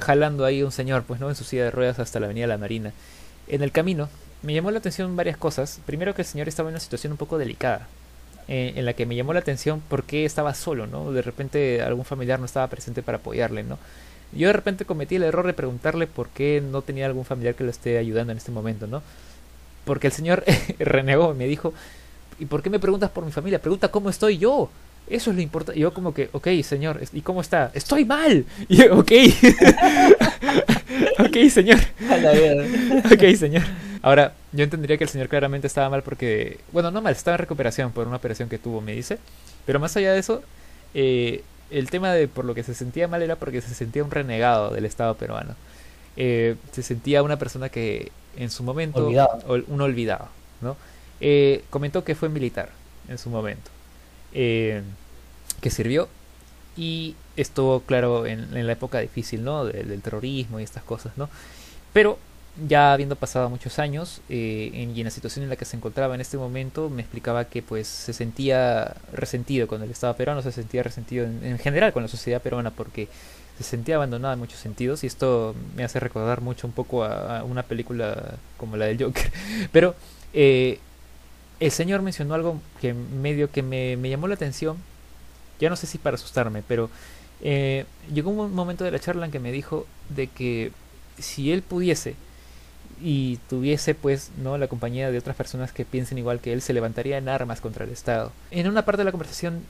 jalando 0.02 0.46
ahí 0.46 0.64
un 0.64 0.72
señor, 0.72 1.04
pues 1.04 1.20
no, 1.20 1.30
en 1.30 1.36
su 1.36 1.44
silla 1.44 1.66
de 1.66 1.72
ruedas 1.72 2.00
hasta 2.00 2.20
la 2.20 2.28
avenida 2.28 2.48
La 2.48 2.58
Marina. 2.58 2.92
En 3.48 3.62
el 3.62 3.72
camino 3.72 4.10
me 4.42 4.54
llamó 4.54 4.72
la 4.72 4.80
atención 4.80 5.16
varias 5.16 5.38
cosas. 5.38 5.80
Primero 5.86 6.14
que 6.16 6.22
el 6.22 6.28
señor 6.28 6.48
estaba 6.48 6.70
en 6.70 6.74
una 6.74 6.80
situación 6.80 7.14
un 7.14 7.18
poco 7.18 7.38
delicada. 7.38 7.88
Eh, 8.48 8.74
en 8.76 8.86
la 8.86 8.94
que 8.94 9.08
me 9.08 9.16
llamó 9.16 9.34
la 9.34 9.40
atención 9.40 9.82
porque 9.90 10.24
estaba 10.24 10.54
solo, 10.54 10.86
¿no? 10.86 11.12
De 11.12 11.24
repente 11.24 11.82
algún 11.82 12.06
familiar 12.06 12.40
no 12.40 12.46
estaba 12.46 12.68
presente 12.68 13.02
para 13.02 13.18
apoyarle, 13.18 13.64
¿no? 13.64 13.80
Yo 14.34 14.48
de 14.48 14.54
repente 14.54 14.86
cometí 14.86 15.16
el 15.16 15.24
error 15.24 15.48
de 15.48 15.54
preguntarle 15.54 16.06
por 16.06 16.30
qué 16.30 16.62
no 16.62 16.84
tenía 16.84 17.08
algún 17.08 17.26
familiar 17.26 17.56
que 17.56 17.64
lo 17.64 17.72
esté 17.72 17.98
ayudando 17.98 18.32
en 18.32 18.38
este 18.38 18.52
momento, 18.52 18.86
¿no? 18.86 19.02
Porque 19.84 20.08
el 20.08 20.14
señor 20.14 20.44
renegó 20.80 21.34
y 21.34 21.38
me 21.38 21.48
dijo, 21.48 21.74
¿y 22.38 22.46
por 22.46 22.62
qué 22.62 22.70
me 22.70 22.80
preguntas 22.80 23.10
por 23.10 23.26
mi 23.26 23.32
familia? 23.32 23.60
Pregunta 23.60 23.88
cómo 23.88 24.12
estoy 24.12 24.38
yo. 24.38 24.70
Eso 25.08 25.32
es 25.32 25.36
lo 25.36 25.42
importante. 25.42 25.80
Yo 25.80 25.94
como 25.94 26.14
que, 26.14 26.30
ok, 26.32 26.48
señor, 26.64 27.02
¿y 27.14 27.22
cómo 27.22 27.42
está? 27.42 27.72
Estoy 27.74 28.06
mal. 28.06 28.46
Y 28.70 28.78
yo, 28.78 29.00
ok. 29.00 29.12
ok, 31.20 31.38
señor. 31.50 31.80
ok, 33.12 33.36
señor. 33.36 33.64
Ahora, 34.06 34.34
yo 34.52 34.64
entendería 34.64 35.00
que 35.00 35.04
el 35.04 35.10
señor 35.10 35.30
claramente 35.30 35.66
estaba 35.66 35.90
mal 35.90 36.04
porque, 36.04 36.60
bueno, 36.72 36.92
no 36.92 37.02
mal, 37.02 37.14
estaba 37.14 37.34
en 37.34 37.40
recuperación 37.40 37.92
por 37.92 38.06
una 38.06 38.18
operación 38.18 38.48
que 38.48 38.60
tuvo, 38.60 38.80
me 38.80 38.92
dice. 38.92 39.18
Pero 39.66 39.80
más 39.80 39.98
allá 39.98 40.14
de 40.14 40.20
eso, 40.20 40.44
eh, 40.94 41.42
el 41.72 41.90
tema 41.90 42.14
de 42.14 42.28
por 42.28 42.46
lo 42.46 42.54
que 42.54 42.62
se 42.62 42.76
sentía 42.76 43.08
mal 43.08 43.24
era 43.24 43.36
porque 43.36 43.62
se 43.62 43.74
sentía 43.74 44.04
un 44.04 44.12
renegado 44.12 44.70
del 44.70 44.86
Estado 44.86 45.16
peruano. 45.16 45.56
Eh, 46.18 46.56
se 46.72 46.84
sentía 46.84 47.24
una 47.24 47.40
persona 47.40 47.70
que 47.70 48.12
en 48.38 48.52
su 48.52 48.62
momento, 48.62 49.08
un 49.08 49.82
olvidado, 49.82 50.30
¿no? 50.62 50.78
Eh, 51.20 51.64
comentó 51.72 52.04
que 52.04 52.14
fue 52.14 52.30
militar 52.30 52.70
en 53.10 53.18
su 53.18 53.32
momento, 53.32 53.72
que 54.32 54.84
sirvió 55.72 56.10
y 56.78 57.16
estuvo, 57.38 57.80
claro, 57.80 58.28
en, 58.28 58.68
la 58.68 58.72
época 58.72 59.00
difícil, 59.00 59.44
¿no? 59.44 59.66
Del, 59.66 59.88
del 59.88 60.02
terrorismo 60.04 60.60
y 60.60 60.64
estas 60.64 60.84
cosas, 60.84 61.18
¿no? 61.18 61.28
Pero 61.92 62.20
ya 62.68 62.94
habiendo 62.94 63.16
pasado 63.16 63.50
muchos 63.50 63.80
años 63.80 64.22
eh, 64.30 64.72
en, 64.74 64.96
y 64.96 65.02
en 65.02 65.06
la 65.06 65.12
situación 65.12 65.44
en 65.44 65.50
la 65.50 65.56
que 65.56 65.66
se 65.66 65.76
encontraba 65.76 66.16
en 66.16 66.22
este 66.22 66.38
momento, 66.38 66.90
me 66.90 67.02
explicaba 67.02 67.46
que 67.46 67.62
pues 67.62 67.88
se 67.88 68.14
sentía 68.14 68.96
resentido 69.12 69.68
con 69.68 69.82
el 69.84 69.92
Estado 69.92 70.16
peruano, 70.16 70.42
se 70.42 70.52
sentía 70.52 70.82
resentido 70.82 71.26
en, 71.26 71.60
general 71.60 71.92
con 71.92 72.04
la 72.04 72.10
sociedad 72.10 72.42
peruana 72.42 72.72
porque 72.72 73.10
se 73.58 73.64
sentía 73.64 73.96
abandonada 73.96 74.34
en 74.34 74.40
muchos 74.40 74.60
sentidos 74.60 75.04
y 75.04 75.08
esto 75.08 75.56
me 75.76 75.84
hace 75.84 76.00
recordar 76.00 76.42
mucho 76.42 76.68
un 76.68 76.74
poco 76.74 77.04
a, 77.04 77.44
una 77.44 77.64
película 77.64 78.36
como 78.58 78.78
la 78.78 78.86
del 78.86 79.04
Joker. 79.04 79.32
Pero 79.72 79.96
eh, 80.34 80.80
el 81.60 81.72
señor 81.72 82.02
mencionó 82.02 82.36
algo 82.36 82.62
que 82.80 82.94
medio 82.94 83.52
que 83.52 83.64
me, 83.64 83.98
llamó 84.10 84.28
la 84.28 84.36
atención, 84.36 84.78
ya 85.60 85.70
no 85.70 85.76
sé 85.76 85.88
si 85.88 85.98
para 85.98 86.16
asustarme, 86.16 86.64
pero 86.68 86.90
eh, 87.42 87.86
llegó 88.14 88.30
un 88.30 88.54
momento 88.54 88.84
de 88.84 88.92
la 88.92 89.00
charla 89.00 89.26
en 89.26 89.32
que 89.32 89.40
me 89.40 89.54
dijo 89.54 89.88
de 90.10 90.28
que 90.28 90.74
si 91.18 91.54
él 91.54 91.62
pudiese 91.62 92.16
y 93.02 93.38
tuviese 93.50 93.96
pues 93.96 94.32
no 94.42 94.58
la 94.58 94.68
compañía 94.68 95.12
de 95.12 95.18
otras 95.18 95.36
personas 95.36 95.72
que 95.72 95.86
piensen 95.86 96.18
igual 96.18 96.40
que 96.40 96.54
él 96.54 96.62
se 96.62 96.74
levantaría 96.74 97.18
en 97.18 97.30
armas 97.30 97.62
contra 97.62 97.86
el 97.86 97.92
Estado. 97.92 98.32
En 98.52 98.68
una 98.68 98.86
parte 98.86 99.02
de 99.02 99.06
la 99.06 99.12
conversación 99.12 99.64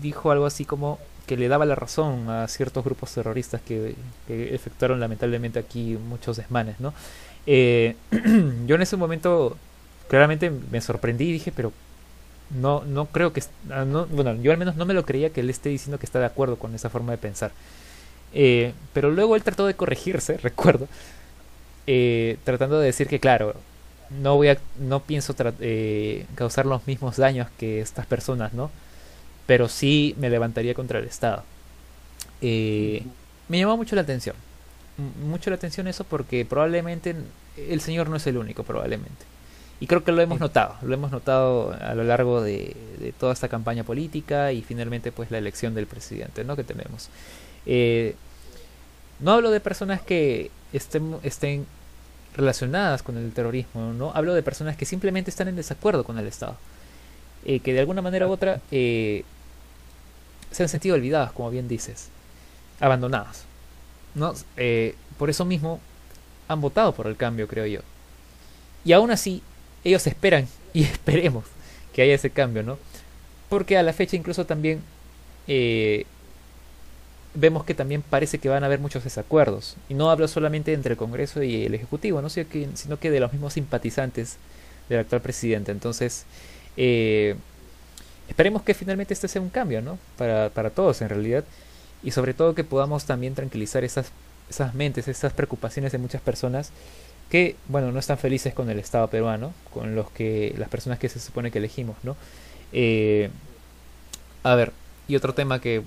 dijo 0.00 0.30
algo 0.30 0.46
así 0.46 0.64
como 0.64 0.98
que 1.26 1.36
le 1.36 1.48
daba 1.48 1.64
la 1.64 1.74
razón 1.74 2.28
a 2.28 2.48
ciertos 2.48 2.84
grupos 2.84 3.14
terroristas 3.14 3.60
que, 3.60 3.94
efectuaron 4.28 5.00
lamentablemente 5.00 5.58
aquí 5.58 5.96
muchos 5.96 6.36
desmanes, 6.36 6.80
¿no? 6.80 6.92
Eh, 7.46 7.96
yo 8.66 8.74
en 8.74 8.82
ese 8.82 8.96
momento 8.96 9.56
claramente 10.08 10.50
me 10.50 10.80
sorprendí 10.80 11.28
y 11.28 11.32
dije, 11.32 11.52
pero 11.52 11.72
no, 12.50 12.82
no 12.84 13.06
creo 13.06 13.32
que, 13.32 13.42
ah, 13.70 13.84
no, 13.84 14.06
bueno, 14.06 14.34
yo 14.42 14.50
al 14.50 14.58
menos 14.58 14.76
no 14.76 14.86
me 14.86 14.94
lo 14.94 15.04
creía 15.04 15.30
que 15.30 15.40
él 15.40 15.50
esté 15.50 15.68
diciendo 15.68 15.98
que 15.98 16.06
está 16.06 16.18
de 16.18 16.26
acuerdo 16.26 16.56
con 16.56 16.74
esa 16.74 16.90
forma 16.90 17.12
de 17.12 17.18
pensar. 17.18 17.52
Eh, 18.32 18.74
pero 18.92 19.10
luego 19.10 19.36
él 19.36 19.42
trató 19.42 19.66
de 19.66 19.74
corregirse, 19.74 20.36
recuerdo, 20.42 20.88
eh, 21.92 22.36
tratando 22.44 22.78
de 22.78 22.86
decir 22.86 23.08
que, 23.08 23.18
claro, 23.18 23.56
no 24.10 24.36
voy 24.36 24.46
a, 24.46 24.58
no 24.78 25.00
pienso 25.00 25.34
eh, 25.58 26.24
causar 26.36 26.64
los 26.64 26.86
mismos 26.86 27.16
daños 27.16 27.48
que 27.58 27.80
estas 27.80 28.06
personas, 28.06 28.52
¿no? 28.52 28.70
Pero 29.48 29.68
sí 29.68 30.14
me 30.16 30.30
levantaría 30.30 30.72
contra 30.72 31.00
el 31.00 31.06
Estado. 31.06 31.42
Eh, 32.42 33.02
me 33.48 33.58
llamó 33.58 33.76
mucho 33.76 33.96
la 33.96 34.02
atención. 34.02 34.36
Mucho 35.26 35.50
la 35.50 35.56
atención 35.56 35.88
eso 35.88 36.04
porque 36.04 36.44
probablemente 36.44 37.16
el 37.56 37.80
señor 37.80 38.08
no 38.08 38.14
es 38.14 38.26
el 38.28 38.36
único, 38.36 38.62
probablemente. 38.62 39.24
Y 39.80 39.88
creo 39.88 40.04
que 40.04 40.12
lo 40.12 40.22
hemos 40.22 40.38
notado, 40.38 40.76
lo 40.82 40.94
hemos 40.94 41.10
notado 41.10 41.72
a 41.72 41.96
lo 41.96 42.04
largo 42.04 42.40
de, 42.40 42.76
de 43.00 43.10
toda 43.10 43.32
esta 43.32 43.48
campaña 43.48 43.82
política 43.82 44.52
y 44.52 44.62
finalmente 44.62 45.10
pues 45.10 45.32
la 45.32 45.38
elección 45.38 45.74
del 45.74 45.88
presidente, 45.88 46.44
¿no? 46.44 46.54
Que 46.54 46.62
tenemos. 46.62 47.08
no 49.18 49.32
hablo 49.32 49.50
de 49.50 49.58
personas 49.58 50.00
que 50.02 50.52
estén, 50.72 51.16
estén 51.24 51.66
relacionadas 52.36 53.02
con 53.02 53.16
el 53.16 53.32
terrorismo, 53.32 53.92
¿no? 53.92 54.12
Hablo 54.14 54.34
de 54.34 54.42
personas 54.42 54.76
que 54.76 54.84
simplemente 54.84 55.30
están 55.30 55.48
en 55.48 55.56
desacuerdo 55.56 56.04
con 56.04 56.18
el 56.18 56.26
Estado, 56.26 56.56
eh, 57.44 57.60
que 57.60 57.72
de 57.72 57.80
alguna 57.80 58.02
manera 58.02 58.26
u 58.28 58.30
otra 58.30 58.60
eh, 58.70 59.24
se 60.50 60.62
han 60.62 60.68
sentido 60.68 60.94
olvidadas, 60.94 61.32
como 61.32 61.50
bien 61.50 61.68
dices, 61.68 62.08
abandonadas, 62.80 63.44
¿no? 64.14 64.34
Eh, 64.56 64.94
por 65.18 65.30
eso 65.30 65.44
mismo 65.44 65.80
han 66.48 66.60
votado 66.60 66.94
por 66.94 67.06
el 67.06 67.16
cambio, 67.16 67.48
creo 67.48 67.66
yo. 67.66 67.80
Y 68.84 68.92
aún 68.92 69.10
así, 69.10 69.42
ellos 69.84 70.06
esperan 70.06 70.46
y 70.72 70.84
esperemos 70.84 71.44
que 71.92 72.02
haya 72.02 72.14
ese 72.14 72.30
cambio, 72.30 72.62
¿no? 72.62 72.78
Porque 73.48 73.76
a 73.76 73.82
la 73.82 73.92
fecha 73.92 74.16
incluso 74.16 74.46
también 74.46 74.82
vemos 77.34 77.64
que 77.64 77.74
también 77.74 78.02
parece 78.02 78.38
que 78.38 78.48
van 78.48 78.62
a 78.62 78.66
haber 78.66 78.80
muchos 78.80 79.04
desacuerdos. 79.04 79.76
Y 79.88 79.94
no 79.94 80.10
hablo 80.10 80.26
solamente 80.28 80.72
entre 80.72 80.92
el 80.92 80.98
Congreso 80.98 81.42
y 81.42 81.64
el 81.64 81.74
Ejecutivo, 81.74 82.20
¿no? 82.22 82.28
sino, 82.28 82.48
que, 82.98 83.10
de 83.10 83.20
los 83.20 83.32
mismos 83.32 83.54
simpatizantes 83.54 84.36
del 84.88 85.00
actual 85.00 85.20
presidente. 85.20 85.72
Entonces, 85.72 86.24
eh, 86.76 87.36
esperemos 88.28 88.62
que 88.62 88.74
finalmente 88.74 89.14
este 89.14 89.28
sea 89.28 89.42
un 89.42 89.50
cambio, 89.50 89.82
¿no? 89.82 89.98
Para, 90.16 90.50
para 90.50 90.70
todos 90.70 91.00
en 91.02 91.08
realidad. 91.08 91.44
Y 92.02 92.10
sobre 92.12 92.34
todo 92.34 92.54
que 92.54 92.64
podamos 92.64 93.04
también 93.04 93.34
tranquilizar 93.34 93.84
esas, 93.84 94.10
esas 94.48 94.74
mentes, 94.74 95.06
esas 95.06 95.32
preocupaciones 95.32 95.92
de 95.92 95.98
muchas 95.98 96.22
personas 96.22 96.72
que, 97.30 97.54
bueno, 97.68 97.92
no 97.92 98.00
están 98.00 98.18
felices 98.18 98.52
con 98.52 98.68
el 98.70 98.78
Estado 98.80 99.08
peruano, 99.08 99.54
con 99.72 99.94
los 99.94 100.10
que, 100.10 100.52
las 100.58 100.68
personas 100.68 100.98
que 100.98 101.08
se 101.08 101.20
supone 101.20 101.52
que 101.52 101.58
elegimos, 101.58 101.96
¿no? 102.02 102.16
Eh, 102.72 103.30
a 104.42 104.54
ver, 104.56 104.72
y 105.06 105.16
otro 105.16 105.34
tema 105.34 105.60
que 105.60 105.82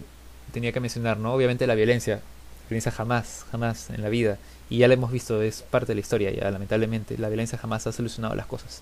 tenía 0.52 0.72
que 0.72 0.80
mencionar, 0.80 1.18
¿no? 1.18 1.34
Obviamente 1.34 1.68
la 1.68 1.76
violencia. 1.76 2.16
La 2.16 2.70
violencia 2.70 2.92
jamás, 2.92 3.46
jamás 3.52 3.90
en 3.90 4.02
la 4.02 4.10
vida. 4.10 4.38
Y 4.70 4.80
ya 4.80 4.88
lo 4.88 4.94
hemos 4.94 5.12
visto, 5.12 5.42
es 5.42 5.62
parte 5.62 5.88
de 5.88 5.96
la 5.96 6.02
historia 6.02 6.32
ya, 6.32 6.50
lamentablemente. 6.50 7.18
La 7.18 7.30
violencia 7.30 7.58
jamás 7.58 7.86
ha 7.88 7.92
solucionado 7.92 8.36
las 8.36 8.46
cosas. 8.46 8.82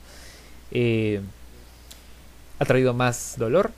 Eh, 0.72 1.22
ha 2.60 2.66
traído 2.66 2.94
más 2.94 3.36
dolor, 3.38 3.72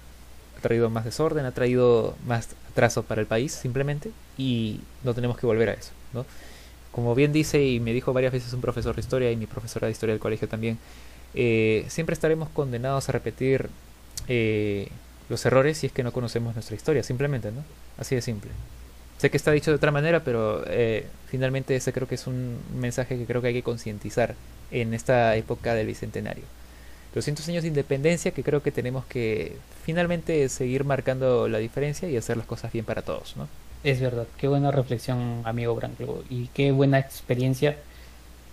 ha 0.57 0.61
traído 0.61 0.89
más 0.89 1.05
desorden, 1.05 1.45
ha 1.45 1.51
traído 1.51 2.15
más 2.25 2.49
atraso 2.71 3.03
para 3.03 3.21
el 3.21 3.27
país, 3.27 3.53
simplemente. 3.53 4.11
Y 4.37 4.81
no 5.03 5.13
tenemos 5.13 5.37
que 5.37 5.45
volver 5.45 5.69
a 5.69 5.73
eso, 5.73 5.91
¿no? 6.13 6.25
Como 6.91 7.15
bien 7.15 7.33
dice 7.33 7.63
y 7.63 7.79
me 7.79 7.91
dijo 7.91 8.13
varias 8.13 8.33
veces 8.33 8.53
un 8.53 8.61
profesor 8.61 8.93
de 8.93 9.01
historia 9.01 9.31
y 9.31 9.35
mi 9.35 9.47
profesora 9.47 9.87
de 9.87 9.93
historia 9.93 10.13
del 10.13 10.19
colegio 10.19 10.47
también, 10.47 10.77
eh, 11.33 11.85
siempre 11.89 12.13
estaremos 12.13 12.49
condenados 12.49 13.09
a 13.09 13.11
repetir 13.11 13.69
eh, 14.27 14.89
los 15.29 15.45
errores 15.45 15.77
si 15.77 15.87
es 15.87 15.93
que 15.93 16.03
no 16.03 16.11
conocemos 16.11 16.53
nuestra 16.53 16.75
historia, 16.75 17.03
simplemente, 17.03 17.51
¿no? 17.51 17.63
Así 17.97 18.15
de 18.15 18.21
simple. 18.21 18.51
Sé 19.17 19.29
que 19.29 19.37
está 19.37 19.51
dicho 19.51 19.71
de 19.71 19.77
otra 19.77 19.91
manera, 19.91 20.23
pero 20.23 20.63
eh, 20.67 21.07
finalmente 21.27 21.75
ese 21.75 21.93
creo 21.93 22.07
que 22.07 22.15
es 22.15 22.27
un 22.27 22.59
mensaje 22.75 23.17
que 23.17 23.25
creo 23.25 23.41
que 23.41 23.49
hay 23.49 23.53
que 23.53 23.63
concientizar 23.63 24.35
en 24.71 24.93
esta 24.93 25.35
época 25.35 25.75
del 25.75 25.87
Bicentenario. 25.87 26.43
200 27.13 27.47
años 27.47 27.61
de 27.61 27.69
independencia 27.69 28.31
que 28.31 28.43
creo 28.43 28.63
que 28.63 28.71
tenemos 28.71 29.05
que 29.05 29.55
finalmente 29.85 30.49
seguir 30.49 30.83
marcando 30.83 31.47
la 31.47 31.59
diferencia 31.59 32.09
y 32.09 32.17
hacer 32.17 32.37
las 32.37 32.47
cosas 32.47 32.71
bien 32.73 32.85
para 32.85 33.03
todos, 33.03 33.37
¿no? 33.37 33.47
Es 33.83 33.99
verdad, 33.99 34.27
qué 34.37 34.47
buena 34.47 34.71
reflexión, 34.71 35.41
amigo 35.43 35.75
Branco, 35.75 36.23
y 36.29 36.47
qué 36.47 36.71
buena 36.71 36.99
experiencia 36.99 37.77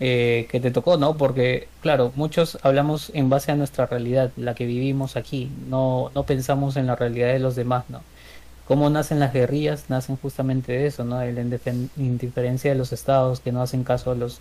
eh, 0.00 0.48
que 0.50 0.60
te 0.60 0.70
tocó, 0.70 0.96
¿no? 0.96 1.16
Porque, 1.16 1.68
claro, 1.82 2.12
muchos 2.16 2.58
hablamos 2.62 3.10
en 3.14 3.28
base 3.30 3.52
a 3.52 3.56
nuestra 3.56 3.86
realidad, 3.86 4.32
la 4.36 4.54
que 4.54 4.66
vivimos 4.66 5.16
aquí, 5.16 5.50
no, 5.68 6.10
no 6.14 6.24
pensamos 6.24 6.76
en 6.76 6.86
la 6.86 6.96
realidad 6.96 7.28
de 7.28 7.38
los 7.38 7.54
demás, 7.56 7.84
¿no? 7.90 8.02
¿Cómo 8.66 8.88
nacen 8.90 9.20
las 9.20 9.32
guerrillas? 9.32 9.86
Nacen 9.90 10.16
justamente 10.16 10.72
de 10.72 10.86
eso, 10.86 11.04
¿no? 11.04 11.18
De 11.18 11.32
la 11.32 11.42
indiferencia 11.96 12.70
de 12.70 12.78
los 12.78 12.92
estados 12.92 13.40
que 13.40 13.52
no 13.52 13.62
hacen 13.62 13.84
caso 13.84 14.12
a, 14.12 14.14
los, 14.14 14.40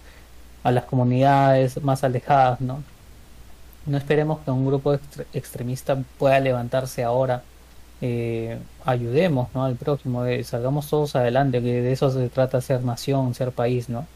a 0.63 0.71
las 0.71 0.85
comunidades 0.85 1.81
más 1.83 2.03
alejadas, 2.03 2.61
¿no? 2.61 2.83
No 3.85 3.97
esperemos 3.97 4.41
que 4.41 4.51
un 4.51 4.65
grupo 4.65 4.93
extremista 5.33 5.97
pueda 6.17 6.39
levantarse 6.39 7.03
ahora. 7.03 7.43
Eh, 8.01 8.59
ayudemos 8.85 9.49
¿no? 9.53 9.65
al 9.65 9.75
próximo, 9.77 10.25
eh, 10.25 10.43
salgamos 10.43 10.89
todos 10.89 11.15
adelante, 11.15 11.61
que 11.61 11.81
de 11.81 11.91
eso 11.91 12.09
se 12.11 12.29
trata 12.29 12.61
ser 12.61 12.83
nación, 12.83 13.33
ser 13.35 13.51
país, 13.51 13.89
¿no? 13.89 14.07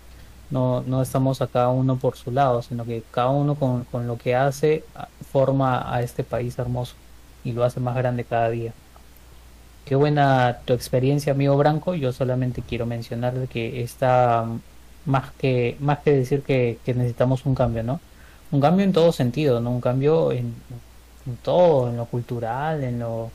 No, 0.54 0.84
no 0.86 1.02
estamos 1.02 1.42
a 1.42 1.48
cada 1.48 1.70
uno 1.70 1.98
por 1.98 2.16
su 2.16 2.30
lado, 2.30 2.62
sino 2.62 2.86
que 2.86 3.02
cada 3.10 3.30
uno 3.30 3.56
con, 3.56 3.86
con 3.86 4.06
lo 4.06 4.20
que 4.20 4.36
hace 4.36 4.84
forma 5.32 5.92
a 5.92 6.04
este 6.04 6.24
país 6.24 6.60
hermoso 6.60 6.94
y 7.44 7.54
lo 7.54 7.64
hace 7.64 7.80
más 7.80 7.96
grande 7.96 8.24
cada 8.24 8.52
día. 8.52 8.72
Qué 9.84 9.96
buena 9.96 10.60
tu 10.66 10.74
experiencia, 10.74 11.34
amigo 11.34 11.58
Branco. 11.58 11.96
Yo 11.96 12.14
solamente 12.14 12.62
quiero 12.62 12.86
mencionar 12.86 13.34
que 13.48 13.82
está 13.82 14.46
más 15.06 15.32
que, 15.32 15.76
más 15.80 16.00
que 16.00 16.12
decir 16.12 16.44
que, 16.44 16.78
necesitamos 16.86 17.48
un 17.48 17.56
cambio, 17.56 17.82
¿no? 17.82 18.00
Un 18.52 18.62
cambio 18.62 18.86
en 18.86 18.94
todo 18.94 19.12
sentido, 19.12 19.60
¿no? 19.60 19.72
Un 19.72 19.82
cambio 19.82 20.32
en, 20.32 20.54
en 21.26 21.38
todo, 21.42 21.90
en 21.90 21.98
lo 21.98 22.06
cultural, 22.06 22.84
en 22.84 23.00
lo 23.00 23.32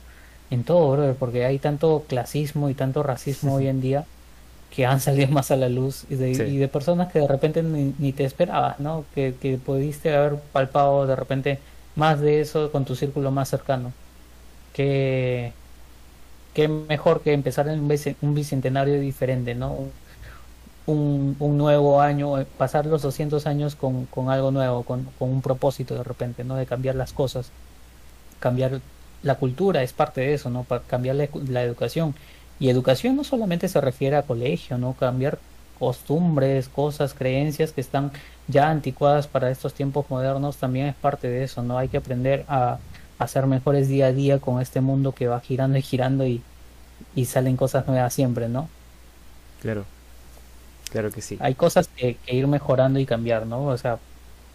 en 0.51 0.63
todo, 0.63 0.93
brother, 0.93 1.15
porque 1.15 1.45
hay 1.45 1.59
tanto 1.59 2.05
clasismo 2.07 2.69
y 2.69 2.73
tanto 2.73 3.03
racismo 3.03 3.55
hoy 3.55 3.67
en 3.67 3.81
día 3.81 4.05
que 4.75 4.85
han 4.85 4.99
salido 4.99 5.27
más 5.31 5.51
a 5.51 5.55
la 5.55 5.69
luz 5.69 6.05
y 6.09 6.15
de, 6.15 6.31
y 6.31 6.57
de 6.57 6.67
personas 6.67 7.11
que 7.11 7.19
de 7.19 7.27
repente 7.27 7.63
ni, 7.63 8.13
te 8.13 8.25
esperabas, 8.25 8.79
¿no? 8.79 9.05
Que, 9.15 9.35
que, 9.39 9.57
pudiste 9.57 10.15
haber 10.15 10.39
palpado 10.51 11.07
de 11.07 11.15
repente 11.15 11.59
más 11.95 12.19
de 12.19 12.41
eso 12.41 12.71
con 12.71 12.85
tu 12.85 12.95
círculo 12.95 13.31
más 13.31 13.49
cercano. 13.49 13.91
Qué, 14.73 15.51
qué 16.53 16.67
mejor 16.67 17.21
que 17.21 17.33
empezar 17.33 17.67
en 17.67 17.79
un 18.21 18.35
bicentenario 18.35 18.99
diferente, 18.99 19.55
¿no? 19.55 19.75
Un, 20.85 21.35
un, 21.39 21.57
nuevo 21.57 22.01
año, 22.01 22.39
eh, 22.39 22.47
pasar 22.57 22.85
los 22.87 23.03
200 23.03 23.45
años 23.45 23.75
con, 23.75 24.05
con 24.07 24.29
algo 24.29 24.49
nuevo, 24.49 24.83
con, 24.83 25.03
con, 25.19 25.29
un 25.29 25.41
propósito 25.41 25.95
de 25.95 26.03
repente, 26.03 26.43
¿no? 26.43 26.55
De 26.55 26.65
cambiar 26.65 26.95
las 26.95 27.13
cosas, 27.13 27.51
cambiar 28.39 28.81
la 29.21 29.35
cultura, 29.35 29.83
es 29.83 29.93
parte 29.93 30.21
de 30.21 30.33
eso, 30.33 30.49
¿no? 30.49 30.63
Para 30.63 30.81
cambiar 30.83 31.15
la, 31.15 31.27
la 31.47 31.63
educación. 31.63 32.15
Y 32.59 32.69
educación 32.69 33.15
no 33.15 33.23
solamente 33.23 33.67
se 33.67 33.79
refiere 33.79 34.15
a 34.15 34.23
colegio, 34.23 34.77
¿no? 34.77 34.93
Cambiar 34.93 35.39
costumbres, 35.79 36.67
cosas, 36.67 37.13
creencias 37.13 37.71
que 37.71 37.81
están 37.81 38.11
ya 38.47 38.69
anticuadas 38.69 39.27
para 39.27 39.49
estos 39.49 39.73
tiempos 39.73 40.05
modernos 40.09 40.57
también 40.57 40.87
es 40.87 40.95
parte 40.95 41.29
de 41.29 41.43
eso, 41.43 41.63
¿no? 41.63 41.77
Hay 41.77 41.87
que 41.87 41.97
aprender 41.97 42.45
a, 42.49 42.79
hacer 43.19 43.45
mejores 43.47 43.89
día 43.89 44.07
a 44.07 44.11
día 44.13 44.39
con 44.39 44.61
este 44.61 44.79
mundo 44.79 45.11
que 45.11 45.27
va 45.27 45.41
girando 45.41 45.77
y 45.77 45.81
girando 45.81 46.25
y, 46.25 46.41
y 47.15 47.25
salen 47.25 47.57
cosas 47.57 47.85
nuevas 47.85 48.13
siempre, 48.13 48.47
¿no? 48.47 48.69
Claro, 49.61 49.83
claro 50.89 51.11
que 51.11 51.21
sí. 51.21 51.37
Hay 51.41 51.53
cosas 51.53 51.89
que, 51.89 52.17
ir 52.27 52.47
mejorando 52.47 52.97
y 52.97 53.05
cambiar, 53.05 53.45
¿no? 53.45 53.65
O 53.65 53.77
sea, 53.77 53.99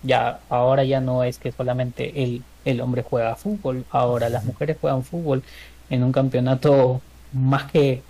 ya 0.03 0.41
ahora 0.49 0.83
ya 0.85 1.01
no 1.01 1.25
es 1.25 1.39
que 1.39 1.53
solamente 1.53 2.23
el, 2.23 2.43
el 2.65 2.81
hombre 2.81 3.03
juega 3.03 3.37
fútbol, 3.37 3.85
ahora 3.91 4.31
las 4.31 4.45
mujeres 4.45 4.79
juegan 4.81 5.05
fútbol 5.05 5.43
en 5.91 6.03
un 6.03 6.13
campeonato 6.13 7.03
más 7.35 7.71
que 7.71 8.03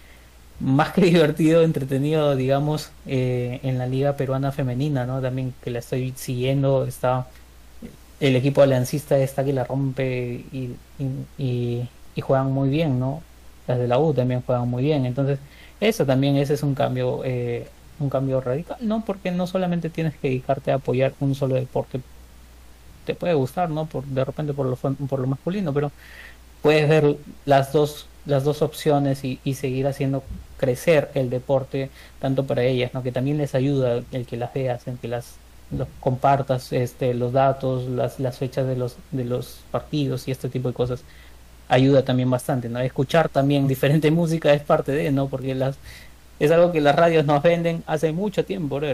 más 0.60 0.92
que 0.92 1.00
divertido, 1.02 1.62
entretenido, 1.62 2.36
digamos, 2.36 2.90
eh, 3.06 3.60
en 3.62 3.78
la 3.78 3.86
liga 3.86 4.16
peruana 4.16 4.52
femenina, 4.52 5.06
¿no? 5.06 5.20
También 5.20 5.54
que 5.62 5.70
la 5.70 5.80
estoy 5.80 6.12
siguiendo, 6.16 6.86
está 6.86 7.26
el 8.20 8.36
equipo 8.36 8.62
aliancista 8.62 9.18
está 9.18 9.44
que 9.44 9.52
la 9.52 9.64
rompe 9.64 10.44
y, 10.52 10.76
y, 11.38 11.88
y, 12.16 12.20
juegan 12.20 12.52
muy 12.52 12.68
bien, 12.68 12.98
¿no? 13.00 13.22
Las 13.66 13.78
de 13.78 13.88
la 13.88 13.98
U 13.98 14.14
también 14.14 14.42
juegan 14.42 14.68
muy 14.68 14.82
bien, 14.84 15.04
entonces 15.06 15.38
eso 15.80 16.06
también 16.06 16.36
ese 16.36 16.54
es 16.54 16.62
un 16.62 16.74
cambio, 16.74 17.22
eh, 17.24 17.68
un 17.98 18.08
cambio 18.10 18.40
radical, 18.40 18.78
¿no? 18.80 19.04
Porque 19.04 19.30
no 19.30 19.46
solamente 19.46 19.90
tienes 19.90 20.14
que 20.16 20.28
dedicarte 20.28 20.72
a 20.72 20.76
apoyar 20.76 21.14
un 21.20 21.34
solo 21.34 21.56
deporte, 21.56 22.00
te 23.04 23.14
puede 23.14 23.34
gustar, 23.34 23.70
¿no? 23.70 23.86
Por, 23.86 24.04
de 24.04 24.24
repente 24.24 24.54
por 24.54 24.66
lo, 24.66 24.76
por 24.76 25.18
lo 25.20 25.26
masculino, 25.26 25.72
pero 25.72 25.90
puedes 26.62 26.88
ver 26.88 27.16
las 27.44 27.72
dos 27.72 28.06
las 28.26 28.44
dos 28.44 28.62
opciones 28.62 29.24
y, 29.24 29.38
seguir 29.54 29.86
haciendo 29.86 30.22
crecer 30.56 31.10
el 31.14 31.30
deporte 31.30 31.90
tanto 32.20 32.44
para 32.46 32.62
ellas, 32.64 32.94
¿no? 32.94 33.02
que 33.02 33.12
también 33.12 33.38
les 33.38 33.54
ayuda 33.54 34.02
el 34.12 34.26
que 34.26 34.36
las 34.36 34.52
veas, 34.54 34.86
el 34.86 34.98
que 34.98 35.08
las 35.08 35.34
compartas 36.00 36.72
este, 36.72 37.14
los 37.14 37.32
datos, 37.32 37.88
las, 37.88 38.20
las 38.20 38.38
fechas 38.38 38.66
de 38.66 38.76
los, 38.76 38.96
de 39.10 39.24
los 39.24 39.60
partidos 39.70 40.28
y 40.28 40.30
este 40.30 40.48
tipo 40.48 40.68
de 40.68 40.74
cosas 40.74 41.02
ayuda 41.68 42.04
también 42.04 42.30
bastante, 42.30 42.68
¿no? 42.68 42.80
Escuchar 42.80 43.28
también 43.28 43.66
diferente 43.68 44.10
música 44.10 44.52
es 44.52 44.62
parte 44.62 44.92
de, 44.92 45.10
¿no? 45.12 45.28
Porque 45.28 45.54
las 45.54 45.76
es 46.40 46.50
algo 46.50 46.72
que 46.72 46.80
las 46.80 46.96
radios 46.96 47.24
nos 47.26 47.42
venden 47.42 47.84
hace 47.86 48.12
mucho 48.12 48.44
tiempo, 48.44 48.80
¿no? 48.80 48.88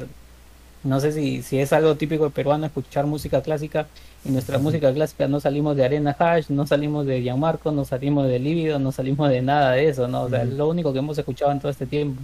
No 0.83 1.01
sé 1.01 1.13
si, 1.13 1.43
si 1.43 1.59
es 1.59 1.73
algo 1.73 1.97
típico 1.97 2.31
peruano 2.31 2.67
escuchar 2.67 3.07
música 3.07 3.43
clásica. 3.43 3.87
Y 4.25 4.31
nuestra 4.31 4.59
música 4.59 4.93
clásica 4.93 5.29
no 5.29 5.41
salimos 5.41 5.77
de 5.77 5.85
Arena 5.85 6.15
Hash, 6.19 6.51
no 6.51 6.67
salimos 6.67 7.07
de 7.07 7.23
Gianmarco, 7.23 7.73
no 7.73 7.85
salimos 7.87 8.29
de 8.29 8.39
Lívido, 8.39 8.79
no 8.79 8.93
salimos 8.93 9.31
de 9.31 9.41
nada 9.43 9.73
de 9.73 9.89
eso, 9.89 10.09
¿no? 10.09 10.25
O 10.25 10.29
sea, 10.29 10.43
es 10.43 10.51
lo 10.51 10.69
único 10.69 10.93
que 10.93 10.99
hemos 10.99 11.17
escuchado 11.19 11.53
en 11.53 11.61
todo 11.61 11.71
este 11.71 11.87
tiempo. 11.87 12.23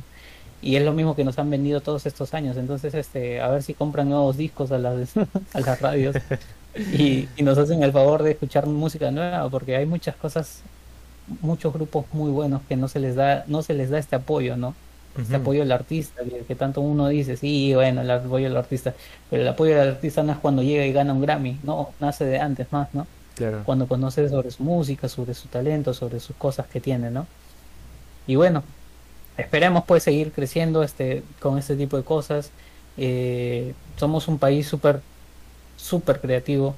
Y 0.63 0.77
es 0.77 0.85
lo 0.85 0.93
mismo 0.93 1.17
que 1.17 1.25
nos 1.25 1.39
han 1.39 1.51
vendido 1.51 1.81
todos 1.81 2.07
estos 2.07 2.35
años. 2.35 2.57
Entonces, 2.57 2.95
este, 2.95 3.41
a 3.41 3.49
ver 3.49 3.63
si 3.63 3.75
compran 3.75 4.09
nuevos 4.11 4.37
discos 4.37 4.73
a 4.73 4.79
las, 4.79 5.17
a 5.55 5.61
las 5.61 5.81
radios 5.81 6.19
y, 6.93 7.29
y 7.37 7.43
nos 7.43 7.59
hacen 7.59 7.83
el 7.83 7.93
favor 7.93 8.23
de 8.23 8.33
escuchar 8.33 8.67
música 8.67 9.11
nueva, 9.11 9.49
porque 9.51 9.77
hay 9.77 9.87
muchas 9.87 10.17
cosas, 10.17 10.65
muchos 11.27 11.73
grupos 11.73 12.07
muy 12.13 12.31
buenos 12.31 12.63
que 12.69 12.77
no 12.77 12.89
se 12.89 13.01
les 13.01 13.17
da, 13.17 13.45
no 13.49 13.63
se 13.63 13.75
les 13.75 13.91
da 13.91 13.99
este 13.99 14.17
apoyo, 14.17 14.57
¿no? 14.57 14.77
Este 15.23 15.37
apoyo 15.37 15.61
del 15.61 15.73
artista, 15.73 16.23
que, 16.47 16.55
tanto 16.55 16.81
uno 16.81 17.09
dice, 17.09 17.37
sí, 17.37 17.75
bueno, 17.75 18.03
el 18.03 18.11
apoyo 18.11 18.49
del 18.49 18.57
artista, 18.57 18.95
pero 19.31 19.43
el 19.43 19.49
apoyo 19.49 19.77
del 19.77 19.91
artista 19.91 20.23
no 20.23 20.33
es 20.33 20.39
cuando 20.39 20.63
llega 20.63 20.85
y 20.85 20.93
gana 20.93 21.13
un 21.13 21.21
Grammy, 21.21 21.59
no, 21.63 21.91
nace 22.01 22.25
de 22.25 22.39
antes 22.39 22.67
más, 22.73 22.89
¿no? 22.95 23.07
Claro. 23.35 23.63
Cuando 23.65 23.87
conoce 23.87 24.29
sobre 24.29 24.51
su 24.51 24.63
música, 24.63 25.09
sobre 25.09 25.35
su 25.35 25.49
talento, 25.49 25.93
sobre 25.93 26.21
sus 26.21 26.35
cosas 26.37 26.67
que 26.67 26.81
tiene, 26.81 27.11
¿no? 27.11 27.27
Y 28.27 28.37
bueno, 28.37 28.63
esperemos 29.37 29.85
pues 29.87 30.03
seguir 30.03 30.33
creciendo 30.33 30.83
este, 30.83 31.23
con 31.41 31.59
este 31.59 31.77
tipo 31.77 31.97
de 31.97 32.03
cosas. 32.03 32.51
Eh, 32.97 33.75
somos 33.97 34.29
un 34.29 34.39
país 34.39 34.67
súper, 34.67 35.01
súper 35.77 36.21
creativo. 36.21 36.75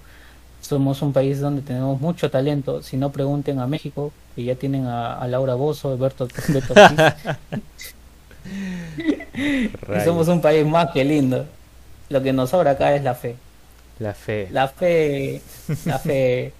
Somos 0.60 1.02
un 1.02 1.12
país 1.12 1.40
donde 1.40 1.62
tenemos 1.62 2.00
mucho 2.00 2.30
talento. 2.30 2.82
Si 2.82 2.96
no, 2.96 3.10
pregunten 3.10 3.60
a 3.60 3.66
México, 3.66 4.12
que 4.34 4.44
ya 4.44 4.56
tienen 4.56 4.86
a, 4.86 5.26
Laura 5.28 5.54
Bozo, 5.54 5.92
Alberto, 5.92 6.28
Beto 6.48 6.74
y 9.34 10.00
somos 10.04 10.28
un 10.28 10.40
país 10.40 10.66
más 10.66 10.90
que 10.92 11.04
lindo. 11.04 11.46
Lo 12.08 12.22
que 12.22 12.32
nos 12.32 12.50
sobra 12.50 12.72
acá 12.72 12.94
es 12.94 13.02
la 13.02 13.14
fe. 13.14 13.36
La 13.98 14.14
fe. 14.14 14.48
La 14.52 14.68
fe, 14.68 15.42
la 15.84 15.98
fe, 15.98 16.52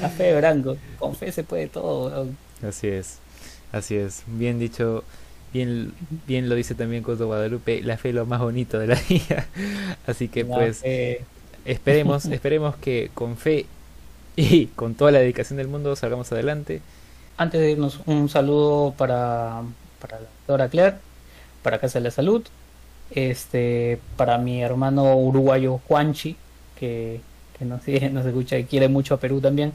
la 0.00 0.08
fe, 0.08 0.36
Branco. 0.36 0.76
Con 0.98 1.16
fe 1.16 1.32
se 1.32 1.42
puede 1.42 1.68
todo. 1.68 2.28
Así 2.66 2.88
es, 2.88 3.18
así 3.72 3.96
es. 3.96 4.24
Bien 4.26 4.58
dicho, 4.58 5.02
bien, 5.52 5.92
bien 6.26 6.48
lo 6.48 6.54
dice 6.54 6.74
también 6.74 7.02
Coto 7.02 7.26
Guadalupe. 7.26 7.82
La 7.82 7.96
fe 7.96 8.10
es 8.10 8.14
lo 8.14 8.26
más 8.26 8.40
bonito 8.40 8.78
de 8.78 8.86
la 8.88 9.00
vida. 9.08 9.46
Así 10.06 10.28
que 10.28 10.44
pues 10.44 10.82
esperemos, 11.64 12.24
esperemos 12.26 12.76
que 12.76 13.10
con 13.14 13.36
fe 13.36 13.66
y 14.36 14.66
con 14.66 14.94
toda 14.94 15.10
la 15.12 15.18
dedicación 15.18 15.56
del 15.56 15.68
mundo 15.68 15.96
salgamos 15.96 16.30
adelante. 16.30 16.82
Antes 17.38 17.60
de 17.60 17.72
irnos, 17.72 18.00
un 18.06 18.28
saludo 18.28 18.94
para, 18.96 19.62
para 20.00 20.20
la 20.20 20.26
doctora 20.26 20.68
Claire 20.68 21.05
para 21.66 21.80
Casa 21.80 21.98
de 21.98 22.04
la 22.04 22.12
Salud, 22.12 22.44
este, 23.10 23.98
para 24.16 24.38
mi 24.38 24.62
hermano 24.62 25.16
uruguayo 25.16 25.80
Juanchi, 25.88 26.36
que, 26.78 27.20
que 27.58 27.64
nos, 27.64 27.80
nos 28.12 28.24
escucha 28.24 28.56
y 28.56 28.62
quiere 28.66 28.86
mucho 28.88 29.14
a 29.14 29.16
Perú 29.18 29.40
también, 29.40 29.72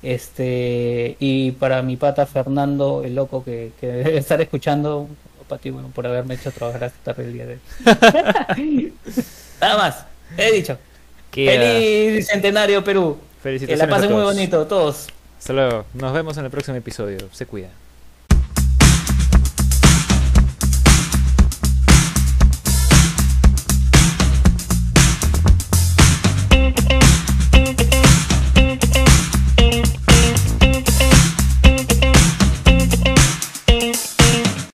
este, 0.00 1.16
y 1.18 1.50
para 1.50 1.82
mi 1.82 1.96
pata 1.96 2.24
Fernando, 2.24 3.02
el 3.04 3.16
loco 3.16 3.42
que, 3.42 3.72
que 3.80 3.86
debe 4.04 4.16
estar 4.16 4.40
escuchando, 4.40 5.08
Pati, 5.48 5.70
bueno, 5.70 5.90
por 5.92 6.06
haberme 6.06 6.36
hecho 6.36 6.52
trabajar 6.52 6.84
hasta 6.84 7.12
tarde 7.12 7.24
el 7.24 7.32
día 7.32 7.46
de 7.46 7.58
hoy. 8.56 8.92
Nada 9.60 9.76
más, 9.76 10.06
he 10.38 10.52
dicho. 10.52 10.78
Feliz 11.32 12.28
centenario 12.28 12.84
Perú. 12.84 13.18
Que 13.42 13.76
la 13.76 13.88
pasen 13.88 14.12
muy 14.12 14.22
bonito 14.22 14.64
todos. 14.68 15.08
Hasta 15.36 15.52
luego. 15.52 15.84
Nos 15.94 16.12
vemos 16.12 16.38
en 16.38 16.44
el 16.44 16.50
próximo 16.52 16.76
episodio. 16.76 17.18
Se 17.32 17.44
cuida. 17.44 17.70